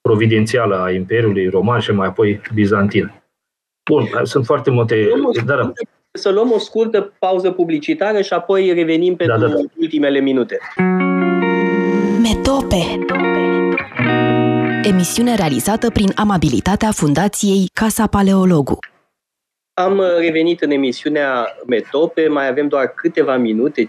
providențială 0.00 0.76
a 0.80 0.90
Imperiului 0.90 1.48
Roman 1.48 1.80
și 1.80 1.92
mai 1.92 2.06
apoi 2.06 2.40
bizantin. 2.54 3.22
Bun, 3.90 4.08
sunt 4.22 4.44
foarte 4.44 4.70
multe... 4.70 5.08
Dar... 5.46 5.56
Da. 5.56 5.72
Să 6.16 6.30
luăm 6.30 6.52
o 6.52 6.58
scurtă 6.58 7.12
pauză 7.18 7.50
publicitară 7.50 8.20
și 8.20 8.32
apoi 8.32 8.72
revenim 8.72 9.16
pentru 9.16 9.38
da, 9.38 9.46
da, 9.46 9.52
da. 9.54 9.60
ultimele 9.76 10.20
minute. 10.20 10.58
Metope 12.22 13.04
Emisiune 14.82 15.34
realizată 15.34 15.90
prin 15.90 16.12
amabilitatea 16.14 16.90
Fundației 16.90 17.70
Casa 17.72 18.06
Paleologu. 18.06 18.78
Am 19.74 20.02
revenit 20.18 20.60
în 20.62 20.70
emisiunea 20.70 21.46
Metope, 21.66 22.28
mai 22.28 22.48
avem 22.48 22.68
doar 22.68 22.86
câteva 22.86 23.36
minute, 23.36 23.82
5-6 23.82 23.86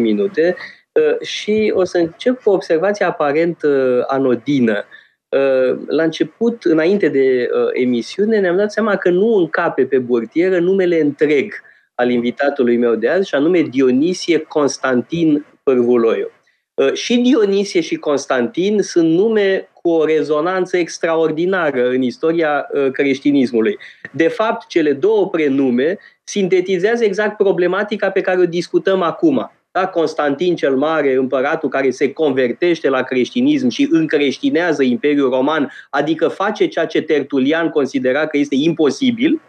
minute, 0.00 0.56
uh, 0.56 0.79
și 1.20 1.72
o 1.74 1.84
să 1.84 1.98
încep 1.98 2.42
cu 2.42 2.50
o 2.50 2.52
observație 2.52 3.04
aparent 3.04 3.62
uh, 3.62 4.02
anodină. 4.06 4.84
Uh, 5.28 5.78
la 5.86 6.02
început, 6.02 6.64
înainte 6.64 7.08
de 7.08 7.48
uh, 7.52 7.68
emisiune, 7.72 8.40
ne-am 8.40 8.56
dat 8.56 8.72
seama 8.72 8.96
că 8.96 9.10
nu 9.10 9.34
încape 9.34 9.86
pe 9.86 9.98
burtieră 9.98 10.58
numele 10.58 11.00
întreg 11.00 11.54
al 11.94 12.10
invitatului 12.10 12.76
meu 12.76 12.94
de 12.94 13.08
azi, 13.08 13.28
și 13.28 13.34
anume 13.34 13.60
Dionisie 13.60 14.38
Constantin 14.38 15.46
Pârvuloiu. 15.62 16.30
Uh, 16.74 16.92
și 16.92 17.16
Dionisie 17.16 17.80
și 17.80 17.94
Constantin 17.96 18.82
sunt 18.82 19.10
nume 19.10 19.68
cu 19.72 19.90
o 19.90 20.04
rezonanță 20.04 20.76
extraordinară 20.76 21.88
în 21.88 22.02
istoria 22.02 22.66
creștinismului. 22.92 23.78
De 24.12 24.28
fapt, 24.28 24.66
cele 24.66 24.92
două 24.92 25.28
prenume 25.28 25.98
sintetizează 26.24 27.04
exact 27.04 27.36
problematica 27.36 28.10
pe 28.10 28.20
care 28.20 28.40
o 28.40 28.46
discutăm 28.46 29.02
acum 29.02 29.50
da? 29.72 29.86
Constantin 29.86 30.56
cel 30.56 30.76
Mare, 30.76 31.14
împăratul 31.14 31.68
care 31.68 31.90
se 31.90 32.12
convertește 32.12 32.88
la 32.88 33.02
creștinism 33.02 33.68
și 33.68 33.88
încreștinează 33.90 34.82
Imperiul 34.82 35.30
Roman, 35.30 35.72
adică 35.90 36.28
face 36.28 36.66
ceea 36.66 36.86
ce 36.86 37.02
Tertulian 37.02 37.68
considera 37.68 38.26
că 38.26 38.36
este 38.36 38.54
imposibil, 38.54 39.40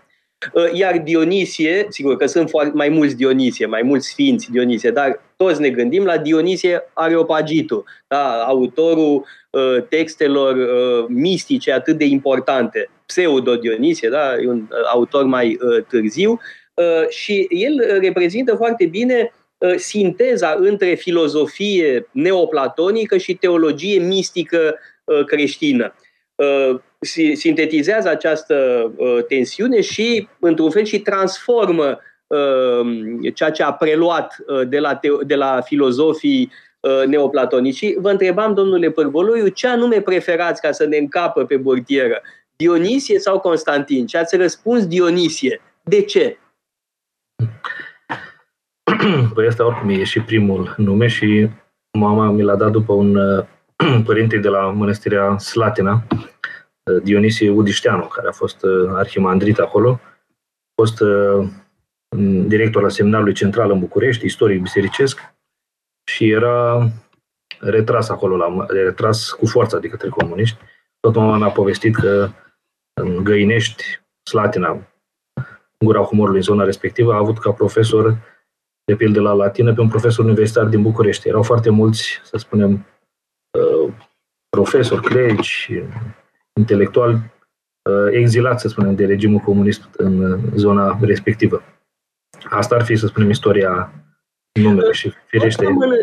uh, 0.54 0.74
iar 0.74 0.98
Dionisie, 0.98 1.86
sigur 1.90 2.18
că 2.18 2.26
sunt 2.26 2.74
mai 2.74 2.90
mulți 2.90 3.16
Dionisie, 3.16 3.66
mai 3.66 3.82
mulți 3.82 4.08
sfinți 4.08 4.52
Dionisie, 4.52 4.92
dar 4.92 5.22
toți 5.36 5.62
ne 5.62 5.70
gândim 5.70 6.04
la 6.04 6.18
Dionisie 6.18 6.82
Areopagitu, 6.94 7.84
da? 8.08 8.44
autorul 8.44 9.26
uh, 9.50 9.84
textelor 9.90 10.56
uh, 10.56 11.06
mistice 11.08 11.72
atât 11.72 11.98
de 11.98 12.06
importante, 12.06 12.90
pseudo-Dionisie, 13.06 14.10
da? 14.10 14.36
e 14.42 14.48
un 14.48 14.68
uh, 14.72 14.78
autor 14.94 15.24
mai 15.24 15.58
uh, 15.62 15.84
târziu, 15.88 16.40
uh, 16.74 17.10
și 17.10 17.48
el 17.50 18.00
reprezintă 18.00 18.56
foarte 18.56 18.86
bine 18.86 19.32
Uh, 19.34 19.41
sinteza 19.76 20.56
între 20.60 20.94
filozofie 20.94 22.08
neoplatonică 22.12 23.18
și 23.18 23.34
teologie 23.34 24.00
mistică 24.00 24.76
uh, 25.04 25.26
creștină. 25.26 25.96
Uh, 26.36 26.80
sintetizează 27.34 28.10
această 28.10 28.92
tensiune 29.28 29.82
și, 29.82 30.28
într-un 30.40 30.70
fel, 30.70 30.84
și 30.84 31.00
transformă 31.00 32.00
ceea 33.34 33.50
ce 33.52 33.64
a 33.64 33.74
preluat 33.74 34.36
de 34.68 34.80
la, 34.80 35.00
de 35.26 35.36
la 35.36 35.62
filozofii 35.62 36.52
uh, 36.82 37.08
neoplatonicii. 37.08 37.96
Vă 38.00 38.10
întrebam, 38.10 38.54
domnule 38.54 38.90
Pârvoluiu, 38.92 39.48
ce 39.48 39.68
anume 39.68 40.02
preferați 40.02 40.62
ca 40.62 40.72
să 40.72 40.86
ne 40.86 40.98
încapă 40.98 41.46
pe 41.46 41.58
burtieră? 41.58 42.22
Dionisie 42.56 43.20
sau 43.20 43.40
Constantin? 43.40 44.08
Și 44.08 44.16
ați 44.16 44.36
răspuns 44.36 44.88
Dionisie. 44.88 45.62
De 45.84 46.02
ce? 46.02 46.38
Păi 49.34 49.48
asta 49.48 49.66
oricum 49.66 49.90
e 49.90 50.04
și 50.04 50.22
primul 50.22 50.74
nume 50.78 51.08
și 51.08 51.50
mama 52.00 52.30
mi 52.30 52.42
l-a 52.42 52.56
dat 52.56 52.72
după 52.72 52.94
un 52.94 53.16
uh, 53.16 53.46
părinte 54.06 54.38
de 54.38 54.48
la 54.48 54.72
mănăstirea 54.72 55.38
Slatina, 55.38 56.04
uh, 56.12 57.02
Dionisie 57.04 57.50
Udișteanu, 57.50 58.06
care 58.06 58.28
a 58.28 58.32
fost 58.32 58.64
uh, 58.64 58.92
arhimandrit 58.94 59.58
acolo, 59.58 60.00
a 60.02 60.82
fost 60.82 61.02
director 62.48 62.84
al 62.84 62.90
seminarului 62.90 63.34
central 63.34 63.72
în 63.72 63.80
București, 63.80 64.26
istoric 64.26 64.62
bisericesc, 64.62 65.20
și 66.04 66.30
era 66.30 66.90
retras 67.60 68.10
acolo, 68.10 68.36
la, 68.36 68.66
retras 68.70 69.30
cu 69.30 69.46
forța 69.46 69.80
de 69.80 69.88
către 69.88 70.10
comuniști. 70.10 70.58
Tot 71.00 71.16
mama 71.16 71.38
mi-a 71.38 71.50
povestit 71.50 71.96
că 71.96 72.30
în 72.94 73.24
Găinești, 73.24 73.84
Slatina, 74.30 74.88
gura 75.80 76.02
humorului 76.02 76.38
în 76.38 76.44
zona 76.44 76.64
respectivă, 76.64 77.14
a 77.14 77.18
avut 77.18 77.40
ca 77.40 77.52
profesor, 77.52 78.18
de 78.84 78.96
pildă 78.96 79.22
la 79.22 79.34
latină, 79.34 79.74
pe 79.74 79.82
un 79.82 79.88
profesor 79.88 80.26
universitar 80.26 80.66
din 80.66 80.82
București. 80.82 81.28
Erau 81.28 81.44
foarte 81.44 81.70
mulți, 81.70 82.20
să 82.24 82.38
spunem, 82.38 82.86
uh, 83.60 83.94
profesori, 84.50 85.02
clerici, 85.02 85.70
intelectuali 86.60 87.14
uh, 87.14 88.08
exilați, 88.12 88.62
să 88.62 88.68
spunem, 88.68 88.96
de 88.96 89.06
regimul 89.06 89.40
comunist 89.40 89.90
în 89.98 90.40
zona 90.56 91.00
respectivă. 91.02 91.64
Asta 92.50 92.76
ar 92.76 92.84
fi, 92.84 92.96
să 92.96 93.08
spunem, 93.08 93.30
istoria 93.30 93.94
numele 94.60 94.92
și 94.92 95.14
firește. 95.26 95.64
Tot 95.64 95.74
la, 95.74 95.86
mână, 95.86 95.96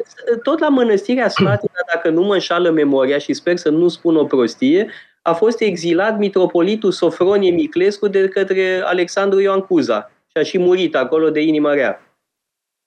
tot 0.42 0.58
la 0.58 0.68
mănăstirea 0.68 1.28
Slatina, 1.28 1.80
dacă 1.94 2.10
nu 2.10 2.22
mă 2.22 2.32
înșală 2.32 2.70
memoria 2.70 3.18
și 3.18 3.32
sper 3.32 3.56
să 3.56 3.70
nu 3.70 3.88
spun 3.88 4.16
o 4.16 4.24
prostie, 4.24 4.90
a 5.22 5.32
fost 5.32 5.60
exilat 5.60 6.18
mitropolitul 6.18 6.92
Sofronie 6.92 7.50
Miclescu 7.50 8.08
de 8.08 8.28
către 8.28 8.80
Alexandru 8.84 9.40
Ioan 9.40 9.60
Cuza 9.60 10.10
și 10.26 10.36
a 10.36 10.42
și 10.42 10.58
murit 10.58 10.94
acolo 10.96 11.30
de 11.30 11.40
inimă 11.40 11.72
rea. 11.74 12.07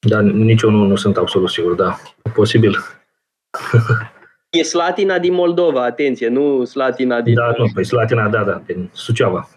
Da, 0.07 0.21
nici 0.21 0.61
eu 0.61 0.69
nu, 0.69 0.85
nu 0.85 0.95
sunt 0.95 1.17
absolut 1.17 1.49
sigur, 1.49 1.75
da. 1.75 1.97
Posibil. 2.33 2.75
E 4.51 4.63
Slatina 4.63 5.19
din 5.19 5.33
Moldova, 5.33 5.83
atenție, 5.83 6.27
nu 6.27 6.65
Slatina 6.65 7.21
din... 7.21 7.33
Da, 7.33 7.53
nu, 7.57 7.65
păi 7.73 7.85
Slatina, 7.85 8.29
da, 8.29 8.43
da, 8.43 8.61
din 8.65 8.89
Suceava. 8.93 9.47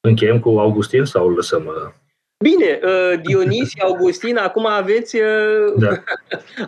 Încheiem 0.00 0.40
cu 0.40 0.48
Augustin 0.48 1.04
sau 1.04 1.26
îl 1.26 1.34
lăsăm? 1.34 1.66
Uh? 1.66 1.92
Bine, 2.44 2.80
uh, 2.82 3.20
Dionisie, 3.20 3.82
Augustin, 3.88 4.36
acum 4.36 4.66
aveți... 4.66 5.16
Uh, 5.16 5.74
da. 5.78 6.02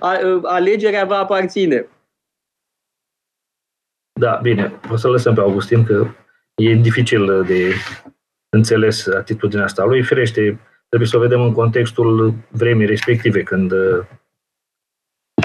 Alegerea 0.57 1.05
va 1.05 1.17
aparține. 1.17 1.89
Da, 4.21 4.39
bine, 4.43 4.81
o 4.91 4.97
să 4.97 5.09
lăsăm 5.09 5.35
pe 5.35 5.41
Augustin 5.41 5.85
că 5.85 6.07
e 6.55 6.75
dificil 6.75 7.45
de 7.45 7.73
înțeles 8.49 9.07
atitudinea 9.07 9.65
asta 9.65 9.85
lui. 9.85 10.03
Firește, 10.03 10.61
trebuie 10.93 11.09
să 11.09 11.17
o 11.17 11.21
vedem 11.21 11.41
în 11.41 11.53
contextul 11.53 12.35
vremii 12.49 12.87
respective, 12.87 13.43
când 13.43 13.73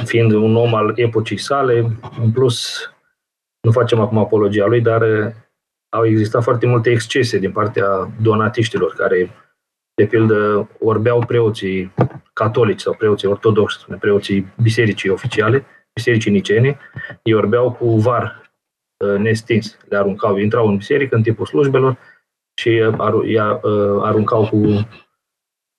fiind 0.05 0.31
un 0.31 0.55
om 0.55 0.73
al 0.73 0.93
epocii 0.95 1.37
sale, 1.37 1.97
în 2.21 2.31
plus, 2.31 2.79
nu 3.61 3.71
facem 3.71 3.99
acum 3.99 4.17
apologia 4.17 4.65
lui, 4.65 4.81
dar 4.81 5.33
au 5.89 6.05
existat 6.05 6.43
foarte 6.43 6.65
multe 6.65 6.89
excese 6.89 7.37
din 7.37 7.51
partea 7.51 8.11
donatiștilor 8.21 8.93
care, 8.93 9.29
de 9.93 10.05
pildă, 10.05 10.69
orbeau 10.79 11.25
preoții 11.25 11.93
catolici 12.33 12.81
sau 12.81 12.93
preoții 12.93 13.27
ortodoxi, 13.27 13.85
preoții 13.99 14.53
bisericii 14.61 15.09
oficiale, 15.09 15.65
bisericii 15.93 16.31
nicene, 16.31 16.77
îi 17.23 17.33
orbeau 17.33 17.71
cu 17.71 17.99
var 17.99 18.47
Uh, 18.97 19.17
nestins. 19.17 19.77
Le 19.89 19.97
aruncau, 19.97 20.37
intrau 20.37 20.67
în 20.67 20.77
biserică 20.77 21.15
în 21.15 21.21
timpul 21.21 21.45
slujbelor 21.45 21.97
și 22.53 22.69
uh, 22.69 23.13
uh, 23.13 24.01
aruncau 24.01 24.47
cu 24.47 24.87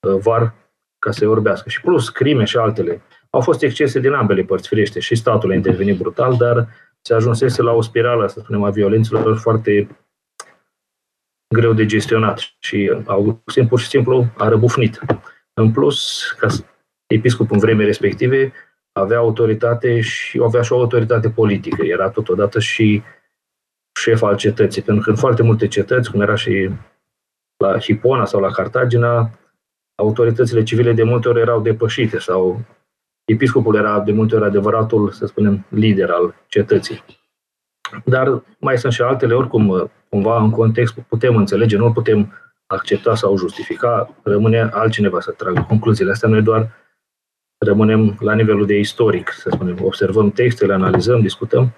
var 0.01 0.55
ca 0.99 1.11
să-i 1.11 1.27
orbească. 1.27 1.69
Și 1.69 1.81
plus 1.81 2.09
crime 2.09 2.45
și 2.45 2.57
altele. 2.57 3.03
Au 3.31 3.41
fost 3.41 3.63
excese 3.63 4.01
din 4.01 4.13
ambele 4.13 4.43
părți, 4.43 4.69
firește, 4.69 5.01
și 5.01 5.15
statul 5.15 5.51
a 5.51 5.55
intervenit 5.55 5.99
brutal, 5.99 6.37
dar 6.37 6.69
se 7.01 7.15
ajunsese 7.15 7.63
la 7.63 7.73
o 7.73 7.81
spirală, 7.81 8.27
să 8.27 8.41
spunem, 8.41 8.63
a 8.63 8.71
violențelor 8.71 9.39
foarte 9.39 9.89
greu 11.55 11.73
de 11.73 11.87
gestionat 11.87 12.39
și 12.59 12.93
Augustin 13.07 13.67
pur 13.67 13.79
și 13.79 13.89
simplu 13.89 14.27
a 14.37 14.49
răbufnit. 14.49 15.01
În 15.55 15.73
plus, 15.73 16.31
ca 16.39 16.47
episcopul 17.07 17.55
în 17.55 17.61
vreme 17.61 17.85
respective 17.85 18.53
avea 18.93 19.19
autoritate 19.19 20.01
și 20.01 20.41
avea 20.43 20.63
și 20.63 20.73
o 20.73 20.79
autoritate 20.79 21.31
politică. 21.31 21.85
Era 21.85 22.11
totodată 22.11 22.61
și 22.61 23.03
șef 24.01 24.23
al 24.23 24.37
cetății, 24.37 24.83
pentru 24.83 25.05
că 25.05 25.11
în 25.11 25.17
foarte 25.17 25.43
multe 25.43 25.69
cetăți, 25.69 26.11
cum 26.11 26.21
era 26.21 26.35
și 26.35 26.71
la 27.57 27.79
Hipona 27.79 28.25
sau 28.25 28.41
la 28.41 28.51
Cartagina, 28.51 29.31
autoritățile 29.99 30.63
civile 30.63 30.93
de 30.93 31.03
multe 31.03 31.29
ori 31.29 31.41
erau 31.41 31.61
depășite 31.61 32.19
sau 32.19 32.61
episcopul 33.25 33.75
era 33.75 34.01
de 34.01 34.13
multe 34.13 34.35
ori 34.35 34.45
adevăratul, 34.45 35.11
să 35.11 35.27
spunem, 35.27 35.67
lider 35.69 36.11
al 36.11 36.35
cetății. 36.47 37.05
Dar 38.05 38.43
mai 38.59 38.79
sunt 38.79 38.93
și 38.93 39.03
altele, 39.03 39.35
oricum, 39.35 39.91
cumva 40.09 40.43
în 40.43 40.51
context 40.51 40.95
putem 41.09 41.37
înțelege, 41.37 41.77
nu 41.77 41.93
putem 41.93 42.33
accepta 42.67 43.15
sau 43.15 43.37
justifica, 43.37 44.15
rămâne 44.23 44.61
altcineva 44.73 45.21
să 45.21 45.31
tragă 45.31 45.65
concluziile 45.69 46.11
astea. 46.11 46.29
Noi 46.29 46.43
doar 46.43 46.71
rămânem 47.59 48.17
la 48.21 48.35
nivelul 48.35 48.67
de 48.67 48.79
istoric, 48.79 49.33
să 49.33 49.51
spunem, 49.53 49.77
observăm 49.83 50.31
textele, 50.31 50.73
analizăm, 50.73 51.21
discutăm. 51.21 51.73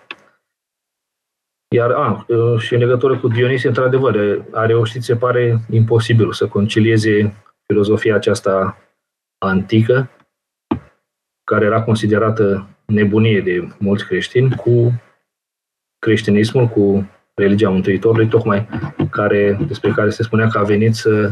Iar, 1.75 1.91
a, 1.91 2.27
și 2.59 2.75
în 2.75 2.81
legătură 2.81 3.19
cu 3.19 3.29
Dionisie, 3.29 3.69
într-adevăr, 3.69 4.45
a 4.53 4.67
reușit, 4.67 5.03
se 5.03 5.17
pare, 5.17 5.61
imposibil 5.71 6.33
să 6.33 6.47
concilieze 6.47 7.35
filozofia 7.71 8.15
aceasta 8.15 8.79
antică, 9.39 10.11
care 11.45 11.65
era 11.65 11.83
considerată 11.83 12.69
nebunie 12.87 13.41
de 13.41 13.69
mulți 13.79 14.05
creștini, 14.05 14.55
cu 14.55 15.03
creștinismul, 15.99 16.67
cu 16.67 17.11
religia 17.35 17.71
Mântuitorului, 17.71 18.29
tocmai 18.29 18.69
care, 19.11 19.59
despre 19.67 19.91
care 19.91 20.11
se 20.11 20.23
spunea 20.23 20.49
că 20.49 20.59
a 20.59 20.63
venit 20.63 20.95
să 20.95 21.31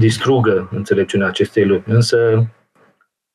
distrugă 0.00 0.68
înțelepciunea 0.72 1.26
acestei 1.26 1.66
lumi. 1.66 1.84
Însă, 1.86 2.46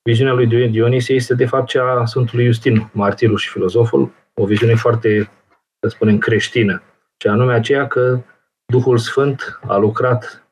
Viziunea 0.04 0.34
lui 0.34 0.70
Dionisie 0.70 1.16
este 1.16 1.34
de 1.34 1.46
fapt 1.46 1.68
cea 1.68 2.00
a 2.00 2.06
Sfântului 2.06 2.46
Justin, 2.46 2.90
martirul 2.94 3.38
și 3.38 3.50
filozoful, 3.50 4.12
o 4.34 4.46
viziune 4.46 4.76
foarte, 4.76 5.32
să 5.80 5.90
spunem, 5.90 6.18
creștină, 6.18 6.82
și 7.18 7.28
anume 7.28 7.54
aceea 7.54 7.88
că 7.88 8.22
Duhul 8.66 8.98
Sfânt 8.98 9.60
a 9.68 9.78
lucrat 9.78 10.48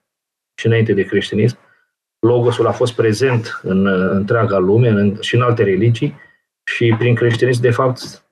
și 0.59 0.65
înainte 0.65 0.93
de 0.93 1.03
creștinism, 1.03 1.57
Logosul 2.25 2.67
a 2.67 2.71
fost 2.71 2.93
prezent 2.93 3.59
în 3.63 3.85
întreaga 3.87 4.57
lume 4.57 4.89
în, 4.89 5.17
și 5.19 5.35
în 5.35 5.41
alte 5.41 5.63
religii 5.63 6.15
și 6.63 6.95
prin 6.97 7.15
creștinism, 7.15 7.61
de 7.61 7.71
fapt, 7.71 8.25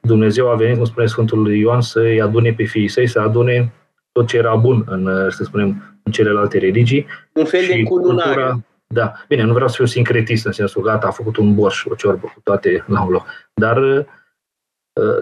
Dumnezeu 0.00 0.50
a 0.50 0.54
venit, 0.54 0.76
cum 0.76 0.84
spune 0.84 1.06
Sfântul 1.06 1.54
Ioan, 1.54 1.80
să-i 1.80 2.20
adune 2.20 2.52
pe 2.52 2.64
fiii 2.64 2.88
săi, 2.88 3.06
să 3.06 3.20
adune 3.20 3.72
tot 4.12 4.26
ce 4.26 4.36
era 4.36 4.56
bun 4.56 4.84
în, 4.86 5.30
să 5.30 5.44
spunem, 5.44 6.00
în 6.02 6.12
celelalte 6.12 6.58
religii. 6.58 7.06
Un 7.32 7.44
fel 7.44 7.66
de 7.66 7.82
cununare. 7.82 8.34
Cultura, 8.34 8.60
da, 8.86 9.12
bine, 9.28 9.42
nu 9.42 9.52
vreau 9.52 9.68
să 9.68 9.74
fiu 9.74 9.84
sincretist 9.84 10.46
în 10.46 10.52
sensul 10.52 10.82
gata, 10.82 11.06
a 11.06 11.10
făcut 11.10 11.36
un 11.36 11.54
borș, 11.54 11.84
o 11.84 11.94
ciorbă 11.94 12.26
cu 12.34 12.40
toate 12.42 12.84
la 12.86 13.02
un 13.02 13.10
loc. 13.10 13.26
Dar 13.54 13.76
uh, 13.76 14.04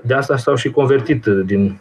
de 0.03 0.15
asta 0.15 0.37
s-au 0.37 0.55
și 0.55 0.71
convertit 0.71 1.25
din 1.27 1.81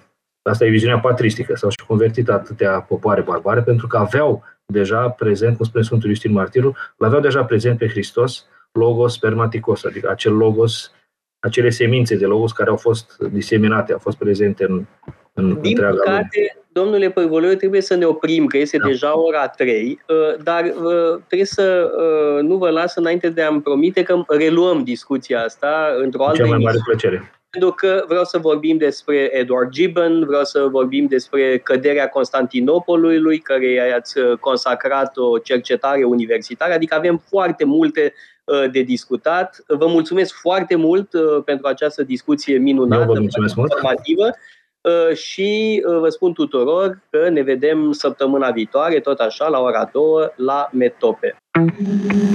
Asta 0.49 0.65
e 0.65 0.69
viziunea 0.69 0.99
patristică. 0.99 1.55
S-au 1.55 1.69
și 1.69 1.85
convertit 1.87 2.29
atâtea 2.29 2.81
popoare 2.81 3.21
barbare 3.21 3.61
pentru 3.61 3.87
că 3.87 3.97
aveau 3.97 4.43
deja 4.71 5.09
prezent, 5.09 5.57
cum 5.57 5.65
spune 5.65 5.83
Sfântul 5.83 6.09
Justin 6.09 6.31
Martirul, 6.31 6.75
l-aveau 6.97 7.21
deja 7.21 7.43
prezent 7.43 7.77
pe 7.77 7.87
Hristos, 7.87 8.45
logos 8.71 9.13
spermaticos, 9.13 9.83
adică 9.83 10.09
acel 10.09 10.33
logos, 10.33 10.91
acele 11.39 11.69
semințe 11.69 12.15
de 12.15 12.25
logos 12.25 12.51
care 12.51 12.69
au 12.69 12.75
fost 12.75 13.17
diseminate, 13.17 13.91
au 13.91 13.99
fost 13.99 14.17
prezente 14.17 14.65
în, 14.65 14.85
în 15.33 15.47
Din 15.61 15.69
întreaga 15.69 15.95
păcate, 15.97 16.29
lume 16.33 16.59
domnule 16.71 17.09
Părvoleu, 17.09 17.53
trebuie 17.53 17.81
să 17.81 17.95
ne 17.95 18.05
oprim, 18.05 18.45
că 18.45 18.57
este 18.57 18.77
da. 18.77 18.87
deja 18.87 19.19
ora 19.19 19.47
3, 19.47 19.99
uh, 20.07 20.43
dar 20.43 20.63
uh, 20.63 21.21
trebuie 21.27 21.47
să 21.47 21.91
uh, 21.97 22.43
nu 22.43 22.55
vă 22.55 22.69
las 22.69 22.95
înainte 22.95 23.29
de 23.29 23.41
a-mi 23.41 23.61
promite 23.61 24.03
că 24.03 24.23
reluăm 24.27 24.83
discuția 24.83 25.43
asta 25.43 25.95
într-o 26.01 26.25
altă 26.25 26.47
mai 26.47 26.57
mare 26.57 26.77
plăcere. 26.85 27.31
Pentru 27.49 27.71
că 27.71 28.03
vreau 28.07 28.23
să 28.23 28.37
vorbim 28.37 28.77
despre 28.77 29.29
Edward 29.33 29.69
Gibbon, 29.69 30.25
vreau 30.25 30.43
să 30.43 30.67
vorbim 30.71 31.05
despre 31.05 31.57
căderea 31.57 32.09
Constantinopolului, 32.09 33.39
care 33.39 33.71
i-ați 33.71 34.15
consacrat 34.39 35.17
o 35.17 35.37
cercetare 35.37 36.03
universitară, 36.03 36.73
adică 36.73 36.95
avem 36.95 37.21
foarte 37.29 37.65
multe 37.65 38.13
de 38.71 38.81
discutat. 38.81 39.63
Vă 39.67 39.87
mulțumesc 39.87 40.33
foarte 40.33 40.75
mult 40.75 41.09
pentru 41.45 41.67
această 41.67 42.03
discuție 42.03 42.57
minunată, 42.57 43.01
Eu 43.01 43.13
vă 43.13 43.19
mulțumesc 43.19 43.55
informativă. 43.55 44.21
Mult. 44.21 44.35
Ă, 44.85 45.13
și 45.13 45.83
ă, 45.87 45.99
vă 45.99 46.09
spun 46.09 46.33
tuturor 46.33 47.01
că 47.09 47.29
ne 47.29 47.41
vedem 47.41 47.91
săptămâna 47.91 48.51
viitoare, 48.51 48.99
tot 48.99 49.19
așa, 49.19 49.47
la 49.47 49.59
ora 49.59 49.89
2, 49.93 50.03
la 50.35 50.69
Metope. 50.71 51.37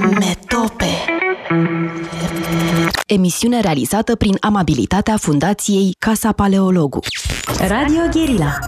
Metope. 0.00 0.84
Emisiune 3.06 3.60
realizată 3.60 4.16
prin 4.16 4.36
amabilitatea 4.40 5.16
Fundației 5.16 5.94
Casa 5.98 6.32
Paleologu. 6.32 6.98
Radio 7.68 8.02
Guerilla 8.12 8.58